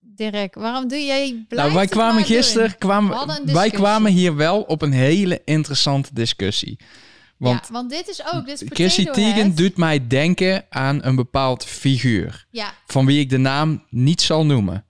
[0.00, 1.46] Dirk, waarom doe jij?
[1.48, 6.78] Nou, wij kwamen gisteren, kwamen, wij kwamen hier wel op een hele interessante discussie.
[7.36, 8.46] Want, ja, want dit is ook.
[8.46, 12.46] Dit is Chrissy Teigen doet mij denken aan een bepaald figuur.
[12.50, 12.74] Ja.
[12.86, 14.84] Van wie ik de naam niet zal noemen.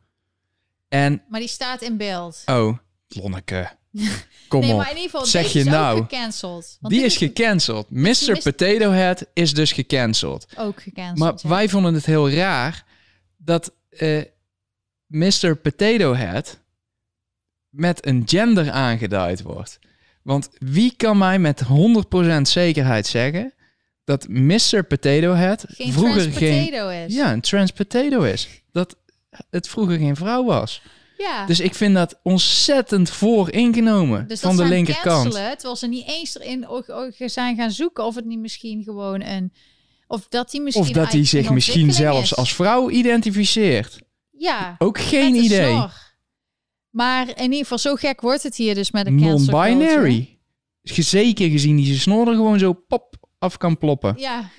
[0.88, 2.42] En, maar die staat in beeld.
[2.46, 2.78] Oh,
[3.08, 3.76] Lonneke.
[4.48, 4.77] Kom nee, op.
[4.77, 6.01] Maar in ieder geval, zeg je nou?
[6.01, 6.78] Gecanceld.
[6.81, 7.90] die is, gecanceld.
[7.90, 8.40] Mr.
[8.43, 10.47] Potato Head is dus gecanceld.
[10.56, 11.18] Ook gecanceld.
[11.18, 12.85] Maar wij vonden het heel raar
[13.36, 14.24] dat uh, eh,
[15.06, 15.56] Mr.
[15.56, 16.59] Potato Head
[17.68, 19.78] met een gender aangeduid wordt.
[20.23, 23.55] Want wie kan mij met 100% zekerheid zeggen
[24.05, 24.82] dat Mr.
[24.89, 26.73] Potato Head geen vroeger geen...
[26.90, 27.14] is.
[27.14, 28.48] Ja, een trans potato is.
[28.73, 28.97] Dat
[29.51, 30.82] het vroeger geen vrouw was.
[31.18, 31.47] Ja.
[31.47, 35.22] Dus ik vind dat ontzettend vooringenomen Dus van de linkerkant.
[35.22, 36.66] cancelen, terwijl ze niet eens erin
[37.30, 39.52] zijn gaan zoeken of het niet misschien gewoon een...
[40.06, 42.36] Of dat hij misschien Of dat hij zich misschien zelfs is.
[42.36, 43.98] als vrouw identificeert.
[44.30, 45.70] Ja, Ook geen idee.
[45.72, 46.14] zorg.
[46.90, 49.30] Maar in ieder geval, zo gek wordt het hier dus met culture.
[49.32, 50.38] Non-binary.
[50.82, 54.14] Zeker gezien die zijn snor er gewoon zo pop af kan ploppen.
[54.18, 54.51] Ja,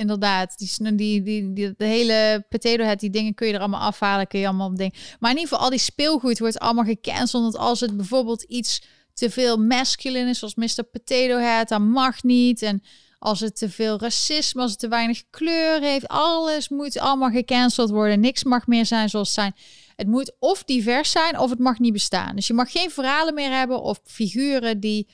[0.00, 0.58] inderdaad.
[0.58, 4.40] Die, die, die, de hele potato head, die dingen kun je er allemaal afhalen, kun
[4.40, 4.78] je allemaal op.
[4.78, 7.42] Maar in ieder geval, al die speelgoed wordt allemaal gecanceld.
[7.42, 8.82] Want als het bijvoorbeeld iets
[9.14, 10.82] te veel masculine is, zoals Mr.
[10.82, 12.62] Potato Head, dan mag niet.
[12.62, 12.82] En
[13.18, 17.90] als het te veel racisme, als het te weinig kleur heeft, alles moet allemaal gecanceld
[17.90, 18.20] worden.
[18.20, 19.54] Niks mag meer zijn zoals het zijn.
[19.96, 22.34] Het moet of divers zijn, of het mag niet bestaan.
[22.34, 25.08] Dus je mag geen verhalen meer hebben of figuren die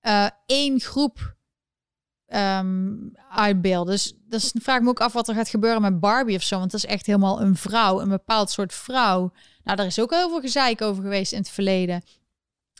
[0.00, 1.36] eh, één groep
[2.32, 2.94] ehm
[3.30, 3.92] uitbeelden.
[3.92, 6.58] Dus is, vraag ik me ook af wat er gaat gebeuren met Barbie of zo.
[6.58, 9.32] Want dat is echt helemaal een vrouw, een bepaald soort vrouw.
[9.64, 12.02] Nou, daar is ook heel veel gezeik over geweest in het verleden.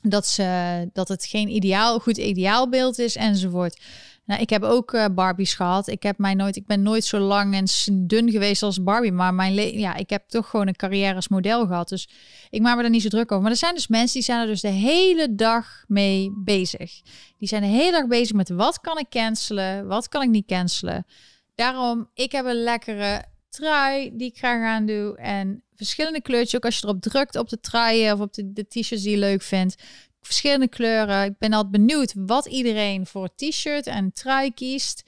[0.03, 3.81] Dat, ze, dat het geen ideaal, goed ideaalbeeld is enzovoort.
[4.25, 5.89] Nou, ik heb ook eh, Barbies gehad.
[5.89, 7.67] Ik, heb mij nooit, ik ben nooit zo lang en
[8.07, 9.13] dun geweest als Barbie.
[9.13, 11.89] Maar mijn le- ja, ik heb toch gewoon een carrière als model gehad.
[11.89, 12.09] Dus
[12.51, 13.43] ik maak me daar niet zo druk over.
[13.43, 17.03] Maar er zijn dus mensen die zijn er dus de hele dag mee bezig.
[17.39, 20.47] Die zijn de hele dag bezig met wat kan ik cancelen, wat kan ik niet
[20.47, 21.07] cancelen.
[21.55, 25.17] Daarom, ik heb een lekkere trui die ik graag aan doe.
[25.17, 28.67] En verschillende kleurtjes, ook als je erop drukt op de truien of op de, de
[28.67, 29.83] t-shirts die je leuk vindt.
[30.23, 31.25] Verschillende kleuren.
[31.25, 35.03] Ik ben altijd benieuwd wat iedereen voor t-shirt en trui kiest.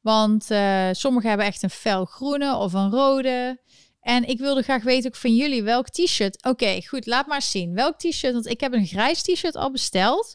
[0.00, 3.60] Want eh, sommigen hebben echt een fel groene of een rode.
[4.00, 6.44] En ik wilde graag weten ook van jullie welk t-shirt.
[6.44, 7.74] Oké, goed, laat maar zien.
[7.74, 8.32] Welk t-shirt?
[8.32, 10.34] Want ik heb een grijs t-shirt al besteld.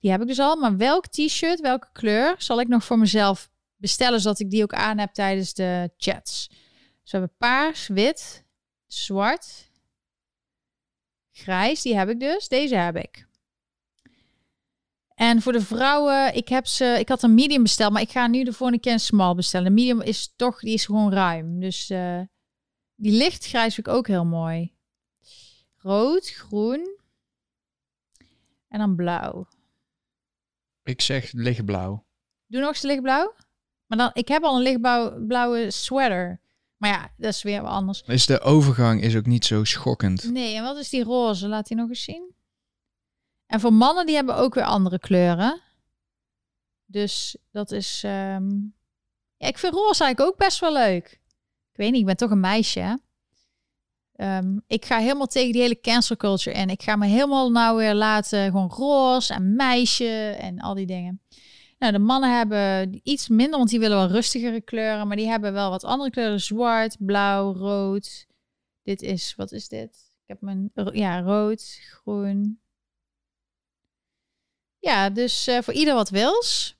[0.00, 0.56] Die heb ik dus al.
[0.56, 4.72] Maar welk t-shirt, welke kleur zal ik nog voor mezelf bestellen, zodat ik die ook
[4.72, 6.48] aan heb tijdens de chats.
[7.02, 8.44] Dus we hebben paars, wit,
[8.86, 9.70] zwart,
[11.32, 11.82] grijs.
[11.82, 12.48] Die heb ik dus.
[12.48, 13.26] Deze heb ik.
[15.14, 18.26] En voor de vrouwen, ik heb ze, ik had een medium besteld, maar ik ga
[18.26, 19.66] nu de volgende keer een small bestellen.
[19.66, 21.60] De medium is toch, die is gewoon ruim.
[21.60, 22.20] Dus eh,
[22.94, 24.72] die lichtgrijs vind ik ook heel mooi.
[25.76, 26.98] Rood, groen
[28.68, 29.48] en dan blauw.
[30.82, 32.04] Ik zeg lichtblauw.
[32.46, 33.34] Doe nog eens lichtblauw.
[33.86, 36.40] Maar dan, ik heb al een lichtblauwe blauwe sweater.
[36.76, 38.02] Maar ja, dat is weer wat anders.
[38.06, 40.30] Is de overgang is ook niet zo schokkend.
[40.30, 41.48] Nee, en wat is die roze?
[41.48, 42.34] Laat die nog eens zien.
[43.52, 45.60] En voor mannen, die hebben ook weer andere kleuren.
[46.84, 48.02] Dus dat is...
[48.04, 48.50] ehm,
[49.36, 51.20] Ja, ik vind roze eigenlijk ook best wel leuk.
[51.70, 53.00] Ik weet niet, ik ben toch een meisje?
[54.12, 56.68] Ehm, ik ga helemaal tegen die hele cancel culture in.
[56.70, 61.20] Ik ga me helemaal nou weer laten gewoon roze en meisje en al die dingen.
[61.78, 65.06] Nou, de mannen hebben iets minder, want die willen wel rustigere kleuren.
[65.08, 66.40] Maar die hebben wel wat andere kleuren.
[66.40, 68.26] Zwart, blauw, rood.
[68.82, 70.10] Dit is, wat is dit?
[70.22, 72.61] Ik heb mijn, ja, rood, groen.
[74.82, 76.76] Ja, dus eh, voor ieder wat wils.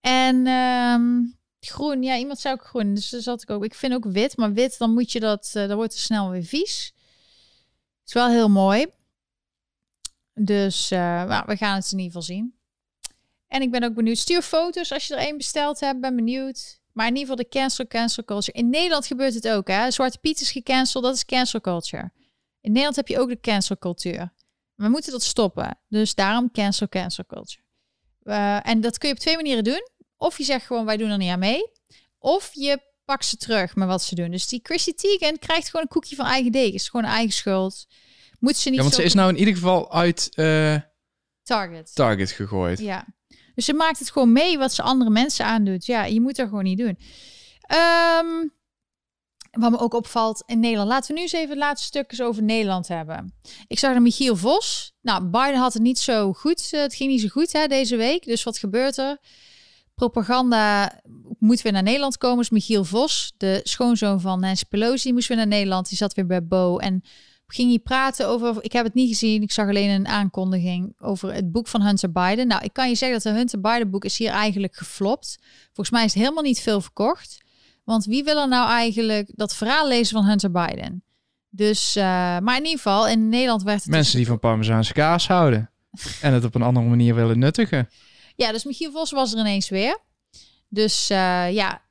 [0.00, 1.22] En ehm,
[1.60, 2.94] groen, ja, iemand zei ook groen.
[2.94, 3.64] Dus daar zat ik ook.
[3.64, 6.30] Ik vind ook wit, maar wit, dan moet je dat, eh, dan wordt het snel
[6.30, 6.94] weer vies.
[8.06, 8.86] is wel heel mooi.
[10.34, 12.54] Dus nou, we gaan het in ieder geval zien.
[13.48, 14.18] En ik ben ook benieuwd.
[14.18, 16.00] Stuur foto's als je er één besteld hebt.
[16.00, 16.80] Ben benieuwd.
[16.92, 18.58] Maar in ieder geval de cancel, cancel culture.
[18.58, 19.90] In Nederland gebeurt het ook, hè.
[19.90, 21.04] Zwarte Piet is gecanceld.
[21.04, 22.10] Dat is cancel culture.
[22.60, 24.32] In Nederland heb je ook de cancel cultuur.
[24.76, 25.80] We moeten dat stoppen.
[25.88, 27.64] Dus daarom cancel, cancel culture.
[28.22, 29.88] Eh, en dat kun je op twee manieren doen.
[30.16, 31.70] Of je zegt gewoon, wij doen er niet aan mee.
[32.18, 34.30] Of je pakt ze terug met wat ze doen.
[34.30, 36.74] Dus die Chrissy Teigen krijgt gewoon een koekje van eigen deeg.
[36.74, 37.86] Is gewoon eigen schuld.
[38.38, 40.76] Moet ze niet Ja, want ze is nou in ieder geval uit eh,
[41.42, 41.94] target.
[41.94, 42.78] Target gegooid.
[42.78, 43.06] Ja.
[43.54, 45.86] Dus ze maakt het gewoon mee wat ze andere mensen aandoet.
[45.86, 46.98] Ja, je moet er gewoon niet doen.
[47.60, 48.48] Ehm,
[49.58, 50.88] wat me ook opvalt in Nederland.
[50.88, 53.34] Laten we nu eens even het laatste stukjes over Nederland hebben.
[53.66, 54.92] Ik zag de Michiel Vos.
[55.02, 56.68] Nou, Biden had het niet zo goed.
[56.70, 58.24] Eh, Het ging niet zo goed hè, deze week.
[58.24, 59.18] Dus wat gebeurt er?
[59.94, 60.92] Propaganda
[61.38, 62.38] moet weer naar Nederland komen.
[62.38, 65.88] Dus Michiel Vos, de schoonzoon van Nancy Pelosi, moest weer naar Nederland.
[65.88, 66.78] Die zat weer bij Bo.
[66.78, 67.02] En
[67.46, 68.56] ging hij praten over...
[68.60, 69.42] Ik heb het niet gezien.
[69.42, 72.46] Ik zag alleen een aankondiging over het boek van Hunter Biden.
[72.46, 75.38] Nou, ik kan je zeggen dat de Hunter Biden boek is hier eigenlijk geflopt.
[75.64, 77.44] Volgens mij is het helemaal niet veel verkocht.
[77.86, 81.04] Want wie wil er nou eigenlijk dat verhaal lezen van Hunter Biden?
[81.48, 82.02] Dus, eh,
[82.38, 83.90] maar in ieder geval, in Nederland werd het...
[83.90, 85.70] Mensen die van Parmezaanse kaas houden.
[86.20, 87.88] en het op een andere manier willen nuttigen.
[88.36, 89.98] Ja, dus Michiel Vos was er ineens weer.
[90.68, 91.82] Dus eh, ja.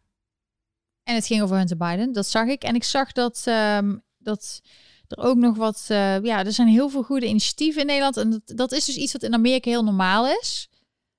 [1.03, 2.13] En het ging over Hunter Biden.
[2.13, 2.63] Dat zag ik.
[2.63, 4.61] En ik zag dat, ehm, dat
[5.07, 5.85] er ook nog wat...
[5.87, 8.17] eh, ja, er zijn heel veel goede initiatieven in Nederland.
[8.17, 10.69] En dat, dat is dus iets wat in Amerika heel normaal is.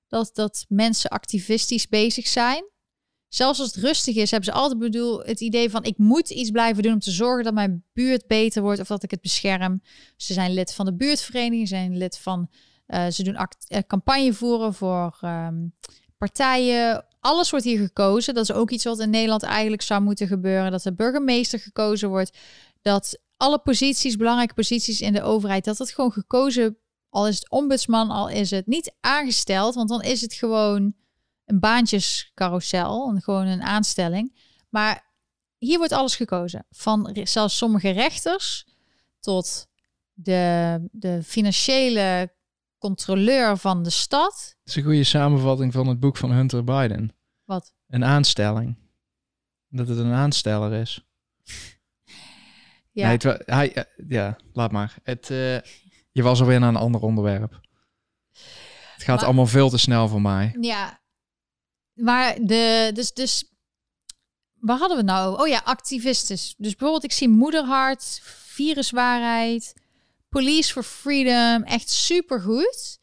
[0.07, 2.63] Dat, dat mensen activistisch bezig zijn.
[3.29, 6.51] Zelfs als het rustig is, hebben ze altijd bedoel het idee van ik moet iets
[6.51, 9.81] blijven doen om te zorgen dat mijn buurt beter wordt of dat ik het bescherm.
[10.15, 12.49] Ze zijn lid van de buurtvereniging, zijn lid van,
[12.87, 13.37] uh, ze doen
[13.67, 15.73] uh, campagne voeren voor um,
[16.17, 17.05] partijen.
[17.19, 18.33] Alles wordt hier gekozen.
[18.33, 20.71] Dat is ook iets wat in Nederland eigenlijk zou moeten gebeuren.
[20.71, 22.37] Dat de burgemeester gekozen wordt.
[22.81, 26.77] Dat alle posities, belangrijke posities in de overheid, dat het gewoon gekozen,
[27.09, 30.93] al is het ombudsman, al is het niet aangesteld, want dan is het gewoon
[31.47, 34.35] een baantjescarousel, en gewoon een aanstelling.
[34.69, 35.05] Maar
[35.57, 36.65] hier wordt alles gekozen.
[36.69, 38.67] Van zelfs sommige rechters
[39.19, 39.67] tot
[40.13, 42.33] de, de financiële
[42.77, 44.31] controleur van de stad.
[44.63, 47.15] Dat is een goede samenvatting van het boek van Hunter Biden.
[47.43, 47.73] Wat?
[47.87, 48.77] Een aanstelling.
[49.69, 51.05] Dat het een aansteller is.
[52.91, 53.07] Ja.
[53.07, 54.95] Nee, het, hij, eh, ja, laat maar.
[55.03, 55.59] Het, uh,
[56.11, 57.59] je was alweer naar een ander onderwerp.
[58.93, 60.55] Het gaat Maar- allemaal veel te snel voor mij.
[60.61, 60.99] Ja,
[61.97, 63.51] maar de, dus, dus,
[64.53, 65.39] waar hadden we nou?
[65.39, 66.37] Oh ja, activisten.
[66.57, 69.73] Dus bijvoorbeeld, ik zie Moederhart, Viruswaarheid,
[70.29, 72.99] Police for Freedom, echt supergoed.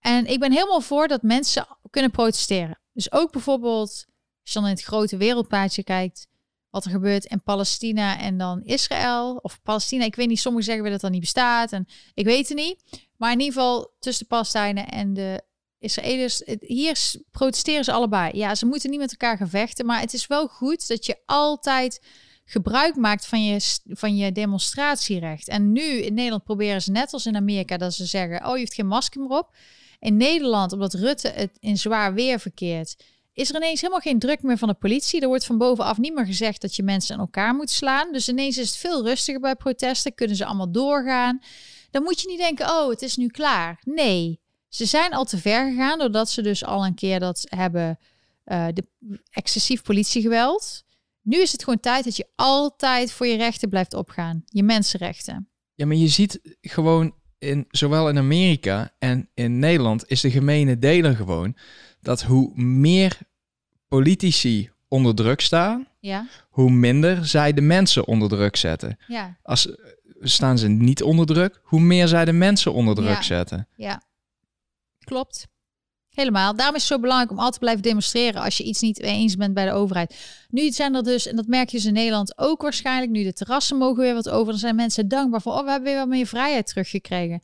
[0.00, 2.78] En ik ben helemaal voor dat mensen kunnen protesteren.
[2.92, 4.06] Dus ook bijvoorbeeld,
[4.42, 6.26] als je dan in het grote wereldplaatje kijkt,
[6.70, 9.38] wat er gebeurt in Palestina en dan Israël.
[9.42, 11.72] Of Palestina, ik weet niet, sommigen zeggen weer dat dat niet bestaat.
[11.72, 12.82] En ik weet het niet.
[13.16, 15.42] Maar in ieder geval tussen de Palestijnen en de
[15.84, 18.36] Israëliërs, hier protesteren ze allebei.
[18.36, 21.16] Ja, ze moeten niet met elkaar gaan vechten, maar het is wel goed dat je
[21.26, 22.00] altijd
[22.44, 25.48] gebruik maakt van je, van je demonstratierecht.
[25.48, 28.58] En nu in Nederland proberen ze net als in Amerika dat ze zeggen, oh je
[28.58, 29.56] heeft geen masker meer op.
[29.98, 32.96] In Nederland, omdat Rutte het in zwaar weer verkeert,
[33.32, 35.20] is er ineens helemaal geen druk meer van de politie.
[35.20, 38.12] Er wordt van bovenaf niet meer gezegd dat je mensen aan elkaar moet slaan.
[38.12, 40.14] Dus ineens is het veel rustiger bij protesten.
[40.14, 41.40] Kunnen ze allemaal doorgaan.
[41.90, 43.80] Dan moet je niet denken, oh, het is nu klaar.
[43.84, 44.40] Nee,
[44.74, 47.98] ze zijn al te ver gegaan doordat ze dus al een keer dat hebben,
[48.44, 48.86] eh, de
[49.30, 50.82] excessief politiegeweld.
[51.22, 54.42] Nu is het gewoon tijd dat je altijd voor je rechten blijft opgaan.
[54.46, 55.48] Je mensenrechten.
[55.74, 60.78] Ja, maar je ziet gewoon in, zowel in Amerika en in Nederland is de gemene
[60.78, 61.56] deler gewoon
[62.00, 63.18] dat hoe meer
[63.88, 68.96] politici onder druk staan, Ja, hoe minder zij de mensen onder druk zetten.
[69.06, 69.68] ja, Als
[70.20, 73.22] staan ze niet onder druk, hoe meer zij de mensen onder druk Ja.
[73.22, 73.68] zetten.
[73.76, 74.02] ja.
[75.04, 75.46] Klopt.
[76.08, 76.56] Helemaal.
[76.56, 79.36] Daarom is het zo belangrijk om altijd te blijven demonstreren als je iets niet eens
[79.36, 80.16] bent bij de overheid.
[80.48, 83.32] Nu zijn er dus, en dat merk je dus in Nederland ook waarschijnlijk, nu de
[83.32, 86.08] terrassen mogen weer wat over, dan zijn mensen dankbaar voor, oh, we hebben weer wat
[86.08, 87.42] meer vrijheid teruggekregen.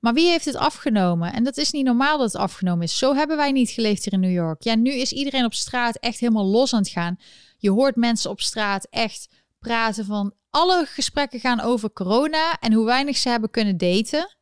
[0.00, 1.32] Maar wie heeft het afgenomen?
[1.32, 2.98] En dat is niet normaal dat het afgenomen is.
[2.98, 4.62] Zo hebben wij niet geleefd hier in New York.
[4.62, 7.16] Ja, nu is iedereen op straat echt helemaal los aan het gaan.
[7.58, 9.28] Je hoort mensen op straat echt
[9.58, 14.36] praten van alle gesprekken gaan over corona en hoe weinig ze hebben kunnen daten.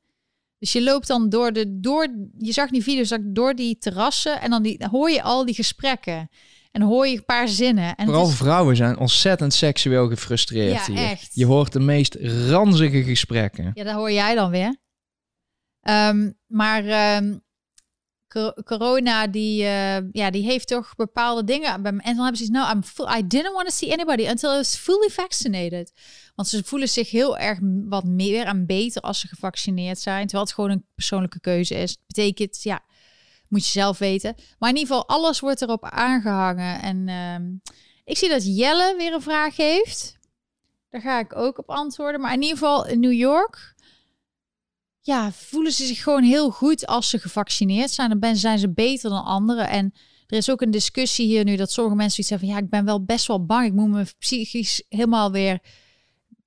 [0.62, 2.06] Dus je loopt dan door de, door,
[2.38, 5.54] je zag die video's door die terrassen en dan, die, dan hoor je al die
[5.54, 6.28] gesprekken.
[6.72, 7.94] En hoor je een paar zinnen.
[7.94, 11.04] En Vooral is- vrouwen zijn ontzettend seksueel gefrustreerd Ja, hier.
[11.10, 11.30] echt.
[11.34, 12.14] Je hoort de meest
[12.48, 13.70] ranzige gesprekken.
[13.74, 14.76] Ja, dat hoor jij dan weer.
[15.80, 17.38] Ehm, maar ehm,
[18.64, 21.84] corona, die, eh, ja, die heeft toch bepaalde dingen.
[21.84, 24.56] En dan hebben ze nou, I'm full, I didn't want to see anybody until I
[24.56, 25.92] was fully vaccinated.
[26.34, 30.22] Want ze voelen zich heel erg wat meer en beter als ze gevaccineerd zijn.
[30.22, 31.96] Terwijl het gewoon een persoonlijke keuze is.
[32.06, 32.80] Betekent, ja,
[33.48, 34.34] moet je zelf weten.
[34.58, 36.82] Maar in ieder geval, alles wordt erop aangehangen.
[36.82, 40.18] En ehm, ik zie dat Jelle weer een vraag heeft.
[40.90, 42.20] Daar ga ik ook op antwoorden.
[42.20, 43.74] Maar in ieder geval in New York.
[45.04, 48.20] Ja, voelen ze zich gewoon heel goed als ze gevaccineerd zijn.
[48.20, 49.68] Dan zijn ze beter dan anderen.
[49.68, 49.92] En
[50.26, 52.56] er is ook een discussie hier nu dat sommige mensen iets hebben van...
[52.56, 53.66] ja, ik ben wel best wel bang.
[53.66, 55.58] Ik moet me psychisch helemaal weer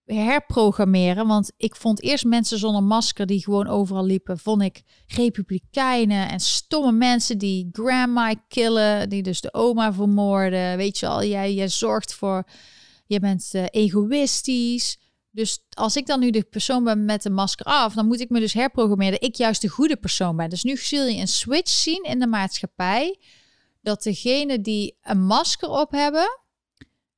[0.05, 1.27] herprogrammeren.
[1.27, 4.39] Want ik vond eerst mensen zonder masker die gewoon overal liepen...
[4.39, 9.09] vond ik republikeinen en stomme mensen die grandma killen...
[9.09, 10.77] die dus de oma vermoorden.
[10.77, 12.43] Weet je al, jij, jij zorgt voor...
[13.07, 14.97] Je bent eh, egoïstisch.
[15.35, 18.29] Dus als ik dan nu de persoon ben met de masker af, dan moet ik
[18.29, 20.49] me dus herprogrammeren dat ik juist de goede persoon ben.
[20.49, 23.19] Dus nu zul je een switch zien in de maatschappij.
[23.81, 26.39] Dat degene die een masker op hebben,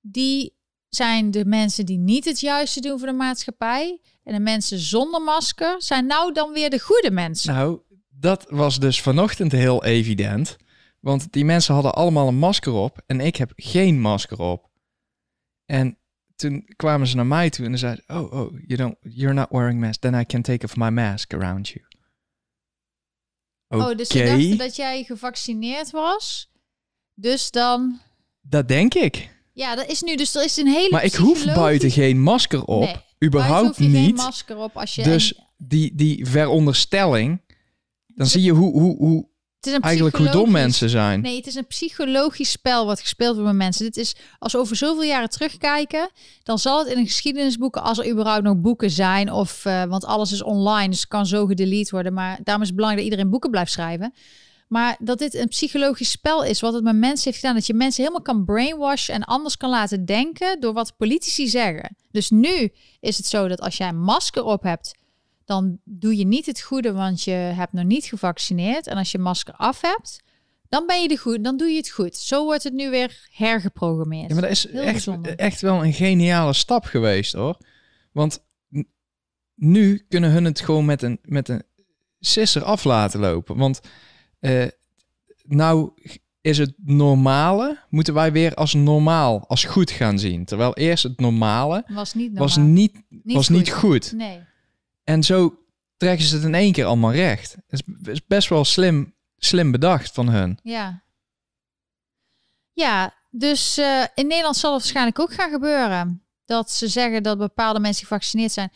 [0.01, 0.55] die
[0.89, 3.99] zijn de mensen die niet het juiste doen voor de maatschappij.
[4.23, 7.53] En de mensen zonder masker zijn nou dan weer de goede mensen.
[7.53, 7.79] Nou,
[8.09, 10.57] dat was dus vanochtend heel evident.
[10.99, 14.69] Want die mensen hadden allemaal een masker op en ik heb geen masker op.
[15.65, 15.97] En
[16.37, 19.49] toen kwamen ze naar mij toe en ze zeiden, oh, oh, you don't, you're not
[19.49, 20.01] wearing mask.
[20.01, 21.85] Then I can take off my mask around you.
[23.67, 26.51] Oké, Oh, dus ze dachten dat jij gevaccineerd was.
[27.13, 27.99] Dus dan...
[28.41, 29.35] dat denk ik.
[29.53, 30.35] Ja, dat is nu dus...
[30.35, 32.83] Er is een hele Maar ik hoef buiten geen masker op.
[32.83, 32.95] Nee,
[33.25, 34.15] überhaupt je geen niet.
[34.15, 35.03] masker op als je...
[35.03, 37.41] Dus en die, die veronderstelling,
[38.05, 39.29] dan zie je hoe, hoe, hoe
[39.67, 41.21] is een eigenlijk hoe dom mensen zijn.
[41.21, 43.85] Nee, het is een psychologisch spel wat gespeeld wordt met mensen.
[43.85, 46.09] Dit is, als we over zoveel jaren terugkijken,
[46.43, 50.05] dan zal het in een geschiedenisboeken, als er überhaupt nog boeken zijn, of, eh, want
[50.05, 52.13] alles is online, dus het kan zo gedelete worden.
[52.13, 54.13] Maar daarom is het belangrijk dat iedereen boeken blijft schrijven.
[54.67, 57.55] Maar dat dit een psychologisch spel is, wat het met mensen heeft gedaan.
[57.55, 61.95] Dat je mensen helemaal kan brainwashen en anders kan laten denken door wat politici zeggen.
[62.11, 64.95] Dus nu is het zo dat als jij een masker op hebt,
[65.47, 68.87] dan doe je niet het goede, want je hebt nog niet gevaccineerd.
[68.87, 70.23] En als je masker af hebt,
[70.69, 72.15] dan ben je de goed, dan doe je het goed.
[72.17, 74.27] Zo wordt het nu weer hergeprogrammeerd.
[74.27, 75.35] Ja, maar dat is Heel echt, bijzonder.
[75.35, 77.57] echt wel een geniale stap geweest hoor.
[78.11, 78.43] Want
[79.55, 81.63] nu kunnen hun het gewoon met een, met een
[82.19, 83.57] sisser af laten lopen.
[83.57, 83.79] Want
[84.39, 84.65] eh,
[85.43, 85.91] nou
[86.41, 90.45] is het normale, moeten wij weer als normaal, als goed gaan zien.
[90.45, 92.73] Terwijl eerst het normale was niet was, normaal.
[92.73, 93.55] niet, Niet was goed.
[93.57, 94.11] niet goed.
[94.11, 94.39] Nee.
[95.07, 95.59] En zo
[95.97, 97.55] trekken ze het in één keer allemaal recht.
[97.67, 100.59] Het is- best wel slim, slim bedacht van hun.
[100.63, 101.03] Ja.
[102.73, 106.23] Ja, dus eh, in Nederland zal het waarschijnlijk ook gaan gebeuren.
[106.45, 108.71] Dat ze zeggen dat bepaalde mensen gevaccineerd zijn.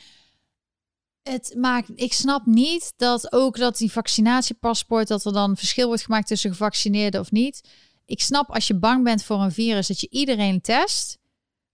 [1.22, 6.04] Het maakt, ik snap niet dat ook dat die vaccinatiepaspoort, dat er dan verschil wordt
[6.04, 7.70] gemaakt tussen gevaccineerden of niet.
[8.06, 11.18] Ik snap als je bang bent voor een virus, dat je iedereen test.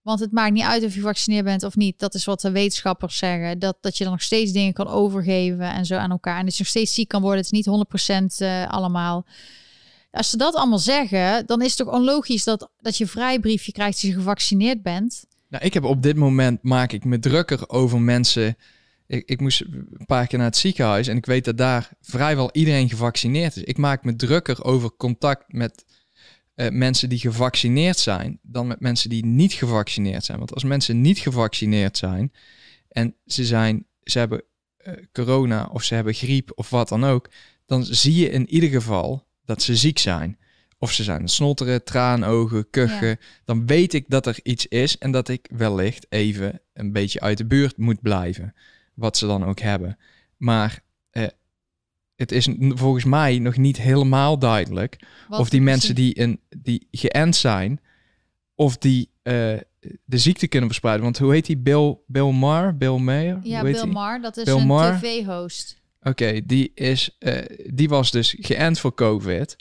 [0.02, 1.98] Want het maakt niet uit of je gevaccineerd bent of niet.
[1.98, 3.58] Dat is wat de wetenschappers zeggen.
[3.58, 6.38] Dat, dat je dan nog steeds dingen kan overgeven en zo aan elkaar.
[6.38, 7.38] En dat je nog steeds ziek kan worden.
[7.38, 7.86] Het is niet
[8.40, 9.26] 100% eh, allemaal.
[10.10, 13.92] Als ze dat allemaal zeggen, dan is het toch onlogisch dat, dat je vrijbriefje krijgt
[13.92, 15.24] als je gevaccineerd bent.
[15.48, 18.56] Nou, ik heb op dit moment maak ik me drukker over mensen.
[19.06, 22.50] Ik, ik moest een paar keer naar het ziekenhuis en ik weet dat daar vrijwel
[22.52, 23.62] iedereen gevaccineerd is.
[23.62, 25.84] Ik maak me drukker over contact met
[26.58, 30.38] eh, mensen die gevaccineerd zijn dan met mensen die niet gevaccineerd zijn.
[30.38, 32.32] Want als mensen niet gevaccineerd zijn
[32.88, 34.42] en ze zijn, ze hebben
[34.76, 37.30] eh, corona of ze hebben griep of wat dan ook,
[37.66, 40.38] dan zie je in ieder geval dat ze ziek zijn.
[40.78, 43.16] Of ze zijn snotteren, traanogen, kuchen Ja.
[43.44, 47.38] dan weet ik dat er iets is en dat ik wellicht even een beetje uit
[47.38, 48.54] de buurt moet blijven.
[48.94, 49.98] Wat ze dan ook hebben.
[50.36, 50.82] Maar
[52.18, 54.96] het is volgens mij nog niet helemaal duidelijk
[55.28, 57.80] Wat of die mensen die, een, die geënt zijn,
[58.54, 59.32] of die eh,
[60.04, 61.04] de ziekte kunnen verspreiden.
[61.04, 61.58] Want hoe heet die?
[61.58, 62.76] Bill, Bill Maher?
[62.76, 63.38] Bill Mayer?
[63.42, 63.84] Ja, Bill?
[63.86, 65.80] Maher, dat is Bill een tv-host.
[66.02, 69.56] Oké, die, is, eh, die was dus geënt voor COVID.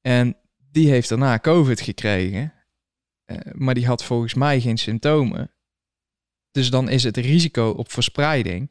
[0.00, 0.36] En
[0.70, 2.52] die heeft daarna COVID gekregen.
[3.24, 5.50] Eh, maar die had volgens mij geen symptomen.
[6.50, 8.70] Dus dan is het risico op verspreiding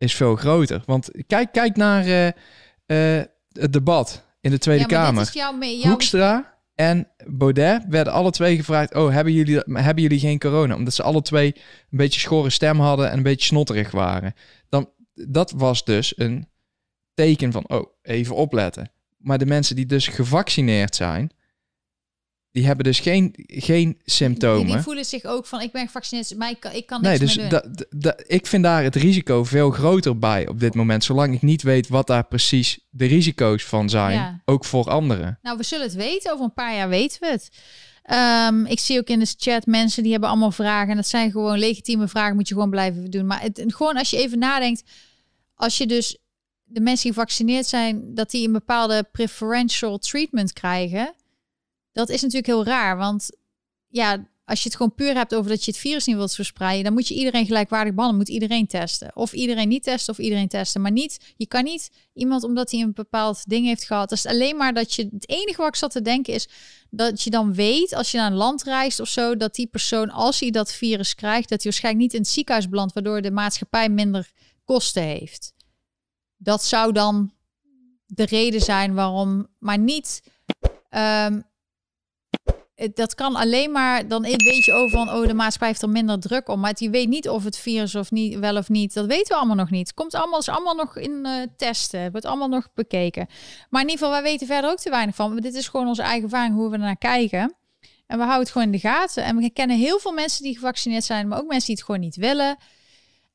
[0.00, 0.82] is veel groter.
[0.86, 2.26] Want kijk, kijk naar eh,
[3.16, 5.18] eh, het debat in de Tweede ja, Kamer.
[5.24, 5.58] dit is jouw...
[5.58, 8.94] jouw Hoekstra en Baudet werden alle twee gevraagd...
[8.94, 10.74] oh, hebben jullie, hebben jullie geen corona?
[10.74, 11.54] Omdat ze alle twee
[11.90, 13.10] een beetje schorre stem hadden...
[13.10, 14.34] en een beetje snotterig waren.
[14.68, 16.48] Dan, dat was dus een
[17.14, 17.68] teken van...
[17.68, 18.90] oh, even opletten.
[19.18, 21.30] Maar de mensen die dus gevaccineerd zijn...
[22.52, 24.66] die hebben dus geen, geen die, symptomen.
[24.66, 27.24] die voelen zich ook van, ik ben gevaccineerd, maar ik kan, ik kan Nee, niks
[27.34, 27.60] dus meer doen.
[27.60, 31.04] da, da- da- ik vind daar het risico veel groter bij op dit moment.
[31.04, 34.14] Zolang ik niet weet wat daar precies de risico's van zijn.
[34.14, 34.42] Ja.
[34.44, 35.38] Ook voor anderen.
[35.42, 36.32] Nou, we zullen het weten.
[36.32, 37.48] Over een paar jaar weten we het.
[38.02, 40.90] Ehm, ik zie ook in de chat mensen die hebben allemaal vragen.
[40.90, 43.26] En dat zijn gewoon legitieme vragen, moet je gewoon blijven doen.
[43.26, 44.82] Maar het, gewoon als je even nadenkt,
[45.54, 46.18] als je dus
[46.64, 51.14] de mensen die gevaccineerd zijn, dat die een bepaalde preferential treatment krijgen.
[52.00, 52.96] Dat is natuurlijk heel raar.
[52.96, 53.30] Want
[53.88, 56.84] ja, als je het gewoon puur hebt over dat je het virus niet wilt verspreiden,
[56.84, 58.26] dan moet je iedereen gelijkwaardig behandelen.
[58.26, 59.10] Moet iedereen testen.
[59.14, 60.80] Of iedereen niet testen of iedereen testen.
[60.80, 64.08] Maar niet, je kan niet iemand omdat hij een bepaald ding heeft gehad.
[64.08, 66.48] Dat is alleen maar dat je, het enige wat ik zat te denken is
[66.90, 70.10] dat je dan weet als je naar een land reist of zo, dat die persoon,
[70.10, 73.30] als hij dat virus krijgt, dat hij waarschijnlijk niet in het ziekenhuis belandt, waardoor de
[73.30, 74.30] maatschappij minder
[74.64, 75.52] kosten heeft.
[76.36, 77.32] Dat zou dan
[78.06, 80.22] de reden zijn waarom, maar niet.
[80.88, 81.40] ehm,
[82.94, 86.20] dat kan alleen maar, dan weet je over van, oh, de maatschappij heeft er minder
[86.20, 86.60] druk om.
[86.60, 89.34] Maar je weet niet of het virus of niet, wel of niet, dat weten we
[89.34, 89.94] allemaal nog niet.
[89.94, 93.26] Komt allemaal, is allemaal nog in eh, testen, wordt allemaal nog bekeken.
[93.70, 95.36] Maar in ieder geval, wij weten verder ook te weinig van.
[95.36, 97.54] Dit is gewoon onze eigen ervaring, hoe we naar kijken.
[98.06, 99.24] En we houden het gewoon in de gaten.
[99.24, 102.00] En we kennen heel veel mensen die gevaccineerd zijn, maar ook mensen die het gewoon
[102.00, 102.56] niet willen.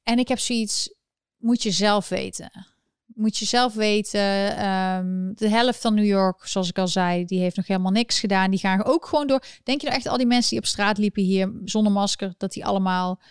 [0.03, 0.93] En ik heb zoiets,
[1.37, 2.74] moet je zelf weten.
[3.15, 4.57] Moet je zelf weten.
[4.57, 8.19] Ehm, de helft van New York, zoals ik al zei, die heeft nog helemaal niks
[8.19, 8.49] gedaan.
[8.51, 9.43] Die gaan ook gewoon door.
[9.63, 12.53] Denk je nou echt al die mensen die op straat liepen hier zonder masker, dat
[12.53, 13.21] die allemaal...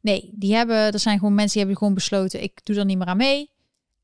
[0.00, 2.98] Nee, die hebben, er zijn gewoon mensen die hebben gewoon besloten, ik doe er niet
[2.98, 3.50] meer aan mee.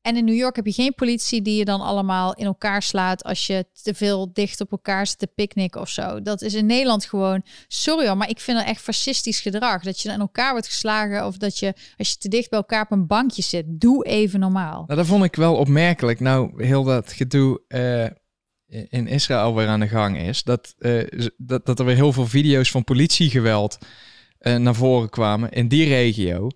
[0.07, 3.23] En in New York heb je geen politie die je dan allemaal in elkaar slaat
[3.23, 6.21] als je te veel dicht op elkaar zit te picknicken of zo.
[6.21, 9.83] Dat is in Nederland gewoon, sorry hoor, maar ik vind dat echt fascistisch gedrag.
[9.83, 12.81] Dat je in elkaar wordt geslagen of dat je als je te dicht bij elkaar
[12.81, 13.65] op een bankje zit.
[13.67, 14.83] Doe even normaal.
[14.87, 16.19] Nou, dat vond ik wel opmerkelijk.
[16.19, 18.05] Nou, heel dat gedoe eh,
[18.89, 20.43] in Israël weer aan de gang is.
[20.43, 23.77] Dat, eh, dat, dat er weer heel veel video's van politiegeweld
[24.39, 26.49] eh, naar voren kwamen in die regio.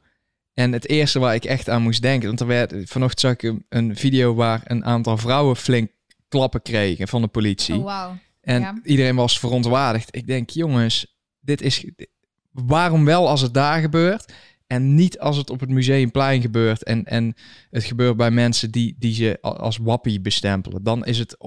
[0.53, 3.43] En het eerste waar ik echt aan moest denken, want er werd vanochtend zag ik
[3.43, 5.91] een, een video waar een aantal vrouwen flink
[6.27, 7.75] klappen kregen van de politie.
[7.75, 8.17] Oh, wauw.
[8.41, 8.79] En Ja.
[8.83, 10.15] iedereen was verontwaardigd.
[10.15, 11.85] Ik denk, jongens, dit is.
[12.51, 14.33] Waarom wel als het daar gebeurt?
[14.67, 16.83] En niet als het op het museumplein gebeurt.
[16.83, 17.35] En, en
[17.69, 20.83] het gebeurt bij mensen die, die ze als wappie bestempelen.
[20.83, 21.37] Dan is het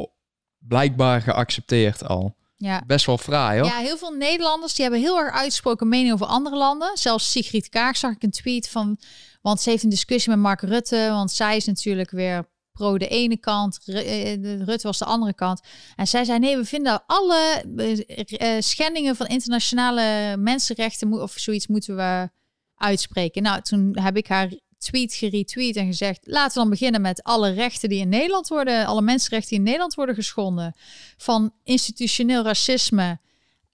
[0.58, 2.36] blijkbaar geaccepteerd al.
[2.64, 2.82] Ja.
[2.86, 3.68] Best wel fraai hoor.
[3.68, 6.90] Ja, heel veel Nederlanders die hebben heel erg uitgesproken mening over andere landen.
[6.96, 8.98] Zelfs Sigrid Kaag zag ik een tweet van,
[9.42, 13.08] want ze heeft een discussie met Mark Rutte, want zij is natuurlijk weer pro de
[13.08, 13.94] ene kant, eh,
[14.42, 15.60] de- Rutte was de andere kant.
[15.96, 21.66] En zij zei nee, we vinden alle eh, eh, schendingen van internationale mensenrechten of zoiets
[21.66, 22.30] moeten we
[22.74, 23.42] uitspreken.
[23.42, 24.52] Nou, toen heb ik haar
[24.84, 28.86] tweet geretweet en gezegd, laten we dan beginnen met alle rechten die in Nederland worden,
[28.86, 30.74] alle mensenrechten die in Nederland worden geschonden
[31.16, 33.18] van institutioneel racisme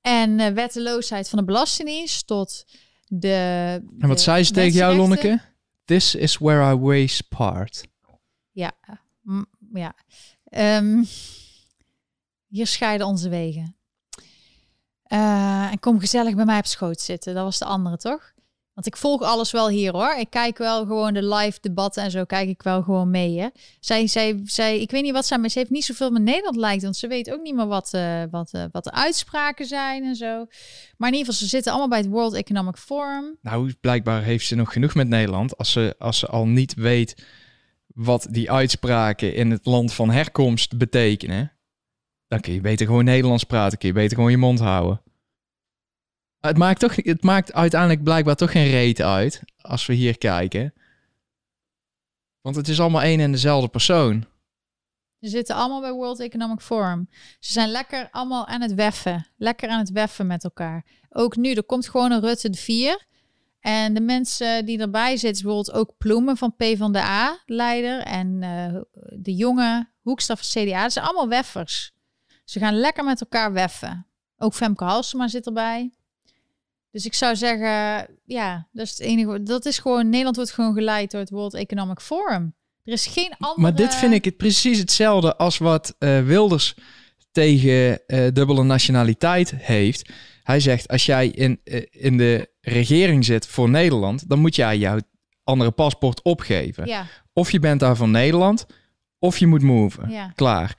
[0.01, 2.65] en eh, wetteloosheid van de Belastingdienst tot
[3.07, 3.79] de.
[3.99, 4.97] en wat de zei ze tegen jou.
[4.97, 5.41] Lonneke?
[5.85, 7.85] This is where I waste part.
[8.51, 8.73] Ja,
[9.23, 9.95] mm, ja.
[10.45, 11.03] Ehm,
[12.49, 13.77] hier scheiden onze wegen.
[15.03, 17.35] Eh, en kom gezellig bij mij op schoot zitten.
[17.35, 18.33] Dat was de andere, toch?
[18.75, 20.15] Want ik volg alles wel hier hoor.
[20.19, 23.39] Ik kijk wel gewoon de live debatten en zo kijk ik wel gewoon mee.
[23.39, 23.49] Hè.
[23.81, 26.57] Zij, zij, zij, ik weet niet wat zij, maar ze heeft niet zoveel met Nederland
[26.57, 26.83] lijkt.
[26.83, 30.17] Want ze weet ook niet meer wat, eh, wat, eh, wat de uitspraken zijn en
[30.17, 30.47] zo.
[30.97, 33.39] Maar in ieder geval, ze zitten allemaal bij het World Economic Forum.
[33.43, 35.59] Nou, blijkbaar heeft ze nog genoeg met Nederland.
[35.59, 37.25] Als ze, als ze al niet weet
[37.87, 41.53] wat die uitspraken in het land van herkomst betekenen.
[42.29, 43.79] Dan kun je beter gewoon Nederlands praten.
[43.79, 45.03] Kun je beter gewoon je mond houden.
[46.41, 49.43] Het maakt, toch, het maakt uiteindelijk blijkbaar toch geen reet uit.
[49.61, 50.75] Als we hier kijken.
[52.41, 54.27] Want het is allemaal één en dezelfde persoon.
[55.21, 57.09] Ze zitten allemaal bij World Economic Forum.
[57.39, 59.27] Ze zijn lekker allemaal aan het weffen.
[59.37, 60.85] Lekker aan het weffen met elkaar.
[61.11, 63.07] Ook nu, er komt gewoon een Rutte de 4.
[63.61, 68.01] En de mensen die erbij zitten, bijvoorbeeld ook Ploemen van P van de A, leider.
[68.01, 68.81] En eh,
[69.21, 70.83] de jonge Hoekstra van CDA.
[70.83, 71.93] Dat zijn allemaal weffers.
[72.45, 74.07] Ze gaan lekker met elkaar weffen.
[74.37, 75.93] Ook Femke Halsema zit erbij.
[76.91, 79.43] Dus ik zou zeggen, ja, dat is het enige.
[79.43, 82.55] Dat is gewoon, Nederland wordt gewoon geleid door het World Economic Forum.
[82.85, 83.61] Er is geen andere...
[83.61, 86.75] Maar dit vind ik het precies hetzelfde als wat eh, Wilders
[87.33, 90.11] tegen eh, dubbele nationaliteit heeft.
[90.43, 94.79] Hij zegt, als jij in, eh, in de regering zit voor Nederland, dan moet jij
[94.79, 94.99] jouw
[95.45, 96.87] andere paspoort opgeven.
[96.87, 98.67] Ja, Of je bent daar van Nederland,
[99.19, 100.11] of je moet moven.
[100.11, 100.33] ja.
[100.35, 100.77] Klaar.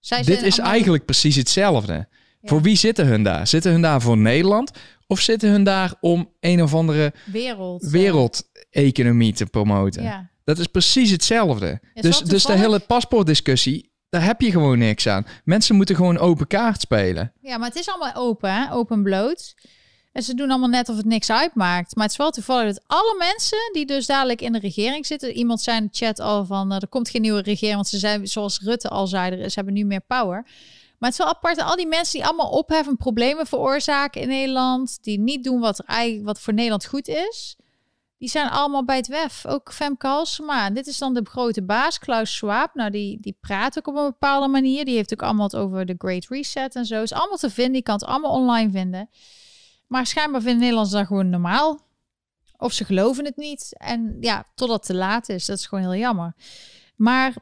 [0.00, 2.08] Zij Dit is eigenlijk precies hetzelfde.
[2.40, 2.48] Ja.
[2.48, 3.46] Voor wie zitten hun daar?
[3.46, 4.70] Zitten hun daar voor Nederland?
[5.06, 7.82] Of zitten hun daar om een of andere wereld.
[7.82, 10.02] eh, wereldeconomie te promoten?
[10.02, 10.30] Ja.
[10.44, 11.80] Dat is precies hetzelfde.
[11.94, 15.26] Is Dus, dus de hele paspoortdiscussie, daar heb je gewoon niks aan.
[15.44, 17.32] Mensen moeten gewoon open kaart spelen.
[17.40, 18.72] ja, maar het is allemaal open, hè?
[18.72, 19.54] open bloot.
[20.12, 21.94] En ze doen allemaal net of het niks uitmaakt.
[21.94, 25.32] Maar het is wel toevallig dat alle mensen die dus dadelijk in de regering zitten...
[25.32, 27.74] Iemand zei in de chat al van, eh, er komt geen nieuwe regering.
[27.74, 30.46] Want ze zijn, zoals Rutte al zei, ze hebben nu meer power.
[30.98, 32.96] Maar het is wel apart, al die mensen die allemaal opheffen...
[32.96, 34.98] problemen veroorzaken in Nederland...
[35.02, 37.56] die niet doen wat, eigenlijk, wat voor Nederland goed is...
[38.18, 39.46] Die zijn allemaal bij het WEF.
[39.46, 40.70] Ook Femke Halsema.
[40.70, 42.74] Dit is dan de grote baas, Klaus Schwab.
[42.74, 44.84] Nou, die, die praat ook op een bepaalde manier.
[44.84, 47.02] Die heeft ook allemaal het over de Great Reset en zo.
[47.02, 47.74] Is allemaal te vinden.
[47.74, 49.10] Je kan het allemaal online vinden.
[49.86, 51.80] Maar schijnbaar vinden Nederlanders dat gewoon normaal.
[52.56, 53.74] Of ze geloven het niet.
[53.76, 55.46] En ja, totdat het te laat is.
[55.46, 56.34] Dat is gewoon heel jammer.
[56.96, 57.36] Maar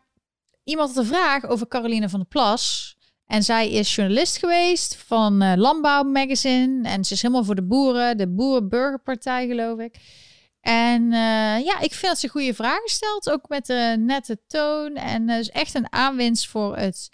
[0.65, 2.96] iemand had een vraag over Caroline van der Plas.
[3.27, 6.89] En zij is journalist geweest van eh, Landbouw Magazine.
[6.89, 8.17] En ze is helemaal voor de boeren.
[8.17, 9.95] De Boerenburgerpartij, geloof ik.
[10.61, 13.31] En eh, ja, ik vind dat ze goede vragen stelt.
[13.31, 14.95] Ook met de nette toon.
[14.95, 17.09] En eh, is echt een aanwinst voor, het,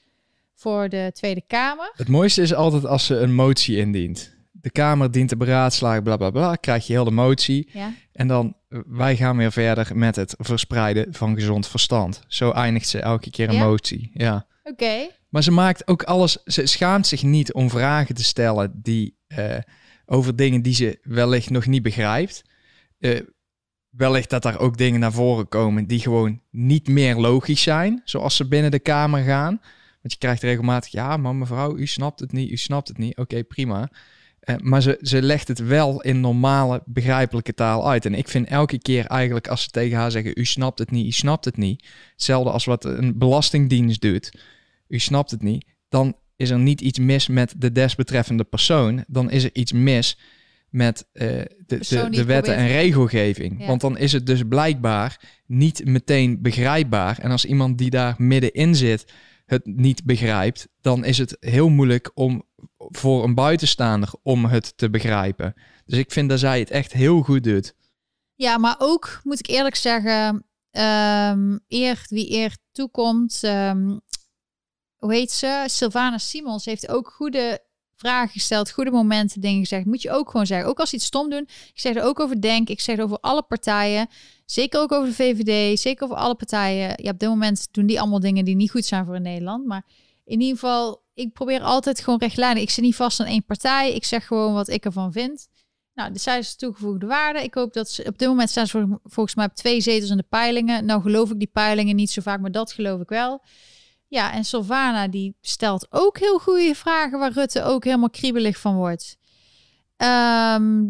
[0.54, 1.92] voor de Tweede Kamer.
[1.96, 4.34] Het mooiste is altijd als ze een motie indient.
[4.50, 6.54] De Kamer dient te beraadslagen, bla bla bla.
[6.54, 7.68] Krijg je heel de motie.
[7.72, 8.56] Ja, En dan,
[8.86, 12.22] wij gaan weer verder met het verspreiden van gezond verstand.
[12.26, 13.64] Zo eindigt ze elke keer een Ja?
[13.64, 14.10] motie.
[14.14, 14.46] Ja.
[14.64, 15.08] oké.
[15.32, 16.42] Maar ze maakt ook alles.
[16.44, 19.58] Ze schaamt zich niet om vragen te stellen die eh,
[20.06, 22.44] over dingen die ze wellicht nog niet begrijpt.
[22.98, 23.20] Eh,
[23.90, 28.36] wellicht dat daar ook dingen naar voren komen die gewoon niet meer logisch zijn, zoals
[28.36, 29.60] ze binnen de kamer gaan.
[30.00, 33.16] Want je krijgt regelmatig, ja, maar mevrouw, u snapt het niet, u snapt het niet.
[33.16, 33.90] Oké, prima.
[34.40, 38.04] Eh, maar ze, ze legt het wel in normale, begrijpelijke taal uit.
[38.04, 41.06] En ik vind elke keer eigenlijk als ze tegen haar zeggen: U snapt het niet,
[41.06, 41.86] u snapt het niet.
[42.12, 44.32] Hetzelfde als wat een belastingdienst doet.
[44.92, 45.64] U snapt het niet.
[45.88, 49.04] Dan is er niet iets mis met de desbetreffende persoon.
[49.06, 50.18] Dan is er iets mis
[50.68, 51.26] met eh,
[51.66, 53.60] de, de, de wetten en regelgeving.
[53.60, 53.66] Ja.
[53.66, 57.18] Want dan is het dus blijkbaar niet meteen begrijpbaar.
[57.18, 59.12] En als iemand die daar middenin zit
[59.46, 62.42] het niet begrijpt, dan is het heel moeilijk om
[62.76, 65.54] voor een buitenstaander om het te begrijpen.
[65.84, 67.74] Dus ik vind dat zij het echt heel goed doet.
[68.34, 73.38] Ja, maar ook moet ik eerlijk zeggen, ehm eer wie eer toekomt.
[73.42, 73.96] ehm,
[75.02, 75.64] hoe heet ze?
[75.66, 77.60] Sylvana Simons heeft ook goede
[77.96, 79.84] vragen gesteld, goede momenten, dingen gezegd.
[79.84, 80.68] Moet je ook gewoon zeggen.
[80.68, 81.48] Ook als ze iets stom doen.
[81.48, 82.68] Ik zeg er ook over denk.
[82.68, 84.08] Ik zeg er over alle partijen.
[84.46, 85.80] Zeker ook over de VVD.
[85.80, 86.94] Zeker over alle partijen.
[87.02, 89.66] Ja, op dit moment doen die allemaal dingen die niet goed zijn voor Nederland.
[89.66, 89.84] Maar
[90.24, 92.62] in ieder geval, ik probeer altijd gewoon rechtlijnig.
[92.62, 93.94] Ik zit niet vast aan één partij.
[93.94, 95.48] Ik zeg gewoon wat ik ervan vind.
[95.94, 97.42] Nou, dus zij is toegevoegde waarde.
[97.42, 98.68] Ik hoop dat ze op dit moment staan
[99.04, 100.84] volgens mij op twee zetels in de peilingen.
[100.84, 103.42] Nou geloof ik die peilingen niet zo vaak, maar dat geloof ik wel.
[104.12, 108.74] Ja, en Sylvana die stelt ook heel goede vragen waar Rutte ook helemaal kriebelig van
[108.74, 109.16] wordt.
[109.96, 110.82] Ehm,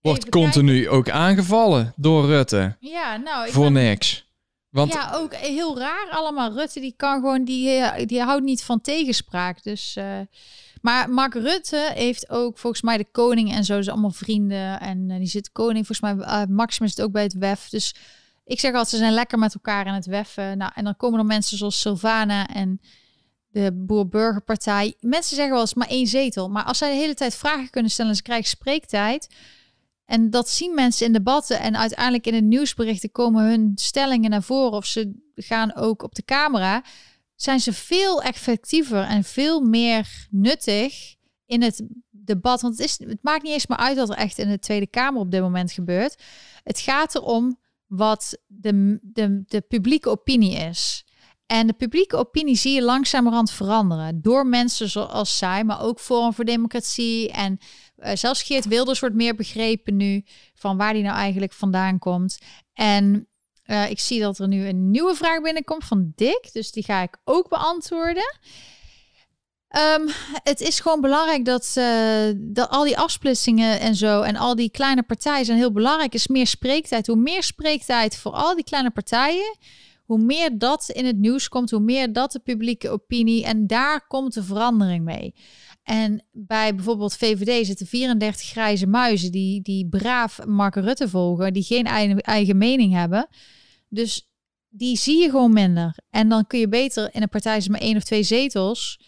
[0.00, 2.76] Wordt continu ook aangevallen door Rutte.
[2.80, 4.26] Ja, nou, ik voor ben- niks.
[4.68, 6.52] Want ja, ook heel raar allemaal.
[6.52, 9.62] Rutte die kan gewoon, die, eh, die houdt niet van tegenspraak.
[9.62, 10.18] Dus, eh,
[10.80, 14.80] maar Mark Rutte heeft ook volgens mij de koning en zo, ze allemaal vrienden.
[14.80, 17.68] En eh, die zit koning, volgens mij, eh, Maximus zit ook bij het WEF.
[17.68, 17.94] Dus
[18.48, 20.58] ik zeg altijd, ze zijn lekker met elkaar in het weffen.
[20.58, 22.80] Nou, en dan komen er mensen zoals Sylvana en
[23.48, 24.94] de Boer-Burgerpartij.
[25.00, 26.48] Mensen zeggen wel eens maar één zetel.
[26.48, 29.28] Maar als zij de hele tijd vragen kunnen stellen en ze krijgen spreektijd...
[30.08, 34.42] En dat zien mensen in debatten en uiteindelijk in de nieuwsberichten komen hun stellingen naar
[34.42, 36.82] voren of ze gaan ook op de camera.
[37.34, 41.14] Zijn ze veel effectiever en veel meer nuttig
[41.46, 42.60] in het debat.
[42.60, 44.86] Want het, is, het maakt niet eens meer uit wat er echt in de Tweede
[44.86, 46.22] Kamer op dit moment gebeurt.
[46.62, 47.58] Het gaat erom
[47.88, 51.04] wat de, de, de publieke opinie is.
[51.46, 54.22] En de publieke opinie zie je langzamerhand veranderen.
[54.22, 57.30] Door mensen zoals zij, maar ook Forum voor Democratie.
[57.32, 57.58] En
[57.96, 60.24] eh, zelfs Geert Wilders wordt meer begrepen nu
[60.54, 62.38] van waar die nou eigenlijk vandaan komt.
[62.72, 63.28] En
[63.62, 66.52] eh, ik zie dat er nu een nieuwe vraag binnenkomt van Dick.
[66.52, 68.38] Dus die ga ik ook beantwoorden.
[69.68, 70.08] Ehm,
[70.42, 74.70] het is gewoon belangrijk dat, eh, dat al die afsplitsingen en zo en al die
[74.70, 76.14] kleine partijen zijn heel belangrijk.
[76.14, 77.06] is meer spreektijd.
[77.06, 79.56] Hoe meer spreektijd voor al die kleine partijen,
[80.04, 84.06] hoe meer dat in het nieuws komt, hoe meer dat de publieke opinie en daar
[84.06, 85.34] komt de verandering mee.
[85.82, 91.62] En bij bijvoorbeeld VVD zitten 34 grijze muizen die, die braaf Mark Rutte volgen, die
[91.62, 93.28] geen eigen, eigen mening hebben.
[93.88, 94.28] Dus
[94.68, 95.98] die zie je gewoon minder.
[96.10, 99.00] En dan kun je beter in een partij met één of twee zetels,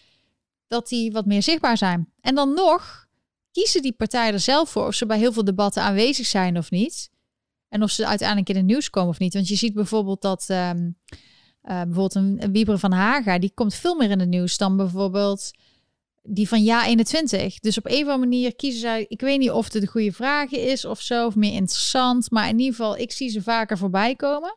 [0.71, 2.13] dat die wat meer zichtbaar zijn.
[2.21, 3.07] En dan nog
[3.51, 6.71] kiezen die partijen er zelf voor of ze bij heel veel debatten aanwezig zijn of
[6.71, 7.09] niet.
[7.69, 9.33] En of ze uiteindelijk in het nieuws komen of niet.
[9.33, 10.89] Want je ziet bijvoorbeeld dat ehm,
[11.61, 15.51] eh, bijvoorbeeld een, Wieber van Haga, die komt veel meer in het nieuws dan bijvoorbeeld
[16.23, 17.59] die van Ja 21.
[17.59, 20.11] Dus op een of andere manier kiezen zij, ik weet niet of het de goede
[20.11, 22.31] vragen is of zo, of meer interessant.
[22.31, 24.55] Maar in ieder geval, ik zie ze vaker voorbij komen.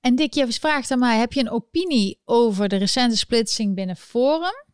[0.00, 3.96] En Dick, je vraagt aan mij, heb je een opinie over de recente splitsing binnen
[3.96, 4.64] Forum?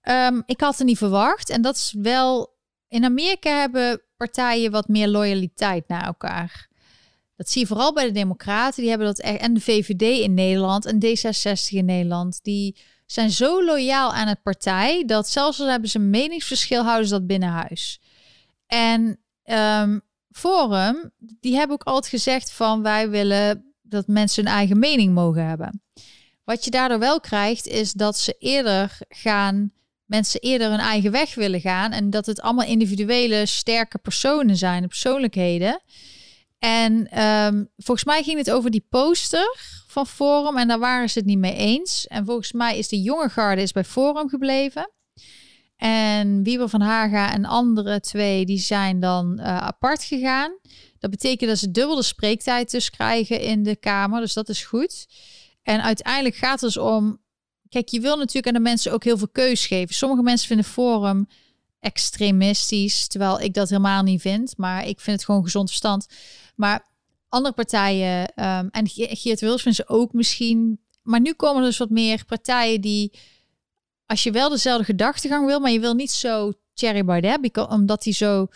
[0.00, 1.50] Ehm, ik had het niet verwacht.
[1.50, 2.56] En dat is wel,
[2.88, 6.68] in Amerika hebben partijen wat meer loyaliteit naar elkaar.
[7.36, 8.80] Dat zie je vooral bij de Democraten.
[8.80, 9.40] Die hebben dat echt.
[9.40, 12.38] En de VVD in Nederland en D66 in Nederland.
[12.42, 12.76] Die
[13.06, 15.04] zijn zo loyaal aan het partij.
[15.04, 18.00] dat zelfs al hebben ze een meningsverschil, houden ze dat binnen huis.
[18.66, 19.98] En ehm,
[20.30, 25.46] Forum, die hebben ook altijd gezegd van wij willen dat mensen hun eigen mening mogen
[25.46, 25.82] hebben.
[26.44, 29.72] Wat je daardoor wel krijgt, is dat ze eerder gaan,
[30.04, 31.92] mensen eerder hun eigen weg willen gaan.
[31.92, 35.80] En dat het allemaal individuele, sterke personen zijn, persoonlijkheden.
[36.58, 39.56] En ehm, volgens mij ging het over die poster
[39.86, 42.06] van Forum en daar waren ze het niet mee eens.
[42.06, 44.90] En volgens mij is de jonge garde is bij Forum gebleven.
[45.76, 50.58] En Wieber van Haga en andere twee, die zijn dan eh, apart gegaan.
[50.98, 54.20] Dat betekent dat ze dubbel de spreektijd dus krijgen in de Kamer.
[54.20, 55.06] Dus dat is goed.
[55.62, 57.20] En uiteindelijk gaat het dus om...
[57.68, 59.94] Kijk, je wil natuurlijk aan de mensen ook heel veel keus geven.
[59.94, 61.28] Sommige mensen vinden Forum
[61.80, 64.56] extremistisch, terwijl ik dat helemaal niet vind.
[64.56, 66.06] Maar ik vind het gewoon gezond verstand.
[66.56, 66.86] Maar
[67.28, 70.80] andere partijen, ehm, en Ge- Geert Wilders vinden ze ook misschien...
[71.02, 73.12] Maar nu komen er dus wat meer partijen die...
[74.06, 78.12] Als je wel dezelfde gedachtegang wil, maar je wil niet zo Thierry Baudet, omdat hij
[78.12, 78.46] zo...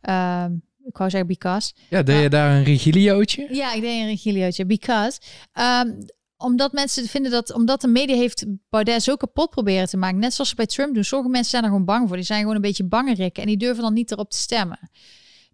[0.00, 0.52] ehm,
[0.86, 1.72] ik wou zeggen because.
[1.90, 3.48] ja, deed je daar een rigiliootje?
[3.50, 4.66] Ja, ik deed een regiliootje.
[4.66, 5.20] Because.
[5.52, 5.90] ehm,
[6.36, 10.18] omdat mensen vinden dat, omdat de media heeft Baudet zo kapot proberen te maken.
[10.18, 11.04] Net zoals ze bij Trump doen.
[11.04, 12.16] Sommige mensen zijn er gewoon bang voor.
[12.16, 14.90] Die zijn gewoon een beetje bangerikken en die durven dan niet erop te stemmen.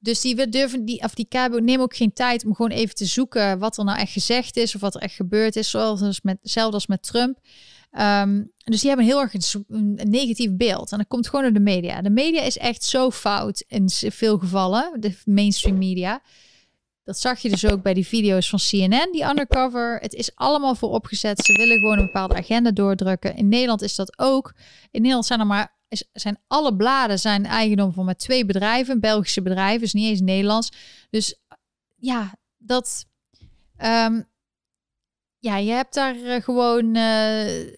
[0.00, 3.04] Dus die durven, die, of die KBO nemen ook geen tijd om gewoon even te
[3.04, 5.70] zoeken wat er nou echt gezegd is of wat er echt gebeurd is.
[5.70, 7.38] Zoals met, hetzelfde als met Trump.
[7.90, 9.34] Ehm, dus die hebben heel erg
[9.68, 10.92] een, negatief beeld.
[10.92, 12.02] En dat komt gewoon door de media.
[12.02, 16.22] De media is echt zo fout in veel gevallen, de mainstream media.
[17.04, 19.98] Dat zag je dus ook bij die video's van CNN, die undercover.
[20.00, 21.44] Het is allemaal voor opgezet.
[21.44, 23.36] Ze willen gewoon een bepaalde agenda doordrukken.
[23.36, 24.54] In Nederland is dat ook.
[24.90, 25.78] In Nederland zijn er maar
[26.12, 30.72] zijn alle bladen zijn eigendom van maar twee bedrijven, Belgische bedrijven, is niet eens Nederlands.
[31.10, 31.40] Dus
[31.96, 33.06] ja, dat.
[33.84, 34.28] Um,
[35.38, 36.96] ja, je hebt daar uh, gewoon.
[36.96, 37.72] Uh,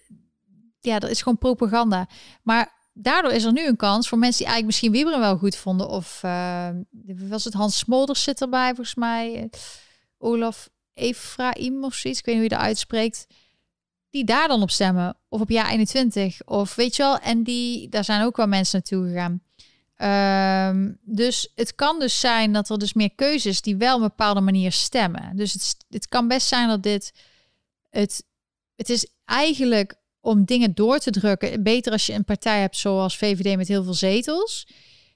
[0.85, 2.07] ja, dat is gewoon propaganda.
[2.41, 5.55] Maar daardoor is er nu een kans voor mensen die eigenlijk misschien Wieberen wel goed
[5.55, 5.89] vonden.
[5.89, 6.69] Of uh,
[7.29, 9.49] was het Hans Smolders zit erbij, volgens mij.
[10.17, 12.19] Olaf Efraim of zoiets.
[12.19, 13.27] Ik weet niet hoe je dat uitspreekt
[14.09, 15.17] die daar dan op stemmen.
[15.29, 16.45] Of op jaar 21.
[16.45, 17.17] Of weet je wel.
[17.17, 19.41] En die, daar zijn ook wel mensen naartoe gegaan.
[20.03, 24.07] Um, dus het kan dus zijn dat er dus meer keuzes die wel op een
[24.07, 25.35] bepaalde manier stemmen.
[25.35, 27.13] Dus het, het kan best zijn dat dit
[27.89, 28.23] het,
[28.75, 31.63] het is eigenlijk om dingen door te drukken.
[31.63, 34.67] Beter als je een partij hebt zoals VVD met heel veel zetels.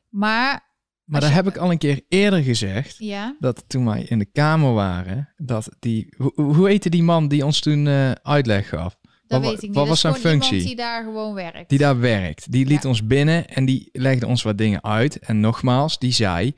[0.09, 0.65] Maar
[1.03, 2.95] maar daar heb ik al een keer eerder gezegd.
[2.97, 3.35] Ja.
[3.39, 6.13] Dat toen wij in de Kamer waren, dat die.
[6.17, 8.97] Hoe, hoe heette die man die ons toen uh, uitleg gaf?
[9.01, 9.75] Dat wat, weet ik niet.
[9.75, 10.63] Wat was zijn functie?
[10.63, 11.69] Die daar gewoon werkt.
[11.69, 12.51] Die daar werkt.
[12.51, 15.19] Die liet ons binnen en die legde ons wat dingen uit.
[15.19, 16.53] En nogmaals, die zei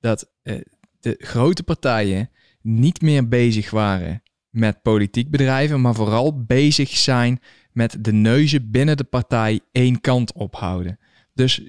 [0.00, 0.60] dat uh,
[1.00, 2.30] de grote partijen
[2.62, 7.40] niet meer bezig waren met politiek bedrijven, maar vooral bezig zijn
[7.72, 10.98] met de neuzen binnen de partij één kant ophouden.
[11.34, 11.62] Dus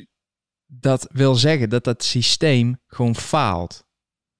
[0.65, 3.85] dat wil zeggen dat dat systeem gewoon faalt.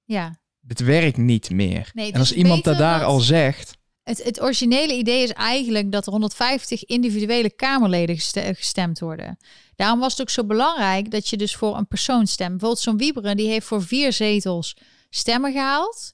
[0.03, 0.39] Ja.
[0.67, 1.89] Het werkt niet meer.
[1.93, 3.79] Nee, en als iemand dat daar al zegt.
[4.03, 8.19] Het, het originele idee is eigenlijk dat er 150 individuele Kamerleden
[8.55, 9.37] gestemd worden.
[9.75, 12.49] Daarom was het ook zo belangrijk dat je dus voor een persoon stemt.
[12.49, 14.77] Bijvoorbeeld zo'n Wieberen, die heeft voor vier zetels
[15.09, 16.11] stemmen gehaald.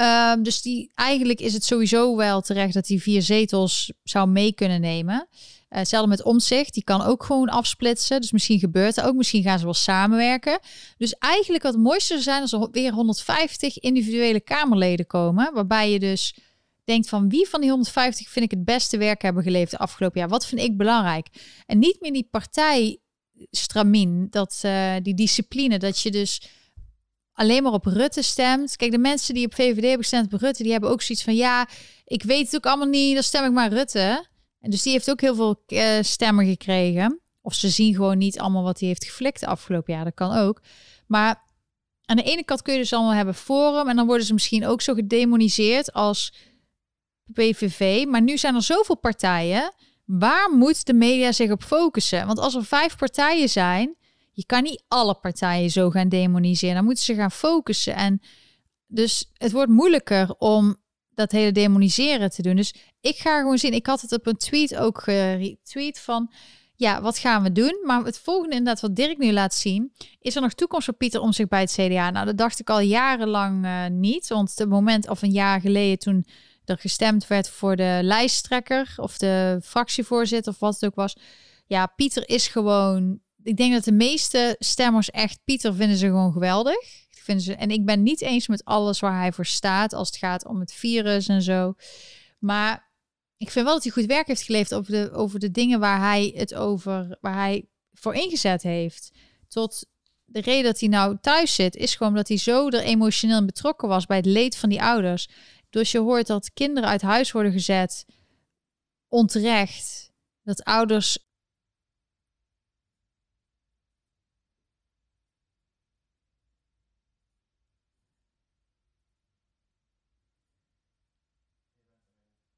[0.00, 4.52] Um, dus die, eigenlijk is het sowieso wel terecht dat hij vier zetels zou mee
[4.52, 5.28] kunnen nemen.
[5.32, 8.20] Uh, hetzelfde met omzicht, die kan ook gewoon afsplitsen.
[8.20, 10.58] Dus misschien gebeurt er ook, misschien gaan ze wel samenwerken.
[10.96, 15.54] Dus eigenlijk wat het mooiste zijn als er weer 150 individuele Kamerleden komen.
[15.54, 16.34] Waarbij je dus
[16.84, 20.20] denkt van wie van die 150 vind ik het beste werk hebben geleverd de afgelopen
[20.20, 20.28] jaar?
[20.28, 21.26] Wat vind ik belangrijk?
[21.66, 26.42] En niet meer die partijstramien, dat, uh, die discipline, dat je dus
[27.38, 28.76] alleen maar op Rutte stemt.
[28.76, 31.34] Kijk, de mensen die op VVD hebben gestemd op Rutte, die hebben ook zoiets van
[31.34, 31.68] ja,
[32.04, 34.26] ik weet het ook allemaal niet, dan stem ik maar Rutte.
[34.60, 37.20] En dus die heeft ook heel veel uh, stemmen gekregen.
[37.40, 40.04] Of ze zien gewoon niet allemaal wat hij heeft geflikt de afgelopen jaar.
[40.04, 40.62] Dat kan ook.
[41.06, 41.44] Maar
[42.04, 43.88] aan de ene kant kun je dus allemaal hebben Forum.
[43.88, 46.32] En dan worden ze misschien ook zo gedemoniseerd als
[47.32, 48.04] PVV.
[48.06, 49.74] Maar nu zijn er zoveel partijen.
[50.04, 52.26] Waar moet de media zich op focussen?
[52.26, 53.96] Want als er vijf partijen zijn,
[54.38, 56.74] je kan niet alle partijen zo gaan demoniseren.
[56.74, 57.94] Dan moeten ze gaan focussen.
[57.94, 58.20] En
[58.86, 60.76] dus het wordt moeilijker om
[61.14, 62.56] dat hele demoniseren te doen.
[62.56, 63.72] Dus ik ga gewoon zien.
[63.72, 66.32] Ik had het op een tweet ook geretweet van.
[66.74, 67.80] Ja, wat gaan we doen?
[67.84, 71.20] Maar het volgende inderdaad wat Dirk nu laat zien, is er nog toekomst voor Pieter
[71.20, 72.10] om zich bij het CDA?
[72.10, 74.28] Nou, dat dacht ik al jarenlang uh, niet.
[74.28, 76.26] Want het moment of een jaar geleden toen
[76.64, 81.16] er gestemd werd voor de lijsttrekker of de fractievoorzitter of wat het ook was.
[81.66, 83.26] Ja, Pieter is gewoon.
[83.42, 87.70] Ik denk dat de meeste stemmers echt Pieter vinden ze gewoon geweldig vinden ze, en
[87.70, 90.72] ik ben niet eens met alles waar hij voor staat als het gaat om het
[90.72, 91.74] virus en zo.
[92.38, 92.92] Maar
[93.36, 95.98] ik vind wel dat hij goed werk heeft geleverd over de, over de dingen waar
[95.98, 99.10] hij het over, waar hij voor ingezet heeft.
[99.48, 99.86] Tot
[100.24, 103.88] de reden dat hij nou thuis zit, is gewoon dat hij zo er emotioneel betrokken
[103.88, 105.28] was bij het leed van die ouders.
[105.70, 108.06] Dus je hoort dat kinderen uit huis worden gezet,
[109.08, 110.12] onterecht.
[110.42, 111.27] Dat ouders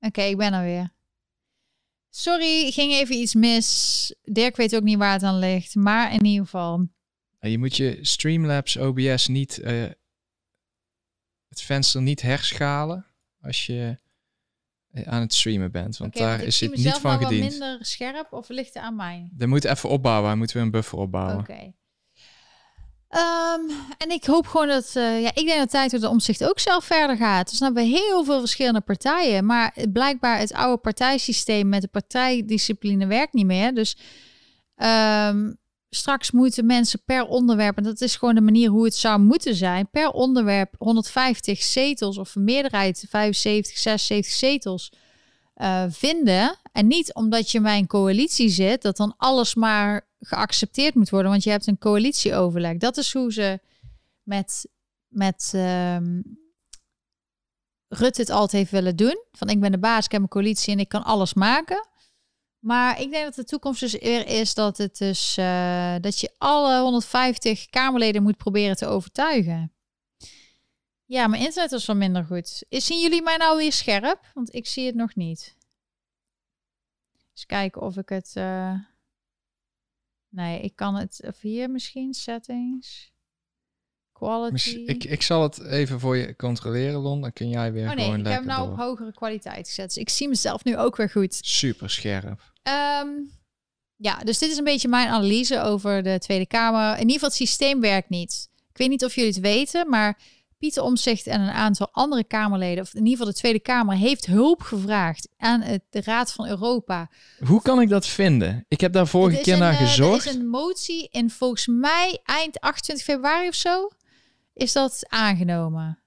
[0.01, 0.93] Oké, ik ben er weer.
[2.10, 4.14] Sorry, ging even iets mis.
[4.22, 5.74] Dirk weet ook niet waar het aan ligt.
[5.74, 6.89] Maar in ieder geval.
[7.40, 9.59] Je moet je Streamlabs OBS niet.
[9.59, 9.82] Uh,
[11.48, 13.06] het venster niet herschalen.
[13.40, 13.98] Als je
[14.90, 15.97] eh, aan het streamen bent.
[15.97, 17.52] Want daar is het niet van gediend.
[17.52, 19.28] Is minder scherp of ligt het aan mij?
[19.32, 20.39] Dat moet even opbouwen.
[20.39, 21.39] Moeten we een buffer opbouwen.
[21.39, 21.72] Oké.
[23.14, 26.44] Um, en ik hoop gewoon dat, uh, ja, ik denk dat tijd door de omzicht
[26.44, 27.50] ook zelf verder gaat.
[27.50, 29.46] Dus dan hebben we heel veel verschillende partijen.
[29.46, 33.74] Maar blijkbaar het oude partijsysteem met de partijdiscipline werkt niet meer.
[33.74, 33.96] Dus
[34.76, 35.58] um,
[35.88, 39.54] straks moeten mensen per onderwerp, en dat is gewoon de manier hoe het zou moeten
[39.54, 44.92] zijn, per onderwerp 150 zetels of meerderheid, 75, 76 zetels
[45.60, 46.56] eh, vinden.
[46.72, 51.30] En niet omdat je bij een coalitie zit, dat dan alles maar geaccepteerd moet worden,
[51.30, 52.76] want je hebt een coalitieoverleg.
[52.76, 53.60] Dat is hoe ze
[54.22, 54.68] met,
[55.08, 56.20] met ehm,
[57.88, 59.24] Rutte het altijd heeft willen doen.
[59.32, 61.88] Van ik ben de baas, ik heb een coalitie en ik kan alles maken.
[62.58, 66.34] Maar ik denk dat de toekomst dus weer is dat het dus eh, dat je
[66.38, 69.72] alle 150 Kamerleden moet proberen te overtuigen.
[71.10, 72.62] Ja, mijn internet was wel minder goed.
[72.68, 74.30] Is, zien jullie mij nou weer scherp?
[74.34, 75.56] Want ik zie het nog niet.
[77.32, 78.30] Eens kijken of ik het.
[78.34, 78.74] eh,
[80.28, 81.20] Nee, ik kan het.
[81.26, 83.12] Of hier misschien settings.
[84.12, 84.76] Quality.
[84.86, 87.20] Ik, ik zal het even voor je controleren, Lon.
[87.20, 88.72] Dan kun jij weer oh nee, gewoon ik heb hem nou door.
[88.72, 89.86] op hogere kwaliteit gezet.
[89.88, 91.34] Dus ik zie mezelf nu ook weer goed.
[91.34, 92.52] Super scherp.
[92.62, 93.08] Ehm,
[93.96, 96.92] ja, dus dit is een beetje mijn analyse over de Tweede Kamer.
[96.92, 98.48] In ieder geval, het systeem werkt niet.
[98.70, 100.18] Ik weet niet of jullie het weten, maar
[100.60, 104.26] Pieter Omzicht en een aantal andere Kamerleden, of in ieder geval de Tweede Kamer, heeft
[104.26, 107.10] hulp gevraagd aan het, de Raad van Europa.
[107.46, 108.64] Hoe kan ik dat vinden?
[108.68, 110.24] Ik heb daar vorige Er keer een, naar eh, gezocht.
[110.24, 113.88] Er is een motie in volgens mij eind 28 februari of zo
[114.60, 116.02] is dat aangenomen.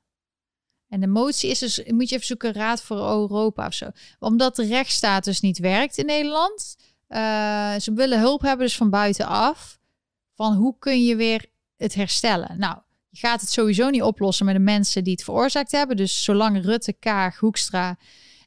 [0.89, 3.89] En de motie is dus, moet je even zoeken, Raad voor Europa of zo.
[4.19, 6.75] Omdat de rechtsstaat dus niet werkt in Nederland.
[7.07, 9.79] eh, ze willen hulp hebben dus van buitenaf.
[10.35, 11.45] Van hoe kun je weer
[11.77, 12.59] het herstellen?
[12.59, 12.77] Nou,
[13.13, 15.95] je gaat het sowieso niet oplossen met de mensen die het veroorzaakt hebben.
[15.97, 17.97] Dus zolang Rutte, Kaag, Hoekstra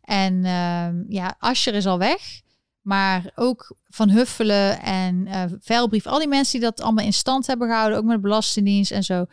[0.03, 2.41] en ehm, ja, Ascher is al weg.
[2.81, 7.47] Maar ook Van Huffelen en eh Veilbrief, al die mensen die dat allemaal in stand
[7.47, 9.27] hebben gehouden, ook met de Belastingdienst en zo.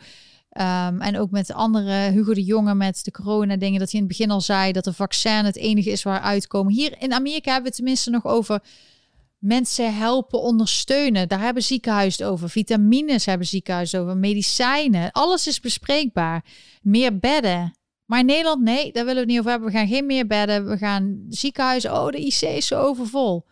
[0.50, 4.00] Ehm, en ook met de andere, Hugo de Jonge met de corona dingen, dat hij
[4.00, 6.72] in het begin al zei dat een vaccin het enige is waar uitkomen.
[6.72, 8.62] Hier in Amerika hebben we tenminste nog over
[9.44, 11.28] mensen helpen, ondersteunen.
[11.28, 12.50] Daar hebben ziekenhuizen over.
[12.50, 14.16] Vitamines hebben ziekenhuizen over.
[14.16, 15.12] Medicijnen.
[15.12, 16.44] Alles is bespreekbaar.
[16.82, 17.76] Meer bedden.
[18.04, 19.70] Maar in Nederland, nee, daar willen we niet over hebben.
[19.70, 20.68] We gaan geen meer bedden.
[20.68, 21.92] We gaan ziekenhuizen.
[21.92, 23.46] Oh, de IC is zo overvol.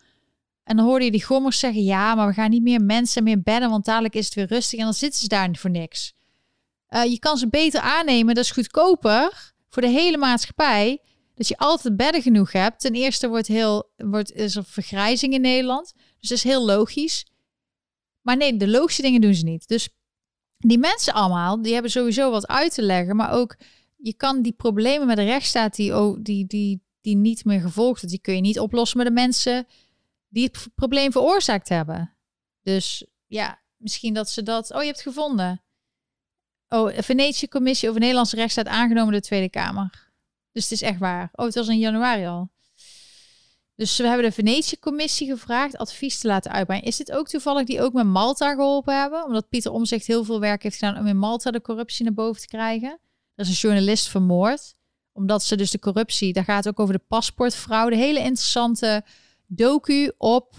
[0.63, 3.41] En dan hoorde je die gommers zeggen: ja, maar we gaan niet meer mensen, meer
[3.41, 4.79] bedden, want dadelijk is het weer rustig.
[4.79, 6.13] En dan zitten ze daar voor niks.
[6.87, 8.35] Eh, je kan ze beter aannemen.
[8.35, 10.99] Dat is goedkoper voor de hele maatschappij.
[11.33, 12.79] Dat je altijd bedden genoeg hebt.
[12.79, 15.93] Ten eerste wordt heel, wordt, is er vergrijzing in Nederland.
[16.19, 17.25] Dus dat is heel logisch.
[18.21, 19.67] Maar nee, de logische dingen doen ze niet.
[19.67, 19.89] Dus
[20.57, 23.15] die mensen allemaal, die hebben sowieso wat uit te leggen.
[23.15, 23.57] Maar ook,
[23.95, 27.99] je kan die problemen met de rechtsstaat die, oh, die, die, die niet meer gevolgd
[27.99, 29.67] wordt, die kun je niet oplossen met de mensen
[30.29, 32.17] die het probleem veroorzaakt hebben.
[32.61, 34.71] Dus ja, misschien dat ze dat...
[34.71, 35.63] Oh, je hebt het gevonden.
[36.67, 40.12] Oh, een Venetië-commissie over Nederlandse rechtsstaat aangenomen door de Tweede Kamer.
[40.53, 41.29] Dus het is echt waar.
[41.31, 42.51] Oh, het was in januari al.
[43.75, 46.85] Dus we hebben de Venetië-commissie gevraagd advies te laten uitbrengen.
[46.85, 49.25] Is dit ook toevallig die ook met Malta geholpen hebben?
[49.25, 52.41] Omdat Pieter Omzicht heel veel werk heeft gedaan om in Malta de corruptie naar boven
[52.41, 52.99] te krijgen.
[53.35, 54.75] Er is een journalist vermoord.
[55.11, 57.95] Omdat ze dus de corruptie, daar gaat het ook over de paspoortfraude.
[57.95, 59.05] Hele interessante
[59.45, 60.53] docu op,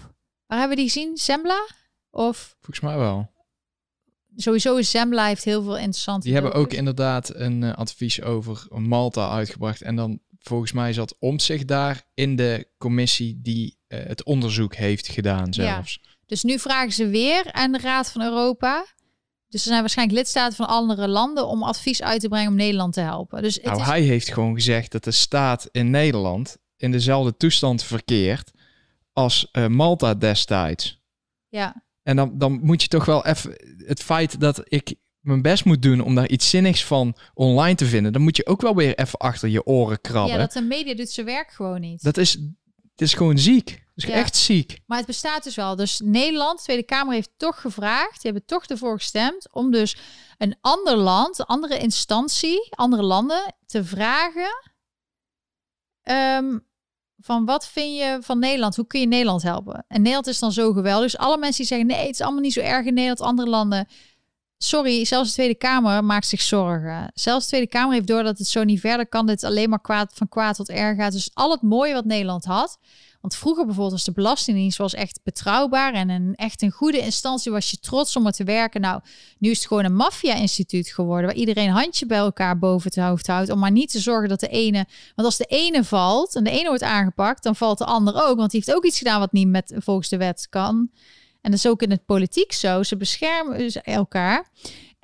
[0.45, 1.17] waar hebben we die gezien?
[1.17, 1.67] Zembla?
[2.09, 3.34] Of Volgens mij wel.
[4.35, 8.67] Sowieso is Zembla heeft heel veel interessante Die hebben ook inderdaad een eh, advies over
[8.69, 9.81] Malta uitgebracht.
[9.81, 15.07] En dan volgens mij zat Omtzigt daar in de commissie die eh, het onderzoek heeft
[15.07, 15.99] gedaan zelfs.
[16.25, 18.85] Dus nu vragen ze weer aan de Raad van Europa.
[19.47, 22.93] Dus er zijn waarschijnlijk lidstaten van andere landen om advies uit te brengen om Nederland
[22.93, 23.41] te helpen.
[23.41, 27.37] Dus het Nou, is, hij heeft gewoon gezegd dat de staat in Nederland in dezelfde
[27.37, 28.51] toestand verkeert
[29.13, 31.03] als eh, Malta destijds.
[31.47, 33.55] ja, En dan, dan moet je toch wel even
[33.85, 37.85] het feit dat ik mijn best moet doen om daar iets zinnigs van online te
[37.85, 40.33] vinden, dan moet je ook wel weer even achter je oren krabben.
[40.33, 42.03] ja, dat de media doet zijn werk gewoon niet.
[42.03, 42.31] Dat is,
[42.91, 43.69] het is gewoon ziek.
[43.69, 44.15] Het is Ja.
[44.15, 44.79] echt ziek.
[44.85, 45.75] Maar het bestaat dus wel.
[45.75, 49.97] Dus Nederland, de Tweede Kamer heeft toch gevraagd, die hebben toch ervoor gestemd om dus
[50.37, 54.73] een ander land, andere instantie, andere landen te vragen
[56.01, 56.57] ehm,
[57.25, 58.75] van wat vind je van Nederland?
[58.75, 59.85] Hoe kun je Nederland helpen?
[59.87, 61.11] En Nederland is dan zo geweldig.
[61.11, 63.49] Dus alle mensen die zeggen nee, het is allemaal niet zo erg in Nederland, andere
[63.49, 63.87] landen.
[64.57, 67.11] Sorry, zelfs de Tweede Kamer maakt zich zorgen.
[67.13, 69.25] Zelfs de Tweede Kamer heeft door dat het zo niet verder kan.
[69.25, 71.11] Dit alleen maar kwaad, van kwaad tot erg gaat.
[71.11, 72.77] Dus al het mooie wat Nederland had.
[73.25, 77.51] Want vroeger bijvoorbeeld was de Belastingdienst was echt betrouwbaar en een echt een goede instantie
[77.51, 78.81] was je trots om er te werken.
[78.81, 79.01] Nou,
[79.37, 83.03] nu is het gewoon een maffia-instituut geworden waar iedereen een handje bij elkaar boven het
[83.03, 84.85] hoofd houdt om maar niet te zorgen dat de ene,
[85.15, 88.37] want als de ene valt en de ene wordt aangepakt, dan valt de ander ook,
[88.37, 90.89] want die heeft ook iets gedaan wat niet met volgens de wet kan.
[91.41, 92.83] En dat is ook in het politiek zo.
[92.83, 94.49] Ze beschermen elkaar.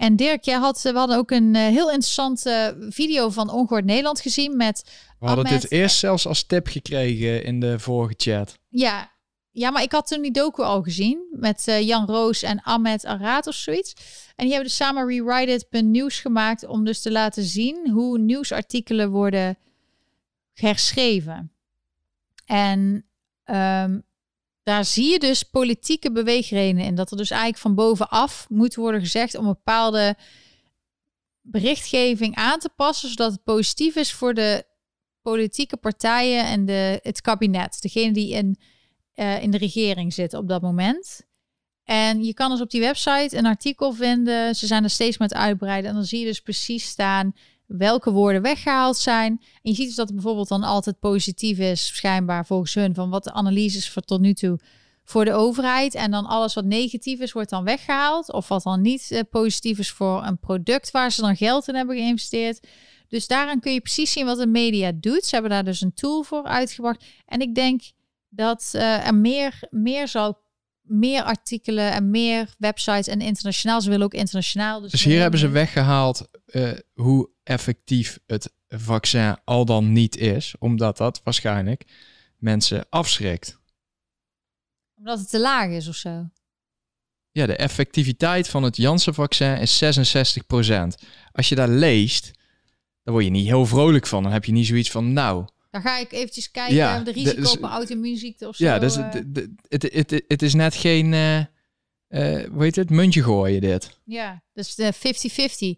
[0.02, 4.22] En Dirk, jij had, we hadden ook een eh, heel interessante video van Ongehoord Nederland
[4.22, 4.84] gezien met
[5.20, 8.58] We hadden Ahmed- dit eerst zelfs als tip gekregen in de vorige chat.
[8.70, 9.12] Ja,
[9.52, 13.06] ja, maar ik had toen die docu al gezien met eh, Jan Roos en Ahmed
[13.06, 13.94] Arad of zoiets.
[14.36, 19.58] En die hebben dus samen rewrite.it.nieuws gemaakt om dus te laten zien hoe nieuwsartikelen worden
[20.54, 21.52] herschreven.
[22.46, 23.06] En
[23.44, 24.00] ehm,
[24.64, 26.96] daar zie je dus politieke beweegredenen in.
[26.96, 30.16] Dat er dus eigenlijk van bovenaf moet worden gezegd om bepaalde
[31.42, 34.66] berichtgeving aan te passen, zodat het positief is voor de
[35.22, 37.82] politieke partijen en de, het kabinet.
[37.82, 38.60] Degene die in,
[39.14, 41.30] eh, in de regering zitten op dat moment.
[41.84, 44.56] En je kan dus op die website een artikel vinden.
[44.56, 45.90] Ze zijn er steeds met uitbreiden.
[45.90, 47.34] En dan zie je dus precies staan
[47.78, 49.32] welke woorden weggehaald zijn.
[49.32, 53.10] En je ziet dus dat het bijvoorbeeld dan altijd positief is, schijnbaar volgens hun, van
[53.10, 54.60] wat de analyses voor tot nu toe
[55.04, 55.96] voor de overheid.
[55.96, 58.32] En dan alles wat negatief is, wordt dan weggehaald.
[58.32, 61.76] Of wat dan niet eh, positief is voor een product waar ze dan geld in
[61.76, 62.68] hebben geïnvesteerd.
[63.08, 65.26] Dus daaraan kun je precies zien wat de media doet.
[65.26, 67.06] Ze hebben daar dus een tool voor uitgebracht.
[67.26, 67.82] En ik denk
[68.30, 70.40] dat uh, er meer, meer zal
[70.92, 73.82] meer artikelen en meer websites en internationaal.
[73.82, 74.82] Ze willen ook internationaal.
[74.82, 80.56] Dus, dus hier hebben ze weggehaald uh, hoe effectief het vaccin al dan niet is,
[80.60, 81.86] omdat dat waarschijnlijk
[82.38, 83.60] mensen afschrikt.
[84.98, 86.30] Omdat het te laag is of zo?
[87.32, 89.88] Ja, de effectiviteit van het Janssen-vaccin is 66%.
[91.32, 92.32] Als je daar leest,
[93.04, 94.24] dan word je niet heel vrolijk van.
[94.24, 95.46] Dan heb je niet zoiets van, nou...
[95.72, 98.64] Dan ga ik eventjes kijken ja, de risico dus, op auto-immuunziekte of zo.
[98.64, 99.12] Ja, dus uh...
[99.68, 101.46] het, het, het, is net geen, uh, uh,
[102.52, 104.00] hoe heet het, muntje gooien dit.
[104.04, 104.94] Ja, dus de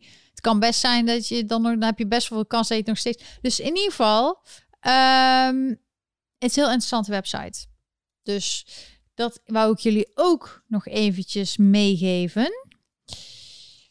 [0.06, 0.08] 50-50
[0.42, 2.84] kan best zijn dat je dan, dan heb je best wel veel kans dat je
[2.84, 3.24] het nog steeds.
[3.42, 4.28] Dus in ieder geval,
[4.82, 5.70] um,
[6.38, 7.66] het is een heel interessante website.
[8.24, 8.66] Dus
[9.14, 12.52] dat wou ik jullie ook nog eventjes meegeven.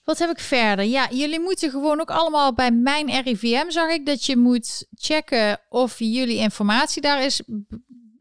[0.05, 0.85] Wat heb ik verder?
[0.85, 5.61] Ja, jullie moeten gewoon ook allemaal bij mijn RIVM zag ik dat je moet checken
[5.69, 7.43] of jullie informatie daar is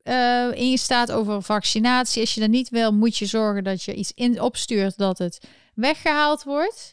[0.03, 2.21] uh, in staat over vaccinatie.
[2.21, 5.47] Als je dat niet wil, moet je zorgen dat je iets in opstuurt dat het
[5.73, 6.91] weggehaald wordt.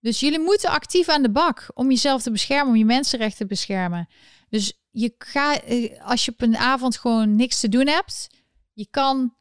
[0.00, 3.46] Dus jullie moeten actief aan de bak om jezelf te beschermen, om je mensenrechten te
[3.46, 4.08] beschermen.
[4.48, 8.28] Dus je gaat, eh, als je op een avond gewoon niks te doen hebt,
[8.72, 9.34] je kan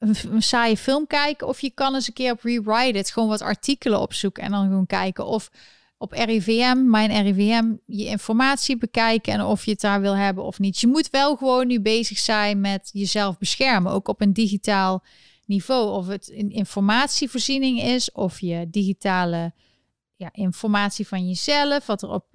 [0.00, 3.42] een, saaie film kijken of je kan eens een keer op Rewrite It gewoon wat
[3.42, 5.50] artikelen opzoeken en dan gewoon kijken of
[5.98, 10.58] op RIVM, mijn RIVM, je informatie bekijken en of je het daar wil hebben of
[10.58, 10.80] niet.
[10.80, 15.04] Je moet wel gewoon nu bezig zijn met jezelf beschermen, ook op een digitaal
[15.46, 15.90] niveau.
[15.90, 19.52] Of het een informatievoorziening is, of je digitale
[20.16, 22.26] ja, informatie van jezelf, wat er op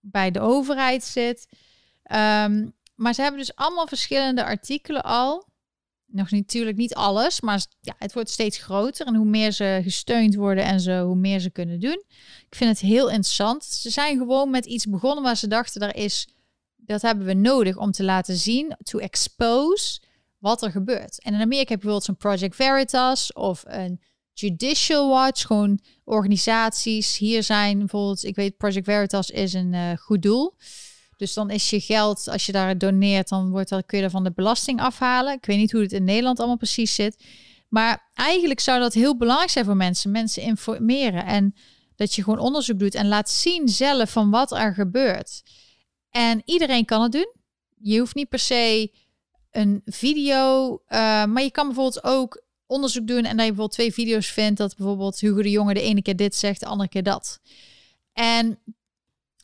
[0.00, 1.48] bij de overheid zit.
[2.12, 5.46] Um, maar ze hebben dus allemaal verschillende artikelen al.
[6.10, 9.06] Nog natuurlijk niet alles, maar ja, het wordt steeds groter.
[9.06, 12.02] En hoe meer ze gesteund worden en zo, hoe meer ze kunnen doen.
[12.48, 13.64] Ik vind het heel interessant.
[13.64, 16.28] Ze zijn gewoon met iets begonnen waar ze dachten, daar is,
[16.76, 20.00] dat hebben we nodig om te laten zien, to expose
[20.38, 21.22] wat er gebeurt.
[21.22, 24.00] En in Amerika heb je bijvoorbeeld zo'n Project Veritas of een
[24.32, 27.16] Judicial Watch, gewoon organisaties.
[27.16, 30.54] Hier zijn bijvoorbeeld, ik weet, Project Veritas is een uh, goed doel.
[31.18, 34.10] Dus dan is je geld, als je daar doneert, dan wordt dat, kun je er
[34.10, 35.32] van de belasting afhalen.
[35.32, 37.24] Ik weet niet hoe het in Nederland allemaal precies zit.
[37.68, 40.10] Maar eigenlijk zou dat heel belangrijk zijn voor mensen.
[40.10, 41.54] Mensen informeren en
[41.96, 45.42] dat je gewoon onderzoek doet en laat zien zelf van wat er gebeurt.
[46.10, 47.32] En iedereen kan het doen.
[47.80, 48.92] Je hoeft niet per se
[49.50, 50.72] een video.
[50.88, 54.58] Uh, maar je kan bijvoorbeeld ook onderzoek doen en dat je bijvoorbeeld twee video's vindt.
[54.58, 57.40] Dat bijvoorbeeld Hugo de Jonge de ene keer dit zegt, de andere keer dat.
[58.12, 58.58] En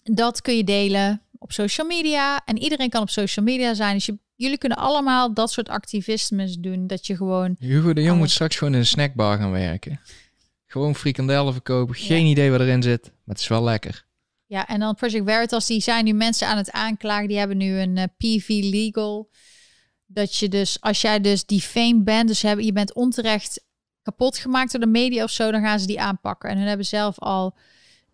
[0.02, 2.42] dat kun je delen op social media.
[2.44, 3.94] En iedereen kan op social media zijn.
[3.94, 6.86] Dus je, jullie kunnen allemaal dat soort activismes doen.
[6.86, 7.56] Dat je gewoon.
[7.58, 10.00] Hugo de Jong moet straks gewoon in een snackbar gaan werken.
[10.66, 11.94] Gewoon frikandellen verkopen.
[11.94, 13.02] Geen idee wat erin zit.
[13.02, 14.04] Maar het is wel lekker.
[14.46, 17.28] Ja, en dan Project Veritas, die zijn nu mensen aan het aanklagen.
[17.28, 19.30] Die hebben nu een uh, eh, PV legal
[20.06, 23.64] dat je dus, als jij dus die fame bent, dus je bent onterecht
[24.02, 26.50] kapot gemaakt door de media of zo, dan gaan ze die aanpakken.
[26.50, 27.56] En hun hebben zelf al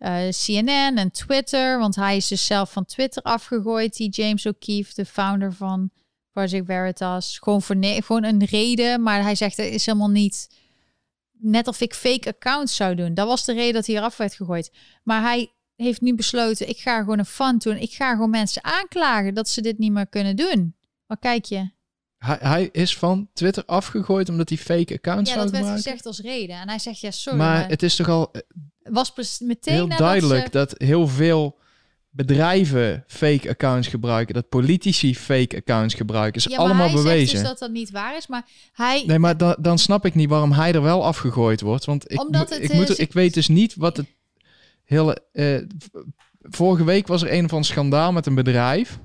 [0.01, 4.93] eh, CNN en Twitter, want hij is dus zelf van Twitter afgegooid, die James O'Keefe,
[4.93, 5.91] de founder van
[6.31, 7.37] Project Veritas.
[7.39, 10.47] Gewoon voor gewoon een reden, maar hij zegt er is helemaal niet
[11.31, 13.13] net of ik fake accounts zou doen.
[13.13, 14.71] Dat was de reden dat hij eraf werd gegooid.
[15.03, 17.77] Maar hij heeft nu besloten, ik ga gewoon een fund doen.
[17.77, 20.75] Ik ga gewoon mensen aanklagen dat ze dit niet meer kunnen doen.
[21.05, 21.71] Wat kijk je?
[22.25, 25.59] Hij, hij is van Twitter afgegooid omdat hij fake accounts ja, zou maken.
[25.59, 26.55] Ja, dat werd gezegd als reden.
[26.55, 27.39] En hij zegt, ja, sorry.
[27.39, 28.41] Maar, het is toch al eh,
[28.83, 31.59] was meteen heel duidelijk dat heel veel
[32.09, 37.27] bedrijven fake accounts gebruiken, dat politici fake accounts gebruiken, is ja, allemaal hij bewezen.
[37.27, 39.03] Zegt dus dat dat niet waar is, maar hij.
[39.05, 42.21] Nee, maar dan, dan snap ik niet waarom hij er wel afgegooid wordt, want ik,
[42.21, 44.07] Omdat ik, moet ik weet dus niet wat het
[44.83, 45.23] hele.
[45.33, 45.57] Uh,
[46.41, 48.99] vorige week was er een van schandaal met een bedrijf.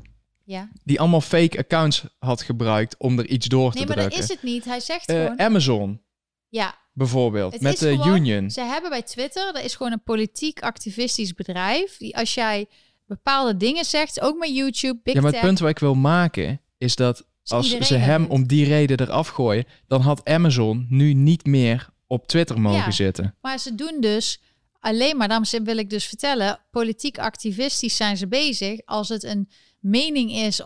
[0.47, 0.69] Ja.
[0.85, 3.97] Die allemaal fake accounts had gebruikt om er iets door te drukken.
[3.97, 4.65] Nee, maar dat is het niet.
[4.65, 5.41] Hij zegt uh, gewoon...
[5.41, 6.01] Amazon.
[6.49, 6.75] Ja.
[6.93, 8.51] Bijvoorbeeld, met de Union.
[8.51, 11.97] Ze hebben bij Twitter, dat is gewoon een politiek activistisch bedrijf.
[11.97, 12.67] Die als jij
[13.07, 16.61] bepaalde dingen zegt, ook met YouTube, Big Ja, maar het punt wat ik wil maken
[16.79, 18.31] is dat als ze hem doet.
[18.31, 22.91] om die reden eraf gooien, dan had Amazon nu niet meer op Twitter mogen Ja.
[22.91, 23.35] zitten.
[23.41, 24.41] Maar ze doen dus
[24.79, 28.81] alleen maar, daarom wil ik dus vertellen, politiek activistisch zijn ze bezig.
[28.85, 29.49] Als het een
[29.81, 30.61] mening is,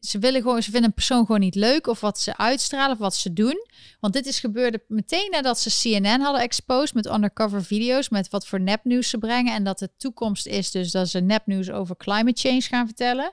[0.00, 2.98] ze willen gewoon, ze vinden een persoon gewoon niet leuk of wat ze uitstralen of
[2.98, 3.66] wat ze doen.
[4.00, 8.46] Want dit is gebeurde meteen nadat ze CNN hadden exposed met undercover video's, met wat
[8.46, 9.54] voor nepnieuws ze brengen.
[9.54, 13.32] En dat de toekomst is dus dat ze nepnieuws over climate change gaan vertellen.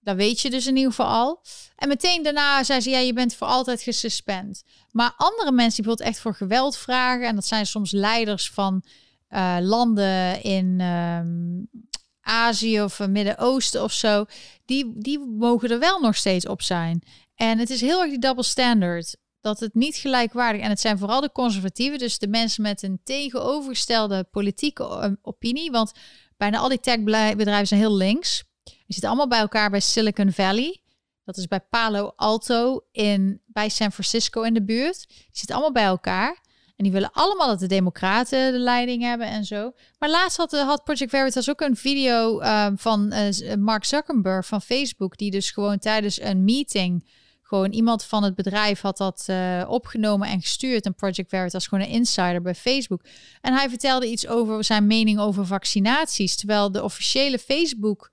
[0.00, 1.42] Dat weet je dus in ieder geval al.
[1.76, 4.64] En meteen daarna zei ze, ja, je bent voor altijd gesuspend.
[4.90, 8.84] Maar andere mensen die bijvoorbeeld echt voor geweld vragen, en dat zijn soms leiders van
[9.28, 11.80] eh, landen in ehm,
[12.28, 14.24] Azië of het Midden-Oosten of zo,
[14.64, 17.02] die, die mogen er wel nog steeds op zijn.
[17.34, 19.16] En het is heel erg die double standard.
[19.40, 23.00] Dat het niet gelijkwaardig en het zijn vooral de conservatieven, dus de mensen met een
[23.04, 25.70] tegenovergestelde politieke eh, opinie.
[25.70, 25.92] Want
[26.36, 28.44] bijna al die techbedrijven zijn heel links.
[28.62, 30.80] Die zitten allemaal bij elkaar bij Silicon Valley.
[31.24, 35.08] Dat is bij Palo Alto in, bij San Francisco in de buurt.
[35.08, 36.40] Die zitten allemaal bij elkaar.
[36.78, 39.72] En die willen allemaal dat de democraten de leiding hebben en zo.
[39.98, 44.62] Maar laatst had, had Project Veritas ook een video ehm, van eh, Mark Zuckerberg van
[44.62, 45.16] Facebook...
[45.16, 47.08] die dus gewoon tijdens een meeting...
[47.42, 50.84] gewoon iemand van het bedrijf had dat eh, opgenomen en gestuurd.
[50.84, 53.04] En Project Veritas gewoon een insider bij Facebook.
[53.40, 56.36] En hij vertelde iets over zijn mening over vaccinaties.
[56.36, 58.10] Terwijl de officiële Facebook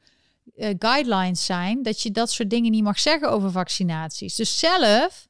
[0.55, 4.35] eh, guidelines zijn dat je dat soort dingen niet mag zeggen over vaccinaties.
[4.35, 5.27] Dus zelf,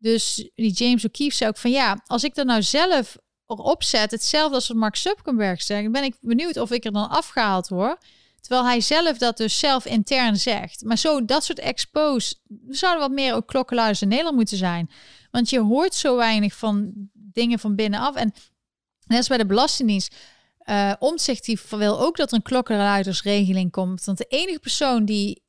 [0.00, 3.16] dus die James O'Keefe zei ook van ja, als ik er nou zelf
[3.46, 6.92] erop zet, hetzelfde als wat Mark Zuckerberg zegt, dan ben ik benieuwd of ik er
[6.92, 8.04] dan afgehaald word.
[8.40, 10.84] Terwijl hij zelf dat dus zelf intern zegt.
[10.84, 12.34] Maar zo, dat soort expose,
[12.68, 14.90] er zouden wat meer ook klokkenluiders in Nederland moeten zijn.
[15.30, 18.14] Want je hoort zo weinig van dingen van binnenaf.
[18.14, 18.32] En
[19.06, 20.14] net als bij de Belastingdienst,
[20.64, 24.04] uh, Omtzigt die wil ook dat er een klokkenluidersregeling komt.
[24.04, 25.42] Want de enige persoon die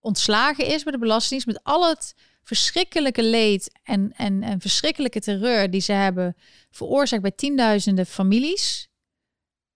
[0.00, 5.70] ontslagen is bij de Belastingdienst met al het verschrikkelijke leed en, en, en verschrikkelijke terreur
[5.70, 6.36] die ze hebben
[6.70, 8.90] veroorzaakt bij tienduizenden families.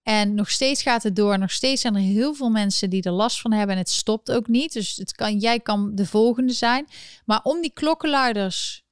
[0.03, 1.39] En nog steeds gaat het door.
[1.39, 3.75] Nog steeds zijn er heel veel mensen die er last van hebben.
[3.75, 4.73] En het stopt ook niet.
[4.73, 6.87] Dus het kan, jij kan de volgende zijn.
[7.25, 8.83] Maar om die klokkenluiders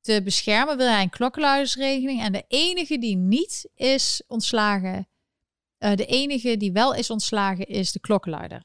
[0.00, 2.22] te beschermen, wil hij een klokkenluidersregeling.
[2.22, 5.08] En de enige die niet is ontslagen,
[5.78, 8.64] uh, de enige die wel is ontslagen, is de klokkenluider.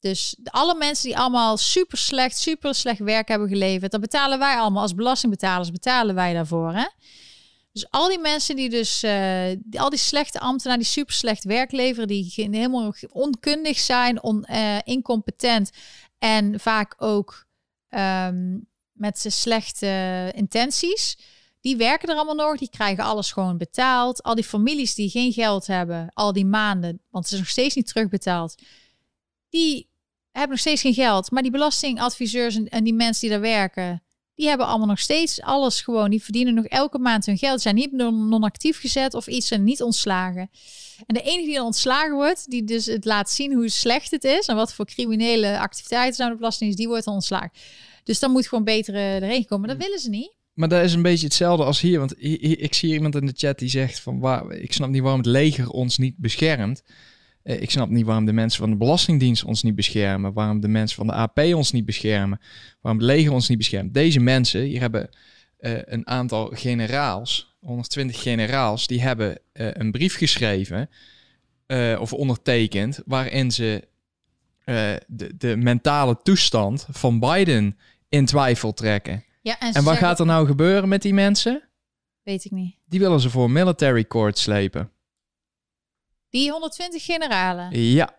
[0.00, 4.56] Dus alle mensen die allemaal super slecht, super slecht werk hebben geleverd, dat betalen wij
[4.56, 6.72] allemaal als belastingbetalers, betalen wij daarvoor.
[6.72, 6.86] Hè?
[7.72, 9.00] Dus al die mensen die dus,
[9.58, 14.46] die, al die slechte ambtenaren die super slecht werk leveren, die helemaal onkundig zijn, on,
[14.50, 15.70] uh, incompetent
[16.18, 17.46] en vaak ook
[17.90, 21.18] um, met zijn slechte intenties.
[21.60, 24.22] Die werken er allemaal nog, die krijgen alles gewoon betaald.
[24.22, 27.74] Al die families die geen geld hebben, al die maanden, want ze is nog steeds
[27.74, 28.54] niet terugbetaald,
[29.48, 29.89] die
[30.32, 31.30] hebben nog steeds geen geld.
[31.30, 34.02] Maar die belastingadviseurs en, en die mensen die daar werken,
[34.34, 36.10] die hebben allemaal nog steeds alles gewoon.
[36.10, 37.56] Die verdienen nog elke maand hun geld.
[37.56, 40.50] Ze zijn niet non-actief gezet of iets en niet ontslagen.
[41.06, 44.24] En de enige die dan ontslagen wordt, die dus het laat zien hoe slecht het
[44.24, 47.50] is en wat voor criminele activiteiten zijn op belasting is, die wordt dan ontslagen.
[48.04, 49.68] Dus dan moet gewoon beter erin komen.
[49.68, 50.34] Dat willen ze niet.
[50.54, 51.98] Maar dat is een beetje hetzelfde als hier.
[51.98, 52.22] Want
[52.60, 54.18] ik zie iemand in de chat die zegt van...
[54.18, 56.82] Waar, ik snap niet waarom het leger ons niet beschermt.
[57.44, 60.32] Uh, ik snap niet waarom de mensen van de Belastingdienst ons niet beschermen.
[60.32, 62.40] Waarom de mensen van de AP ons niet beschermen.
[62.80, 63.94] Waarom het leger ons niet beschermt.
[63.94, 65.08] Deze mensen, hier hebben
[65.60, 70.88] uh, een aantal generaals, 120 generaals, die hebben uh, een brief geschreven
[71.98, 73.88] of ondertekend waarin ze
[75.06, 77.76] de, de mentale toestand van Biden
[78.08, 79.24] in twijfel trekken.
[79.42, 81.68] Ja, en, en wat gaat er nou gebeuren met die mensen?
[82.22, 82.76] Weet ik niet.
[82.84, 84.90] Die willen ze voor military court slepen.
[86.30, 87.80] Die 120 generalen?
[87.92, 88.18] Ja.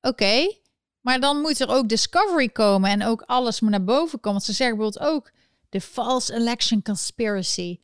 [0.00, 0.60] Oké, okay.
[1.00, 4.32] maar dan moet er ook discovery komen en ook alles moet naar boven komen.
[4.32, 5.30] Want ze zeggen bijvoorbeeld ook
[5.68, 7.78] de false election conspiracy.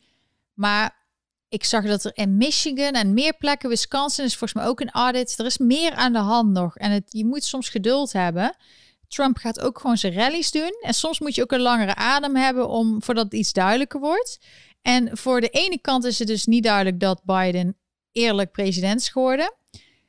[0.55, 1.01] Maar
[1.49, 4.91] ik zag dat er in Michigan en meer plekken, Wisconsin is volgens mij ook een
[4.91, 5.39] audit.
[5.39, 8.57] Er is meer aan de hand nog en het, je moet soms geduld hebben.
[9.09, 10.77] Trump gaat ook gewoon zijn rallies doen.
[10.81, 14.39] En soms moet je ook een langere adem hebben om voordat het iets duidelijker wordt.
[14.83, 17.77] En voor de ene kant is het dus niet duidelijk dat Biden
[18.13, 19.55] eerlijk president geworden.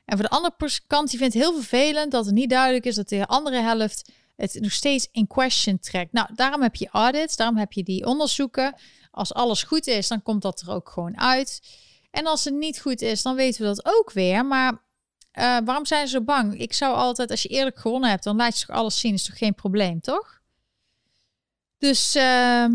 [0.05, 2.95] En voor de andere kant, die vindt het heel vervelend dat het niet duidelijk is
[2.95, 6.13] dat de andere helft het nog steeds in question trekt.
[6.13, 8.75] Nou, daarom heb je audits, daarom heb je die onderzoeken.
[9.11, 11.61] Als alles goed is, dan komt dat er ook gewoon uit.
[12.11, 14.45] En als het niet goed is, dan weten we dat ook weer.
[14.45, 16.59] Maar uh, waarom zijn ze zo bang?
[16.59, 19.13] Ik zou altijd, als je eerlijk gewonnen hebt, dan laat je toch alles zien.
[19.13, 20.41] Is toch geen probleem, toch?
[21.77, 22.65] Dus uh,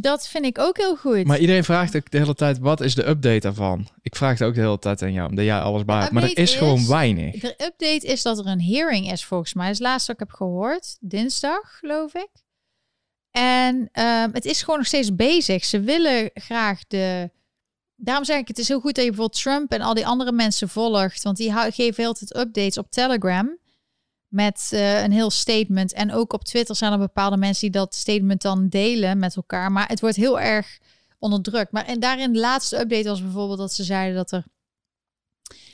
[0.00, 1.24] dat vind ik ook heel goed.
[1.24, 3.88] Maar iedereen vraagt ook de hele tijd, wat is de update daarvan?
[4.00, 6.12] Ik vraag het ook de hele tijd aan jou, omdat jij alles bij hebt.
[6.12, 7.40] Maar er is gewoon weinig.
[7.40, 9.64] De update is dat er een hearing is volgens mij.
[9.64, 10.96] Dat is het laatste wat ik heb gehoord.
[11.00, 12.30] Dinsdag, geloof ik.
[13.30, 15.64] En ehm, het is gewoon nog steeds bezig.
[15.64, 17.30] Ze willen graag de...
[17.96, 20.32] Daarom zeg ik, het is heel goed dat je bijvoorbeeld Trump en al die andere
[20.32, 21.22] mensen volgt.
[21.22, 23.58] Want die geven heel tijd updates op Telegram.
[24.32, 25.92] Met eh, een heel statement.
[25.92, 29.72] En ook op Twitter zijn er bepaalde mensen die dat statement dan delen met elkaar.
[29.72, 30.78] Maar het wordt heel erg
[31.18, 31.72] onderdrukt.
[31.72, 34.44] Maar en daarin de laatste update was bijvoorbeeld dat ze zeiden dat er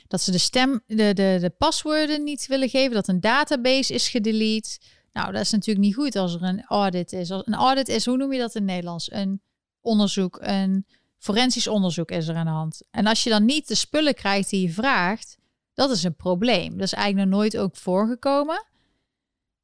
[0.07, 4.09] dat ze de stem, de, de, de paswoorden niet willen geven, dat een database is
[4.09, 4.79] gedelete.
[5.13, 7.31] Nou, dat is natuurlijk niet goed als er een audit is.
[7.31, 9.11] Als een audit is, hoe noem je dat in het Nederlands?
[9.11, 9.41] Een
[9.81, 10.85] onderzoek, een
[11.17, 12.81] forensisch onderzoek is er aan de hand.
[12.91, 15.37] En als je dan niet de spullen krijgt die je vraagt,
[15.79, 16.71] dat is een probleem.
[16.71, 18.65] Dat is eigenlijk nog nooit ook voorgekomen.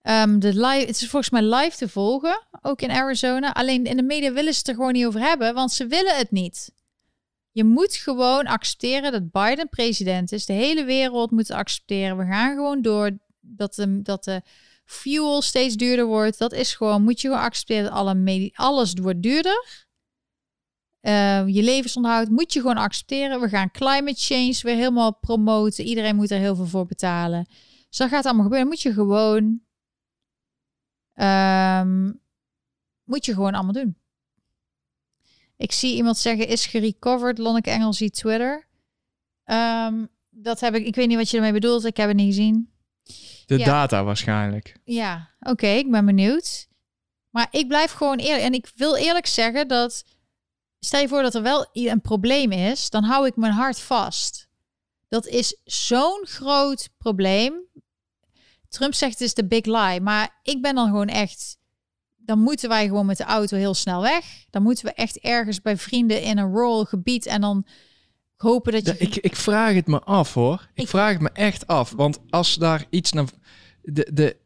[0.02, 3.54] Ehm, de live, het is volgens mij live te volgen, ook in Arizona.
[3.54, 6.18] Alleen in de media willen ze het er gewoon niet over hebben, want ze willen
[6.18, 6.72] het niet.
[7.52, 10.46] Je moet gewoon accepteren dat Biden president is.
[10.46, 12.18] De hele wereld moet accepteren.
[12.18, 14.42] We gaan gewoon door dat de, dat de
[14.86, 16.38] fuel steeds duurder wordt.
[16.38, 19.85] Dat is gewoon, moet je gewoon accepteren dat alle alles wordt duurder.
[21.06, 23.42] Eh, je levensonderhoud moet je gewoon accepteren.
[23.42, 25.86] We gaan climate change weer helemaal promoten.
[25.86, 27.46] Iedereen moet er heel veel voor betalen.
[27.90, 28.68] Dus dat gaat allemaal gebeuren.
[28.68, 29.62] Moet je gewoon,
[31.14, 32.12] ehm,
[33.04, 33.98] moet je gewoon allemaal doen.
[35.58, 37.38] Ik zie iemand zeggen, is gerecoverd.
[37.38, 38.68] Lonneke Engel ziet Twitter.
[39.44, 41.86] Ehm, dat heb ik, ik weet niet wat je ermee bedoelt.
[41.86, 42.74] Ik heb het niet gezien.
[43.46, 43.66] De Ja.
[43.66, 44.76] data waarschijnlijk.
[44.84, 46.68] Ja, oké, ik ben benieuwd.
[47.30, 48.44] Maar ik blijf gewoon eerlijk.
[48.44, 50.04] En ik wil eerlijk zeggen dat...
[50.86, 54.48] Stel je voor dat er wel een probleem is, dan hou ik mijn hart vast.
[55.08, 57.54] Dat is zo'n groot probleem.
[58.70, 60.02] Trump zegt het is de big lie.
[60.02, 61.58] Maar ik ben dan gewoon echt...
[62.16, 64.46] Dan moeten wij gewoon met de auto heel snel weg.
[64.50, 67.26] Dan moeten we echt ergens bij vrienden in een rural gebied...
[67.26, 67.66] en dan
[68.36, 68.92] hopen dat je...
[69.00, 70.70] Ja, ik, ik vraag het me af hoor.
[70.74, 71.92] Ik, Ik- vraag het me echt af.
[71.92, 73.26] Want als daar iets naar.
[73.82, 74.38] De, de,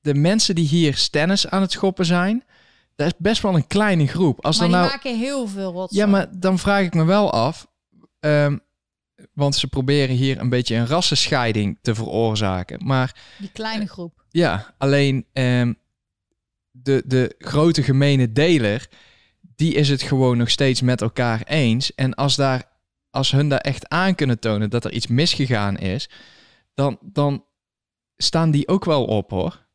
[0.00, 2.44] de mensen die hier stennis aan het schoppen zijn.
[2.96, 4.44] Dat is best wel een kleine groep.
[4.44, 4.90] Als maar er die nou.
[4.92, 6.00] maken heel veel rotzooi.
[6.02, 7.66] Ja, maar dan vraag ik me wel af.
[8.20, 8.56] ehm,
[9.32, 12.86] want ze proberen hier een beetje een rassenscheiding te veroorzaken.
[12.86, 14.24] Maar Die kleine groep.
[14.28, 15.72] ja, alleen ehm,
[16.70, 18.88] de, de grote gemene deler,
[19.40, 21.94] die is het gewoon nog steeds met elkaar eens.
[21.94, 22.62] En als, daar,
[23.10, 26.08] als hun daar echt aan kunnen tonen dat er iets misgegaan is,
[26.74, 27.44] dan, dan
[28.16, 29.65] staan die ook wel op hoor.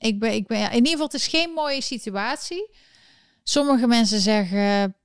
[0.00, 2.70] Ik ben, ik ben, ja, in ieder geval, het is geen mooie situatie.
[3.42, 4.96] Sommige mensen zeggen,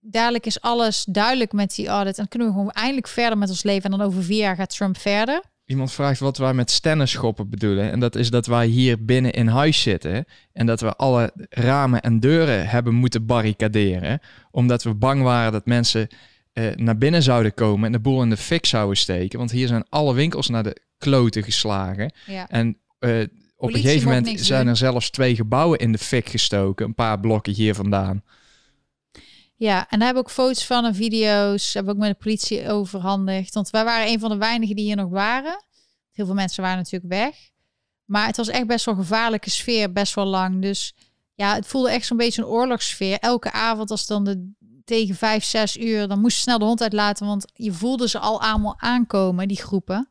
[0.00, 2.18] dadelijk is alles duidelijk met die audit.
[2.18, 3.90] En kunnen we gewoon eindelijk verder met ons leven.
[3.90, 5.42] En dan over vier jaar gaat Trump verder.
[5.64, 7.90] Iemand vraagt wat wij met stennenschoppen bedoelen.
[7.90, 10.24] En dat is dat wij hier binnen in huis zitten.
[10.52, 14.20] En dat we alle ramen en deuren hebben moeten barricaderen.
[14.50, 16.08] Omdat we bang waren dat mensen
[16.52, 19.38] eh, naar binnen zouden komen en de boel in de fik zouden steken.
[19.38, 22.12] Want hier zijn alle winkels naar de kloten geslagen.
[22.26, 22.48] Ja.
[22.48, 23.26] En eh,
[23.60, 26.86] op een gegeven moment zijn er zelfs twee gebouwen in de fik gestoken.
[26.86, 28.22] Een paar blokken hier vandaan.
[29.56, 31.74] ja, en daar hebben we ook foto's van en video's.
[31.74, 33.54] Hebben we ook met de politie overhandigd.
[33.54, 35.64] Want wij waren een van de weinigen die hier nog waren.
[36.10, 37.36] Heel veel mensen waren natuurlijk weg.
[38.04, 40.62] Maar het was echt best wel een gevaarlijke sfeer, best wel lang.
[40.62, 40.94] Dus
[41.34, 43.18] ja, het voelde echt zo'n beetje een oorlogssfeer.
[43.18, 44.52] Elke avond als dan de
[44.84, 48.18] tegen vijf, zes uur, dan moest je snel de hond uitlaten, want je voelde ze
[48.18, 50.08] al allemaal aankomen, die groepen.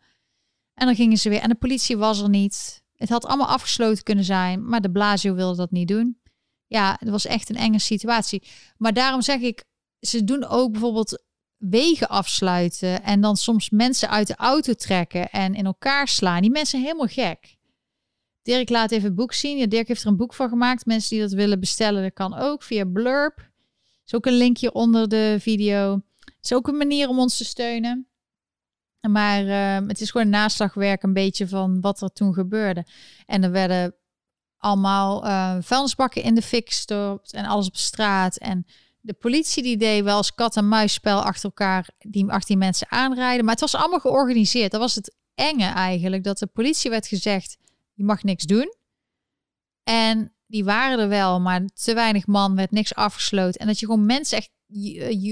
[0.74, 1.42] En dan gingen ze weer.
[1.42, 2.84] En de politie was er niet.
[3.00, 6.20] Het had allemaal afgesloten kunnen zijn, maar de Blasio wilde dat niet doen.
[6.68, 8.44] Ja, het was echt een enge situatie.
[8.78, 9.64] Maar daarom zeg ik,
[10.00, 11.24] ze doen ook bijvoorbeeld
[11.58, 16.42] wegen afsluiten en dan soms mensen uit de auto trekken en in elkaar slaan.
[16.42, 17.58] Die mensen helemaal gek.
[18.42, 19.58] Dirk laat even het boek zien.
[19.58, 20.86] Ja, Dirk heeft er een boek van gemaakt.
[20.86, 23.50] Mensen die dat willen bestellen, dat kan ook via Blurb.
[24.06, 26.02] is ook een linkje onder de video.
[26.20, 28.09] Het is ook een manier om ons te steunen.
[29.08, 32.86] Maar eh, het is gewoon naslagwerk een beetje van wat er toen gebeurde.
[33.26, 33.96] En er werden
[34.58, 38.38] allemaal eh vuilnisbakken in de fik gestopt en alles op straat.
[38.38, 38.66] En
[39.02, 42.92] de politie die deed wel als kat en muisspel achter elkaar, die achter die mensen
[42.92, 43.46] aanrijden.
[43.46, 44.72] Maar het was allemaal georganiseerd.
[44.72, 47.58] Dat was het enge eigenlijk, dat de politie werd gezegd,
[47.94, 48.74] je mag niks doen.
[49.84, 53.60] En die waren er wel, maar te weinig man, werd niks afgesloten.
[53.60, 54.52] En dat je gewoon mensen, echt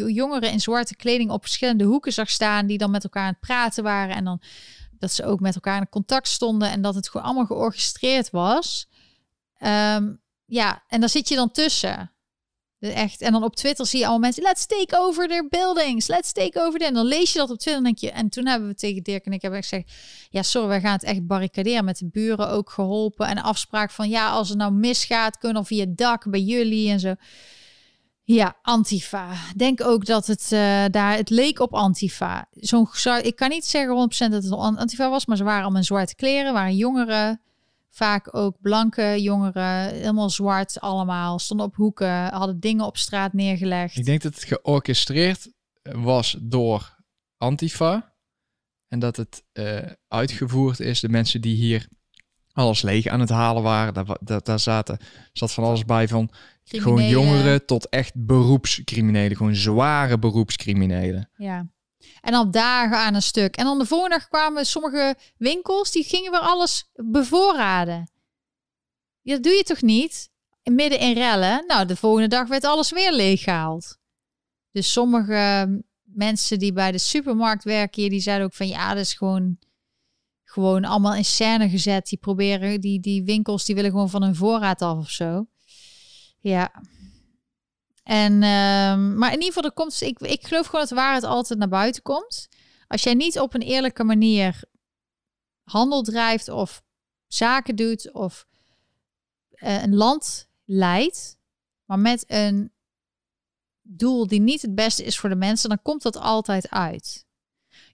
[0.07, 3.39] jongeren in zwarte kleding op verschillende hoeken zag staan, die dan met elkaar aan het
[3.39, 4.15] praten waren.
[4.15, 4.41] En dan
[4.99, 8.88] dat ze ook met elkaar in contact stonden en dat het gewoon allemaal georchestreerd was.
[9.57, 10.14] Ehm,
[10.45, 12.11] ja, en daar zit je dan tussen.
[12.80, 13.22] Echt.
[13.22, 16.59] En dan op Twitter zie je allemaal mensen, let's take over their buildings, let's take
[16.59, 16.88] over them.
[16.88, 19.03] En dan lees je dat op Twitter en denk je, en toen hebben we tegen
[19.03, 19.91] Dirk en ik hebben gezegd,
[20.30, 21.85] ja sorry, wij gaan het echt barricaderen.
[21.85, 25.68] Met de buren ook geholpen en afspraak van, ja als het nou misgaat, kunnen we
[25.68, 27.15] via het dak bij jullie en zo.
[28.28, 29.34] Ja, Antifa.
[29.56, 32.48] Denk ook dat het uh, daar, het leek op Antifa.
[32.52, 32.88] Zo'n,
[33.22, 36.16] ik kan niet zeggen 100% dat het Antifa was, maar ze waren allemaal in zwarte
[36.16, 37.41] kleren, waren jongeren.
[37.90, 43.98] Vaak ook blanke jongeren, helemaal zwart allemaal, stonden op hoeken, hadden dingen op straat neergelegd.
[43.98, 45.52] Ik denk dat het georchestreerd
[45.82, 46.95] was door
[47.38, 48.14] Antifa.
[48.88, 51.88] En dat het uh, uitgevoerd is, de mensen die hier
[52.52, 54.18] alles leeg aan het halen waren.
[54.20, 54.98] Daar, daar zaten,
[55.34, 56.32] zat van alles bij van
[56.68, 59.38] gewoon jongeren tot echt beroepscriminelen.
[59.38, 61.30] Gewoon zware beroepscriminelen.
[61.38, 61.68] Ja.
[62.22, 63.56] En al dagen aan een stuk.
[63.56, 68.11] En dan de volgende dag kwamen sommige winkels, die gingen weer alles bevoorraden.
[69.22, 70.30] Dat doe je toch niet?
[70.64, 71.64] Midden in rellen.
[71.68, 73.98] Nou, de volgende dag werd alles weer leeggehaald.
[74.72, 75.68] Dus sommige
[76.03, 79.57] mensen die bij de supermarkt werken die zeiden ook van ja, dat is gewoon,
[80.44, 82.07] gewoon allemaal in scène gezet.
[82.07, 85.45] Die proberen, die, die winkels, die willen gewoon van hun voorraad af of zo.
[86.39, 86.72] Ja.
[88.03, 91.23] En, um, maar in ieder geval, er komt, ik, ik geloof gewoon dat de waarheid
[91.23, 92.47] altijd naar buiten komt.
[92.88, 94.64] Als jij niet op een eerlijke manier
[95.64, 96.84] handel drijft of
[97.27, 98.47] zaken doet of
[99.51, 101.38] uh, een land leidt,
[101.85, 102.72] maar met een
[103.81, 107.26] doel die niet het beste is voor de mensen, dan komt dat altijd uit.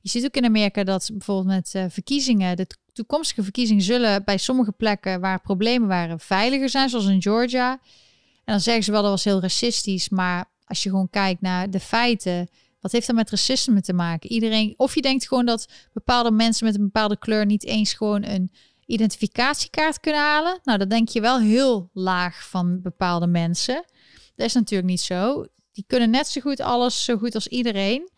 [0.01, 4.37] Je ziet ook in Amerika dat bijvoorbeeld met uh, verkiezingen, de toekomstige verkiezingen zullen bij
[4.37, 7.79] sommige plekken waar problemen waren veiliger zijn, zoals in Georgia.
[8.45, 11.69] En dan zeggen ze wel dat was heel racistisch, maar als je gewoon kijkt naar
[11.69, 12.47] de feiten,
[12.79, 14.31] wat heeft dat met racisme te maken?
[14.31, 18.23] Iedereen, of je denkt gewoon dat bepaalde mensen met een bepaalde kleur niet eens gewoon
[18.23, 18.51] een
[18.85, 20.59] identificatiekaart kunnen halen.
[20.63, 23.85] Nou, dat denk je wel heel laag van bepaalde mensen.
[24.35, 25.45] Dat is natuurlijk niet zo.
[25.71, 28.11] Die kunnen net zo goed alles, zo goed als iedereen.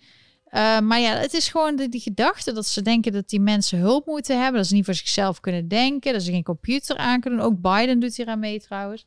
[0.46, 4.06] Uh, maar ja, het is gewoon die gedachte dat ze denken dat die mensen hulp
[4.06, 4.62] moeten hebben.
[4.62, 6.14] Dat ze niet voor zichzelf kunnen denken.
[6.14, 9.06] Dat ze geen computer aan kunnen Ook Biden doet hier aan mee trouwens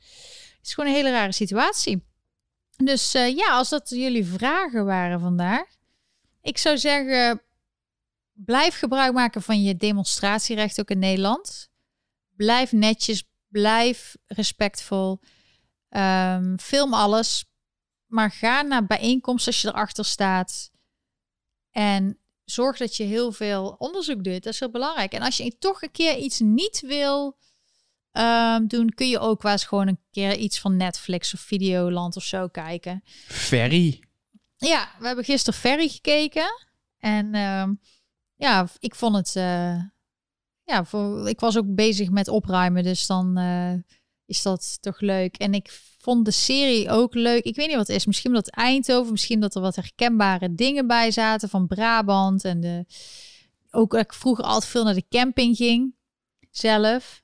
[0.69, 2.07] is gewoon een hele rare situatie.
[2.77, 5.67] Dus uh, ja, als dat jullie vragen waren vandaag.
[6.43, 7.43] Ik zou zeggen,
[8.33, 11.71] blijf gebruik maken van je demonstratierecht ook in Nederland.
[12.37, 15.21] Blijf netjes, blijf respectvol.
[15.91, 17.45] Um, film alles.
[18.07, 20.71] Maar ga naar bijeenkomsten als je erachter staat.
[21.71, 24.43] En zorg dat je heel veel onderzoek doet.
[24.43, 25.13] Dat is heel belangrijk.
[25.13, 27.37] En als je toch een keer iets niet wil
[28.19, 32.17] um, doen, kun je ook wel eens gewoon een keer iets van Netflix of Videoland
[32.17, 33.03] of zo kijken.
[33.27, 34.03] Ferry.
[34.57, 36.67] Ja, we hebben gisteren Ferry gekeken.
[36.99, 37.81] En um,
[38.35, 39.35] ja, ik vond het.
[39.37, 39.83] Uh,
[40.65, 43.73] ja, voor, ik was ook bezig met opruimen, dus dan uh,
[44.27, 45.37] is dat toch leuk.
[45.37, 47.45] En ik vond de serie ook leuk.
[47.45, 48.07] Ik weet niet wat het is.
[48.07, 52.45] Misschien dat Eindhoven, misschien dat er wat herkenbare dingen bij zaten van Brabant.
[52.45, 52.85] En de,
[53.71, 55.95] ook dat ik vroeger altijd veel naar de camping ging
[56.51, 57.23] zelf.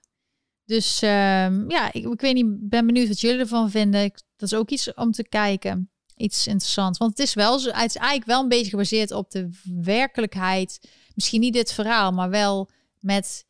[0.64, 4.10] Dus um, ja, ik, ik, weet niet, ben benieuwd wat jullie ervan vinden.
[4.36, 5.90] Dat is ook iets om te kijken.
[6.16, 6.98] Iets interessants.
[6.98, 9.48] Want het is wel het is eigenlijk wel een beetje gebaseerd op de
[9.82, 10.88] werkelijkheid.
[11.14, 12.70] Misschien niet dit verhaal, maar wel
[13.00, 13.46] met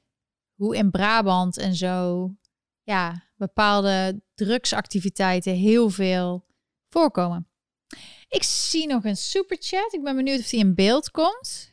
[0.54, 2.30] hoe in Brabant en zo
[2.82, 6.44] ja, bepaalde drugsactiviteiten heel veel
[6.88, 7.48] voorkomen.
[8.28, 9.92] Ik zie nog een superchat.
[9.92, 11.72] Ik ben benieuwd of die in beeld komt.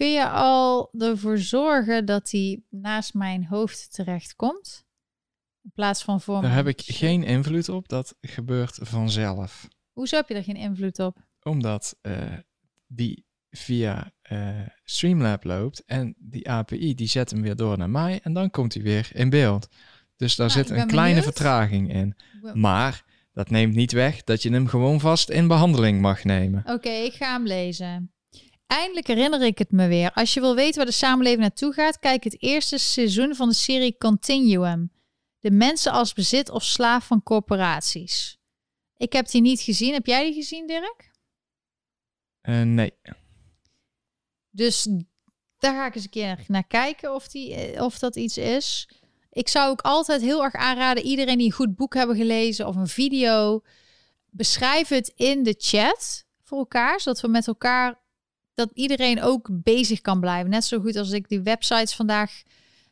[0.00, 4.84] Kun je al ervoor zorgen dat hij naast mijn hoofd terechtkomt?
[5.62, 7.88] In plaats van voor Daar heb ik geen invloed op.
[7.88, 9.68] Dat gebeurt vanzelf.
[9.92, 11.18] Hoezo heb je er geen invloed op?
[11.42, 12.16] Omdat uh,
[12.86, 14.48] die via uh,
[14.84, 18.74] Streamlab loopt en die API die zet hem weer door naar mij en dan komt
[18.74, 19.68] hij weer in beeld.
[20.16, 22.16] Dus daar nou, zit een kleine vertraging in.
[22.54, 26.62] Maar dat neemt niet weg dat je hem gewoon vast in behandeling mag nemen.
[26.66, 28.12] Oké, ik ga hem lezen.
[28.70, 30.12] Eindelijk herinner ik het me weer.
[30.12, 33.54] Als je wil weten waar de samenleving naartoe gaat, kijk het eerste seizoen van de
[33.54, 34.92] serie Continuum.
[35.38, 38.38] De mensen als bezit of slaaf van corporaties.
[38.96, 39.92] Ik heb die niet gezien.
[39.92, 41.10] Heb jij die gezien, Dirk?
[42.42, 42.92] Uh, nee.
[44.50, 44.88] Dus
[45.58, 48.88] daar ga ik eens een keer naar kijken of, die, eh, of dat iets is.
[49.30, 52.76] Ik zou ook altijd heel erg aanraden, iedereen die een goed boek hebben gelezen of
[52.76, 53.62] een video,
[54.30, 57.99] beschrijf het in de chat voor elkaar, zodat we met elkaar
[58.60, 60.50] dat iedereen ook bezig kan blijven.
[60.50, 62.42] Net zo goed als ik die websites vandaag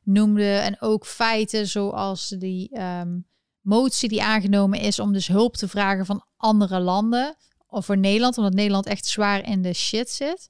[0.02, 0.52] noemde.
[0.52, 3.26] En ook feiten zoals die um,
[3.60, 7.36] motie die aangenomen is om dus hulp te vragen van andere landen.
[7.66, 10.48] Of voor Nederland, omdat Nederland echt zwaar in de shit zit.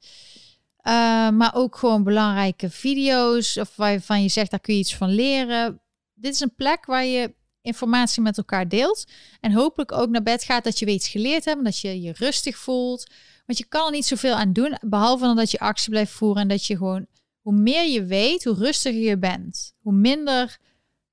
[0.82, 5.10] Uh, maar ook gewoon belangrijke video's of waarvan je zegt, daar kun je iets van
[5.10, 5.80] leren.
[6.14, 9.04] Dit is een plek waar je informatie met elkaar deelt.
[9.40, 11.64] En hopelijk ook naar bed gaat dat je weer iets geleerd hebt.
[11.64, 13.06] Dat je je rustig voelt.
[13.48, 14.78] Want je kan er niet zoveel aan doen.
[14.80, 16.42] Behalve dan dat je actie blijft voeren.
[16.42, 17.06] En dat je gewoon,
[17.40, 19.74] hoe meer je weet, hoe rustiger je bent.
[19.80, 20.58] Hoe minder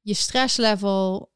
[0.02, 1.32] je stresslevel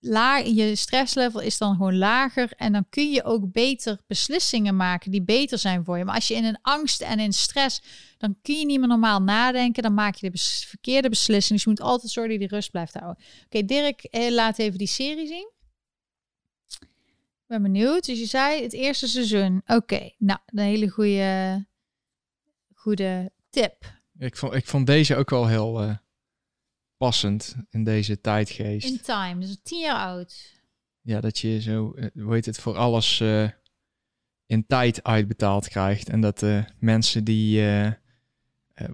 [0.00, 5.10] laag, je stresslevel is dan gewoon lager en dan kun je ook beter beslissingen maken
[5.10, 6.04] die beter zijn voor je.
[6.04, 7.82] Maar als je in een angst en in stress,
[8.18, 11.54] dan kun je niet meer normaal nadenken, dan maak je de verkeerde beslissing.
[11.54, 13.24] Dus je moet altijd zorgen dat je die rust blijft houden.
[13.44, 15.54] Oké, Dirk, eh, laat even die serie zien.
[17.46, 18.04] Ik ben benieuwd.
[18.04, 19.62] Dus je zei het eerste seizoen.
[19.66, 21.66] Oké, nou, een hele goede,
[22.74, 24.00] goede tip.
[24.18, 25.96] Ik vond, ik vond deze ook wel heel uh,
[26.96, 28.88] passend in deze tijdgeest.
[28.88, 30.60] In time, dus tien jaar oud.
[31.00, 33.48] Ja, dat je zo, uh, hoe heet het, voor alles uh,
[34.46, 36.08] in tijd uitbetaald krijgt.
[36.08, 37.62] En dat de mensen die,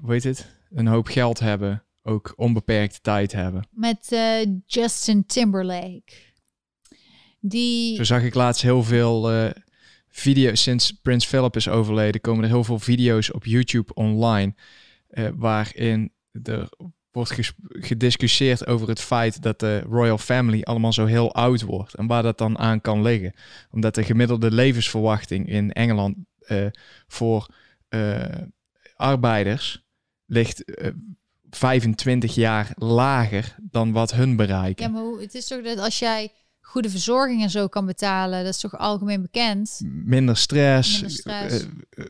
[0.01, 3.69] hoe heet het, een hoop geld hebben, ook onbeperkte tijd hebben.
[3.71, 4.17] Met
[4.67, 6.32] Justin Timberlake.
[7.45, 7.97] Die...
[7.97, 9.51] Zo zag ik laatst heel veel uh,
[10.09, 10.63] video's.
[10.63, 14.55] Sinds Prins Philip is overleden, komen er heel veel video's op YouTube online.
[15.11, 16.13] Uh, waarin
[16.43, 16.69] er
[17.11, 21.95] wordt gediscussieerd over het feit dat de Royal Family allemaal zo heel oud wordt.
[21.95, 23.35] En waar dat dan aan kan liggen.
[23.71, 26.17] Omdat de gemiddelde levensverwachting in Engeland
[26.49, 26.67] uh,
[27.07, 27.47] voor
[28.97, 29.85] arbeiders
[30.27, 30.65] ligt
[31.51, 34.85] 25 jaar lager dan wat hun bereiken.
[34.85, 36.33] Ja, maar hoe, het is toch dat als jij
[36.63, 38.45] goede verzorging en zo kan betalen.
[38.45, 39.81] Dat is toch algemeen bekend?
[39.85, 41.67] Minder stress, Minder stress.
[41.91, 42.05] Uh,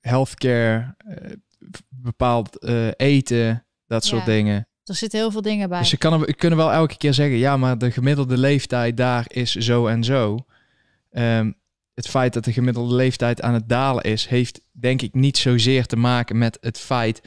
[0.00, 1.32] healthcare, uh,
[1.88, 4.66] bepaald uh, eten, dat soort dingen.
[4.84, 5.78] Er zitten heel veel dingen bij.
[5.78, 9.24] Dus je kan er, kunnen wel elke keer zeggen, ja, maar de gemiddelde leeftijd daar
[9.28, 10.44] is zo en zo.
[11.10, 11.60] Um,
[11.94, 15.86] het feit dat de gemiddelde leeftijd aan het dalen is, heeft denk ik niet zozeer
[15.86, 17.22] te maken met het feit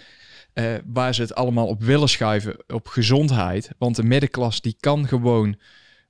[0.53, 3.69] uh, waar ze het allemaal op willen schuiven, op gezondheid.
[3.77, 5.55] Want de middenklasse die kan gewoon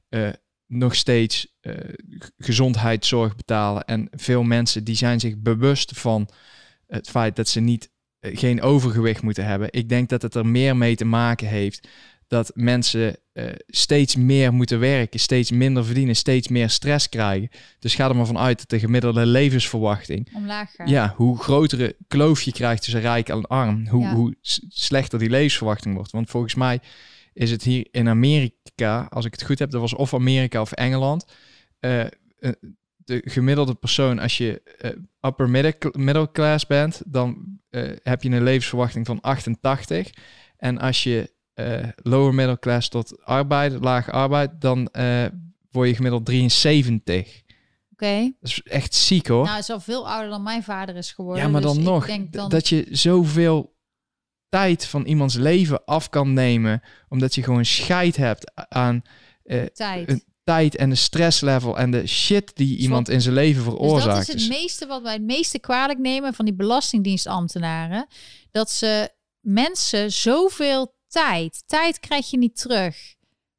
[0.10, 0.30] uh,
[0.68, 1.74] nog steeds uh,
[2.38, 3.86] gezondheidszorg betalen.
[3.86, 6.30] En veel mensen die zijn zich bewust van
[6.88, 9.68] het feit dat ze niet uh, geen overgewicht moeten hebben.
[9.72, 11.88] Ik denk dat het er meer mee te maken heeft
[12.28, 17.50] dat mensen uh, steeds meer moeten werken, steeds minder verdienen, steeds meer stress krijgen.
[17.80, 20.90] Dus ga er maar vanuit dat de gemiddelde levensverwachting omlaag gaat.
[20.90, 24.14] Ja, hoe grotere kloof je krijgt tussen rijk en arm, hoe, ja.
[24.14, 24.36] hoe
[24.70, 26.12] slechter die levensverwachting wordt.
[26.12, 26.80] Want volgens mij
[27.36, 30.72] is het hier in Amerika, als ik het goed heb, dat was of Amerika of
[30.72, 31.26] Engeland.
[31.80, 32.04] Uh,
[32.96, 34.92] de gemiddelde persoon, als je uh,
[35.22, 35.50] upper
[35.94, 40.10] middle, class bent, dan uh, heb je een levensverwachting van 88.
[40.58, 41.34] En als je
[41.96, 44.90] lower middle class tot arbeid, lage arbeid, dan
[45.72, 47.18] word je gemiddeld 73.
[47.18, 47.34] Oké.
[47.92, 48.36] Okay.
[48.40, 49.38] Dat is echt ziek hoor.
[49.38, 51.44] Nou, hij is al veel ouder dan mijn vader is geworden.
[51.44, 52.50] Ja, maar dan dus nog, dan...
[52.50, 53.75] dat je zoveel
[54.56, 59.02] tijd van iemands leven af kan nemen, omdat je gewoon scheid hebt aan
[59.44, 60.10] uh, tijd.
[60.10, 64.18] Een tijd en de stresslevel en de shit die iemand in zijn leven veroorzaakt.
[64.18, 68.08] Dus dat is het meeste wat wij het meeste kwalijk nemen van die belastingdienstambtenaren,
[68.52, 69.10] dat ze
[69.40, 73.15] mensen zoveel tijd, tijd krijg je niet terug.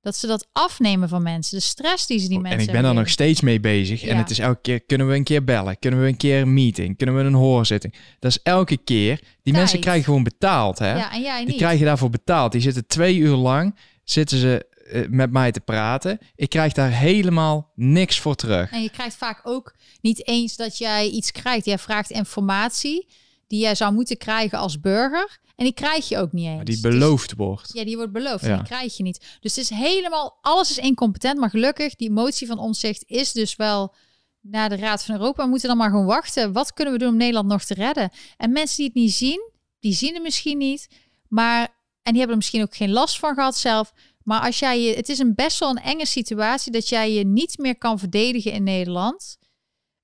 [0.06, 1.58] Dat ze dat afnemen van mensen.
[1.58, 4.00] De stress die ze die mensen En ik ben er nog steeds mee bezig.
[4.00, 4.08] Ja.
[4.08, 5.78] En het is elke keer, kunnen we een keer bellen?
[5.78, 6.96] Kunnen we een keer een meeting?
[6.96, 7.94] Kunnen we een hoorzitting?
[8.18, 9.16] Dat is elke keer.
[9.16, 9.56] Die Tijd.
[9.56, 10.96] mensen krijgen gewoon betaald, hè?
[10.96, 11.48] Ja, en jij niet.
[11.48, 12.52] Die krijgen daarvoor betaald.
[12.52, 16.18] Die zitten twee uur lang, zitten ze uh, met mij te praten.
[16.34, 18.70] Ik krijg daar helemaal niks voor terug.
[18.70, 21.64] En je krijgt vaak ook niet eens dat jij iets krijgt.
[21.64, 23.06] Jij vraagt informatie
[23.46, 25.38] die jij zou moeten krijgen als burger.
[25.56, 26.56] En die krijg je ook niet eens.
[26.56, 27.72] Maar die beloofd dus, wordt.
[27.72, 28.44] Ja, die wordt beloofd.
[28.44, 28.50] Ja.
[28.50, 29.38] En die krijg je niet.
[29.40, 31.38] Dus het is helemaal, alles is incompetent.
[31.38, 33.94] Maar gelukkig, die motie van omzicht is dus wel
[34.40, 35.42] naar de Raad van Europa.
[35.42, 36.52] We moeten dan maar gewoon wachten.
[36.52, 38.10] Wat kunnen we doen om Nederland nog te redden?
[38.36, 40.88] En mensen die het niet zien, die zien het misschien niet.
[41.28, 41.60] Maar,
[42.02, 43.92] en die hebben er misschien ook geen last van gehad zelf.
[44.22, 47.24] Maar als jij je, het is een best wel een enge situatie dat jij je
[47.24, 49.38] niet meer kan verdedigen in Nederland.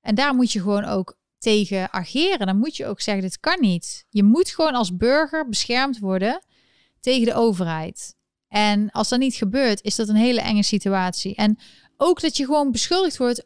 [0.01, 2.47] En daar moet je gewoon ook tegen ageren.
[2.47, 4.05] Dan moet je ook zeggen, dit kan niet.
[4.09, 6.43] Je moet gewoon als burger beschermd worden
[7.01, 8.15] tegen de overheid.
[8.49, 11.35] En als dat niet gebeurt, is dat een hele enge situatie.
[11.35, 11.59] En
[11.97, 13.45] ook dat je gewoon beschuldigd wordt,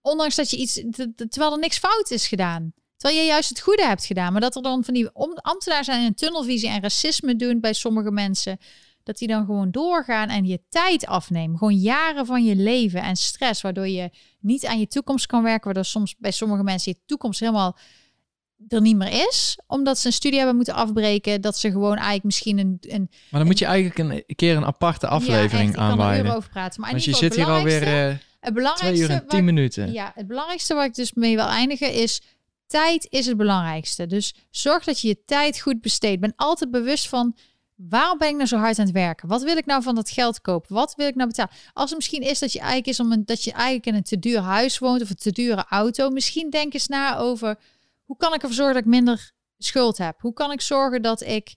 [0.00, 0.82] ondanks dat je iets,
[1.28, 2.72] terwijl er niks fout is gedaan.
[2.96, 4.32] Terwijl je juist het goede hebt gedaan.
[4.32, 8.10] Maar dat er dan van die ambtenaren zijn een tunnelvisie en racisme doen bij sommige
[8.10, 8.58] mensen.
[9.02, 11.58] Dat die dan gewoon doorgaan en je tijd afnemen.
[11.58, 14.10] Gewoon jaren van je leven en stress, waardoor je
[14.44, 15.64] niet aan je toekomst kan werken.
[15.64, 17.78] Waardoor soms bij sommige mensen je toekomst helemaal
[18.68, 19.58] er niet meer is.
[19.66, 21.40] Omdat ze een studie hebben moeten afbreken.
[21.40, 22.78] Dat ze gewoon eigenlijk misschien een...
[22.80, 26.34] een maar dan moet je eigenlijk een keer een aparte aflevering ja, aanwijden.
[26.34, 26.80] over praten.
[26.80, 29.92] Maar Want je zit hier alweer uh, het belangrijkste twee uur en tien minuten.
[29.92, 32.22] Ja, het belangrijkste waar ik dus mee wil eindigen is...
[32.66, 34.06] Tijd is het belangrijkste.
[34.06, 36.20] Dus zorg dat je je tijd goed besteedt.
[36.20, 37.36] Ben altijd bewust van
[37.76, 39.28] Waarom ben ik nou zo hard aan het werken?
[39.28, 40.74] Wat wil ik nou van dat geld kopen?
[40.74, 41.52] Wat wil ik nou betalen?
[41.72, 44.18] Als het misschien is dat je eigenlijk is om dat je eigenlijk in een te
[44.18, 47.58] duur huis woont of een te dure auto, misschien denk eens na over
[48.04, 50.20] hoe kan ik ervoor zorgen dat ik minder schuld heb?
[50.20, 51.54] Hoe kan ik zorgen dat ik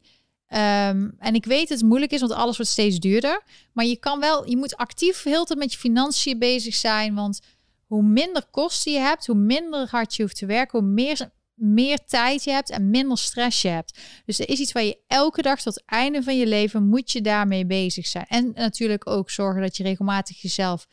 [0.48, 3.44] ehm, en ik weet dat het moeilijk is, want alles wordt steeds duurder.
[3.74, 7.16] Maar je kan wel, je moet actief heel tijd met je financiën bezig zijn.
[7.16, 7.40] Want
[7.86, 12.00] hoe minder kosten je hebt, hoe minder hard je hoeft te werken, hoe meer meer
[12.06, 14.00] tijd je hebt en minder stress je hebt.
[14.26, 17.12] Dus er is iets waar je elke dag tot het einde van je leven moet
[17.12, 18.26] je daarmee bezig zijn.
[18.28, 20.88] En natuurlijk ook zorgen dat je regelmatig jezelf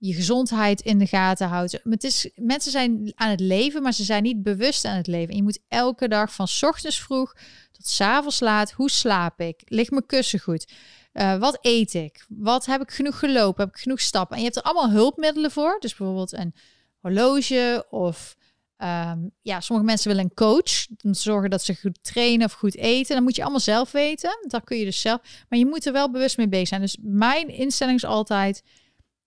[0.00, 1.80] je gezondheid in de gaten houdt.
[1.82, 5.28] Het is, mensen zijn aan het leven, maar ze zijn niet bewust aan het leven.
[5.30, 7.34] En je moet elke dag van ochtends vroeg
[7.72, 8.72] tot s avonds laat.
[8.72, 9.62] Hoe slaap ik?
[9.64, 10.72] Ligt mijn kussen goed?
[11.12, 12.24] Uh, wat eet ik?
[12.28, 13.64] Wat heb ik genoeg gelopen?
[13.64, 14.36] Heb ik genoeg stappen?
[14.36, 15.76] En je hebt er allemaal hulpmiddelen voor.
[15.80, 16.54] Dus bijvoorbeeld een
[17.00, 18.36] horloge of
[18.82, 22.52] Um, ja, sommige mensen willen een coach om te zorgen dat ze goed trainen of
[22.52, 23.14] goed eten.
[23.14, 24.38] Dan moet je allemaal zelf weten.
[24.48, 25.20] Dat kun je dus zelf.
[25.48, 26.80] Maar je moet er wel bewust mee bezig zijn.
[26.80, 28.62] Dus mijn instelling is altijd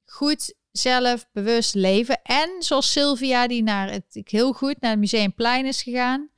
[0.05, 2.21] goed zelf bewust leven.
[2.23, 6.30] En zoals Sylvia, die naar het heel goed naar het Museumplein is gegaan.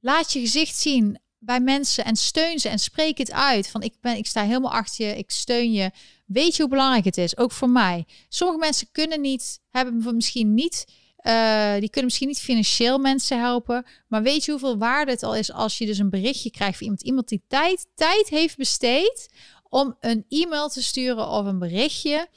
[0.00, 3.68] Laat je gezicht zien bij mensen en steun ze en spreek het uit.
[3.68, 5.90] Van ik, ben, ik sta helemaal achter je, ik steun je.
[6.26, 7.36] Weet je hoe belangrijk het is?
[7.36, 8.06] Ook voor mij.
[8.28, 10.86] Sommige mensen kunnen niet, hebben misschien niet
[11.22, 13.86] uh, die kunnen misschien niet financieel mensen helpen.
[14.06, 16.86] Maar weet je hoeveel waarde het al is als je dus een berichtje krijgt van
[16.86, 19.28] iemand, iemand die tijd, tijd heeft besteed
[19.68, 22.28] om een e-mail te sturen of een berichtje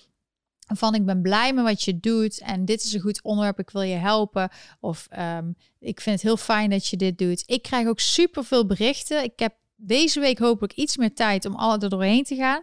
[0.76, 3.70] van ik ben blij met wat je doet en dit is een goed onderwerp, ik
[3.70, 4.50] wil je helpen.
[4.80, 7.44] Of um, ik vind het heel fijn dat je dit doet.
[7.46, 9.24] Ik krijg ook super veel berichten.
[9.24, 12.62] Ik heb deze week hopelijk iets meer tijd om alle er doorheen te gaan.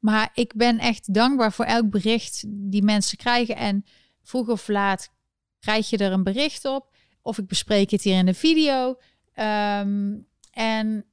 [0.00, 3.56] Maar ik ben echt dankbaar voor elk bericht die mensen krijgen.
[3.56, 3.84] En
[4.22, 5.10] vroeg of laat
[5.60, 6.96] krijg je er een bericht op.
[7.22, 8.98] Of ik bespreek het hier in de video.
[9.34, 10.16] Ehm,
[10.50, 11.04] en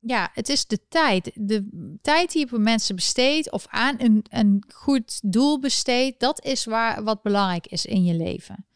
[0.00, 1.30] ja, het is de tijd.
[1.34, 1.68] De
[2.02, 6.64] tijd die je voor mensen besteedt of aan een, een goed doel besteedt, dat is
[6.64, 8.66] waar wat belangrijk is in je leven.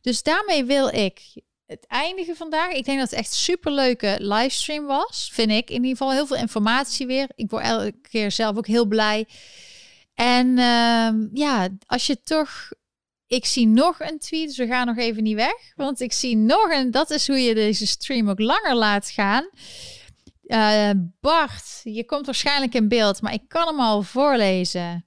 [0.00, 1.20] Dus daarmee wil ik
[1.66, 2.72] het eindigen vandaag.
[2.72, 5.30] Ik denk dat het echt super leuke livestream was.
[5.32, 7.28] Vind ik in ieder geval heel veel informatie weer.
[7.34, 9.28] Ik word elke keer zelf ook heel blij.
[10.14, 12.70] En uh, ja, als je toch
[13.30, 15.72] ik zie nog een tweet, dus we gaan nog even niet weg.
[15.74, 19.48] Want ik zie nog een, dat is hoe je deze stream ook langer laat gaan.
[20.42, 20.90] Uh,
[21.20, 25.06] Bart, je komt waarschijnlijk in beeld, maar ik kan hem al voorlezen.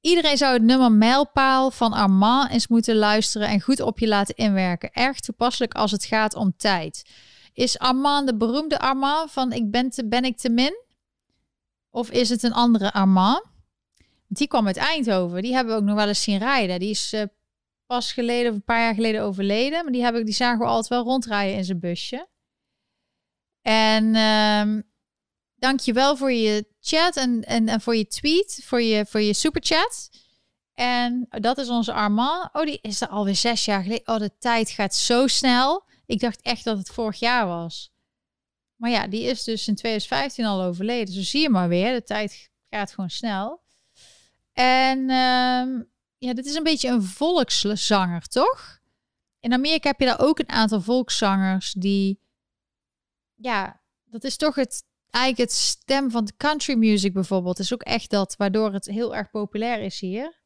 [0.00, 4.34] Iedereen zou het nummer Mijlpaal van Armand eens moeten luisteren en goed op je laten
[4.34, 4.92] inwerken.
[4.92, 7.02] Erg toepasselijk als het gaat om tijd.
[7.52, 10.84] Is Armand de beroemde Armand van Ik ben, te, ben ik te min?
[11.90, 13.54] Of is het een andere Armand?
[14.28, 15.42] die kwam uit Eindhoven.
[15.42, 16.78] Die hebben we ook nog wel eens zien rijden.
[16.78, 17.22] Die is uh,
[17.86, 19.82] pas geleden, of een paar jaar geleden overleden.
[19.82, 22.28] Maar die, heb ik, die zagen we altijd wel rondrijden in zijn busje.
[23.62, 24.14] En
[25.84, 29.34] je wel voor je chat en, en, en voor je tweet, voor je, voor je
[29.34, 30.10] superchat.
[30.74, 32.48] En dat is onze Armand.
[32.52, 34.08] Oh, die is er alweer zes jaar geleden.
[34.08, 35.84] Oh, de tijd gaat zo snel.
[36.06, 37.90] Ik dacht echt dat het vorig jaar was.
[38.76, 41.14] Maar ja, die is dus in 2015 al overleden.
[41.14, 41.92] Zo zie je maar weer.
[41.92, 43.62] De tijd gaat gewoon snel.
[44.52, 48.80] En um, ja, dit is een beetje een volkszanger, toch?
[49.40, 52.20] In Amerika heb je daar ook een aantal volkszangers die,
[53.34, 57.58] ja, dat is toch het, eigenlijk het stem van de country music bijvoorbeeld.
[57.58, 60.44] is ook echt dat, waardoor het heel erg populair is hier.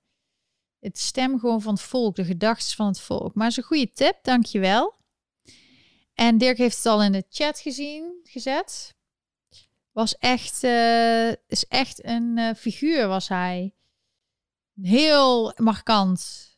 [0.79, 3.35] Het stem gewoon van het volk, de gedachten van het volk.
[3.35, 4.95] Maar is een goede tip, dankjewel.
[6.15, 8.95] En Dirk heeft het al in de chat gezien, gezet.
[9.93, 13.75] Was echt, uh, is echt een uh, figuur, was hij.
[14.83, 16.49] Heel markant.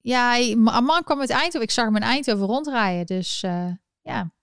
[0.00, 1.60] Ja, een man kwam uit Eindhoven.
[1.60, 3.06] Ik zag hem in Eindhoven rondrijden.
[3.06, 3.70] Dus uh,
[4.02, 4.34] ja.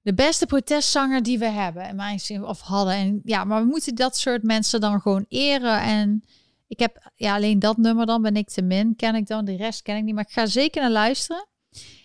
[0.00, 1.82] De beste protestzanger die we hebben.
[1.82, 2.94] En mijn zin, of hadden.
[2.94, 5.80] En ja, maar we moeten dat soort mensen dan gewoon eren.
[5.80, 6.24] En
[6.66, 8.96] ik heb ja, alleen dat nummer dan ben ik te min.
[8.96, 9.44] Ken ik dan.
[9.44, 10.14] De rest ken ik niet.
[10.14, 11.46] Maar ik ga zeker naar luisteren.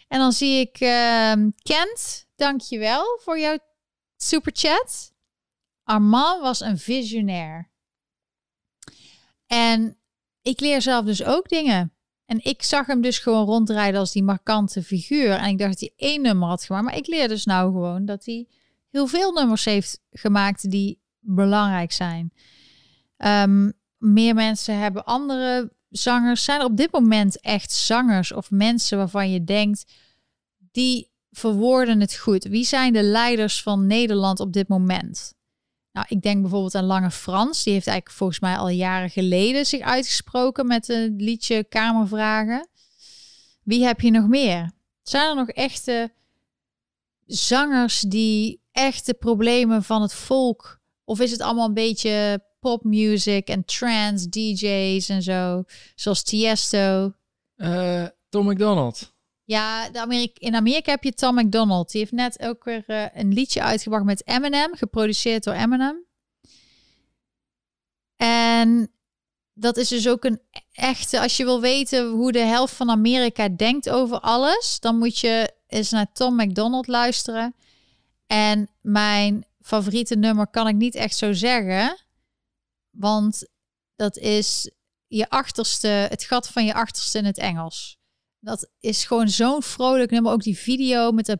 [0.07, 2.25] En dan zie ik uh, Kent.
[2.35, 3.57] Dankjewel voor jouw
[4.17, 5.13] super chat.
[5.83, 7.71] Armand was een visionair.
[9.53, 9.97] En
[10.41, 11.93] ik leer zelf dus ook dingen.
[12.25, 15.31] En ik zag hem dus gewoon rondrijden als die markante figuur.
[15.31, 16.85] En ik dacht dat hij één nummer had gemaakt.
[16.85, 18.47] Maar ik leer dus nou gewoon dat hij
[18.89, 22.33] heel veel nummers heeft gemaakt die belangrijk zijn.
[23.17, 26.43] Um, meer mensen hebben andere zangers.
[26.43, 29.91] Zijn er op dit moment echt zangers of mensen waarvan je denkt,
[30.71, 32.43] die verwoorden het goed?
[32.43, 35.33] Wie zijn de leiders van Nederland op dit moment?
[35.93, 37.63] Nou, ik denk bijvoorbeeld aan Lange Frans.
[37.63, 42.67] Die heeft eigenlijk volgens mij al jaren geleden zich uitgesproken met het liedje Kamervragen.
[43.63, 44.71] Wie heb je nog meer?
[45.01, 46.11] Zijn er nog echte
[47.25, 50.79] zangers die echt de problemen van het volk?
[51.03, 55.63] Of is het allemaal een beetje popmuzic en trance DJ's en zo,
[55.95, 57.13] zoals Tiesto?
[57.55, 59.12] Eh, Tom McDonald.
[59.45, 61.91] Ja, de Amerika, in Amerika heb je Tom McDonald.
[61.91, 66.05] Die heeft net ook weer eh, een liedje uitgebracht met Eminem, geproduceerd door Eminem.
[68.15, 68.91] En
[69.53, 70.41] dat is dus ook een
[70.71, 75.19] echte, als je wil weten hoe de helft van Amerika denkt over alles, dan moet
[75.19, 77.55] je eens naar Tom McDonald luisteren.
[78.27, 82.05] En mijn favoriete nummer kan ik niet echt zo zeggen,
[82.89, 83.47] want
[83.95, 84.71] dat is
[85.07, 87.97] je achterste, het gat van je achterste in het Engels.
[88.43, 90.31] Dat is gewoon zo'n vrolijk nummer.
[90.31, 91.39] Ook die video met de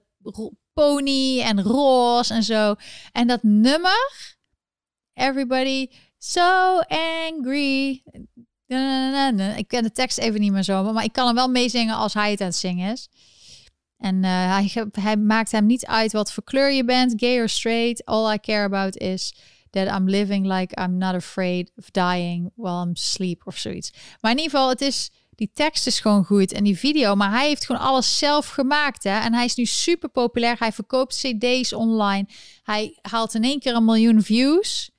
[0.74, 2.76] pony en roze en zo.
[3.12, 4.36] En dat nummer,
[5.14, 8.04] Everybody So Angry.
[9.56, 12.14] Ik ken de tekst even niet meer zo, maar ik kan hem wel meezingen als
[12.14, 13.10] hij het aan het zingen is.
[13.98, 17.50] En uh, hij, hij maakt hem niet uit wat voor kleur je bent, gay or
[17.50, 18.06] straight.
[18.06, 19.36] All I care about is
[19.70, 23.94] that I'm living like I'm not afraid of dying while I'm asleep of zoiets.
[24.22, 27.16] Maar in ieder geval, het is die tekst is gewoon goed en die video.
[27.16, 29.04] Maar hij heeft gewoon alles zelf gemaakt.
[29.04, 29.20] Hè?
[29.20, 30.56] En hij is nu super populair.
[30.60, 32.28] Hij verkoopt CD's online.
[32.64, 34.92] Hij haalt in één keer een miljoen views.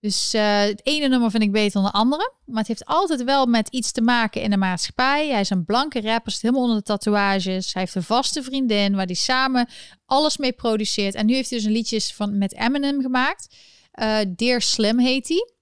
[0.00, 2.32] Dus uh, het ene nummer vind ik beter dan de andere.
[2.44, 5.28] Maar het heeft altijd wel met iets te maken in de maatschappij.
[5.28, 7.72] Hij is een blanke rapper, zit helemaal onder de tatoeages.
[7.72, 9.68] Hij heeft een vaste vriendin waar hij samen
[10.06, 11.14] alles mee produceert.
[11.14, 13.56] En nu heeft hij dus een liedje van, met Eminem gemaakt.
[14.00, 15.52] Uh, Dear Slim heet hij.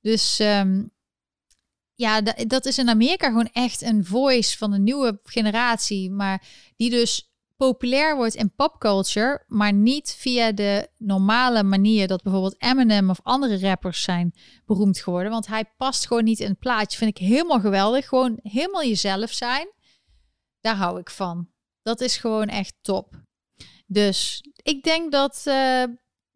[0.00, 0.90] Dus um,
[1.94, 6.10] ja, dat is in Amerika gewoon echt een voice van de nieuwe generatie.
[6.10, 6.42] Maar
[6.76, 13.10] die dus populair wordt in popculture, maar niet via de normale manier dat bijvoorbeeld Eminem
[13.10, 14.34] of andere rappers zijn
[14.66, 15.30] beroemd geworden.
[15.30, 16.98] Want hij past gewoon niet in het plaatje.
[16.98, 18.08] Vind ik helemaal geweldig.
[18.08, 19.72] Gewoon helemaal jezelf zijn.
[20.60, 21.48] Daar hou ik van.
[21.82, 23.22] Dat is gewoon echt top.
[23.86, 25.44] Dus ik denk dat.
[25.48, 25.84] Uh,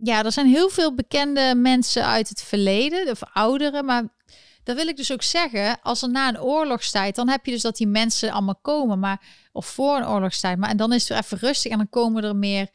[0.02, 4.09] ja, er zijn heel veel bekende mensen uit het verleden, of ouderen, maar
[4.68, 7.62] dat wil ik dus ook zeggen, als er na een oorlogstijd, dan heb je dus
[7.62, 11.18] dat die mensen allemaal komen, maar of voor een oorlogstijd, maar en dan is het
[11.18, 12.68] even rustig en dan komen er meer,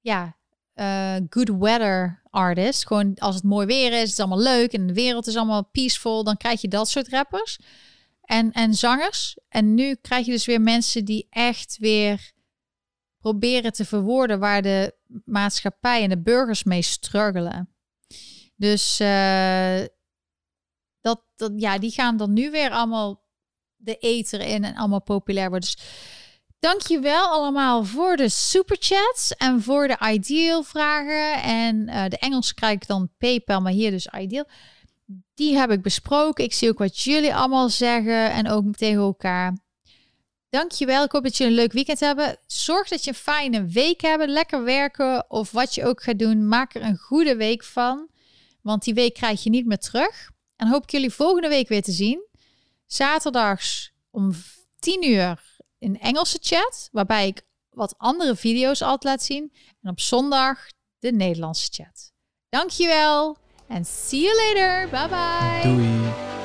[0.00, 0.36] ja,
[0.74, 2.84] uh, good weather artists.
[2.84, 5.64] Gewoon als het mooi weer is, het is allemaal leuk en de wereld is allemaal
[5.64, 7.58] peaceful, dan krijg je dat soort rappers
[8.20, 9.38] en, en zangers.
[9.48, 12.32] En nu krijg je dus weer mensen die echt weer
[13.18, 14.94] proberen te verwoorden waar de
[15.24, 17.68] maatschappij en de burgers mee struggelen.
[18.56, 19.80] Dus uh,
[21.56, 23.22] ja, die gaan dan nu weer allemaal
[23.76, 25.68] de eter in en allemaal populair worden.
[25.70, 25.86] Dus
[26.58, 31.42] dankjewel allemaal voor de superchats en voor de ideal vragen.
[31.42, 34.48] En uh, de Engels krijg ik dan PayPal, maar hier dus ideal.
[35.34, 36.44] Die heb ik besproken.
[36.44, 39.56] Ik zie ook wat jullie allemaal zeggen en ook tegen elkaar.
[40.48, 41.04] Dankjewel.
[41.04, 42.36] Ik hoop dat jullie een leuk weekend hebben.
[42.46, 44.26] Zorg dat je een fijne week hebt.
[44.26, 46.48] Lekker werken of wat je ook gaat doen.
[46.48, 48.08] Maak er een goede week van.
[48.62, 50.30] Want die week krijg je niet meer terug.
[50.56, 52.26] En hoop ik jullie volgende week weer te zien.
[52.86, 54.32] Zaterdags om
[54.78, 59.52] 10 uur in Engelse chat, waarbij ik wat andere video's altijd laat zien.
[59.82, 60.66] En op zondag
[60.98, 62.12] de Nederlandse chat.
[62.48, 63.36] Dankjewel
[63.68, 64.88] en see you later.
[64.88, 65.62] Bye bye.
[65.62, 66.40] Doei.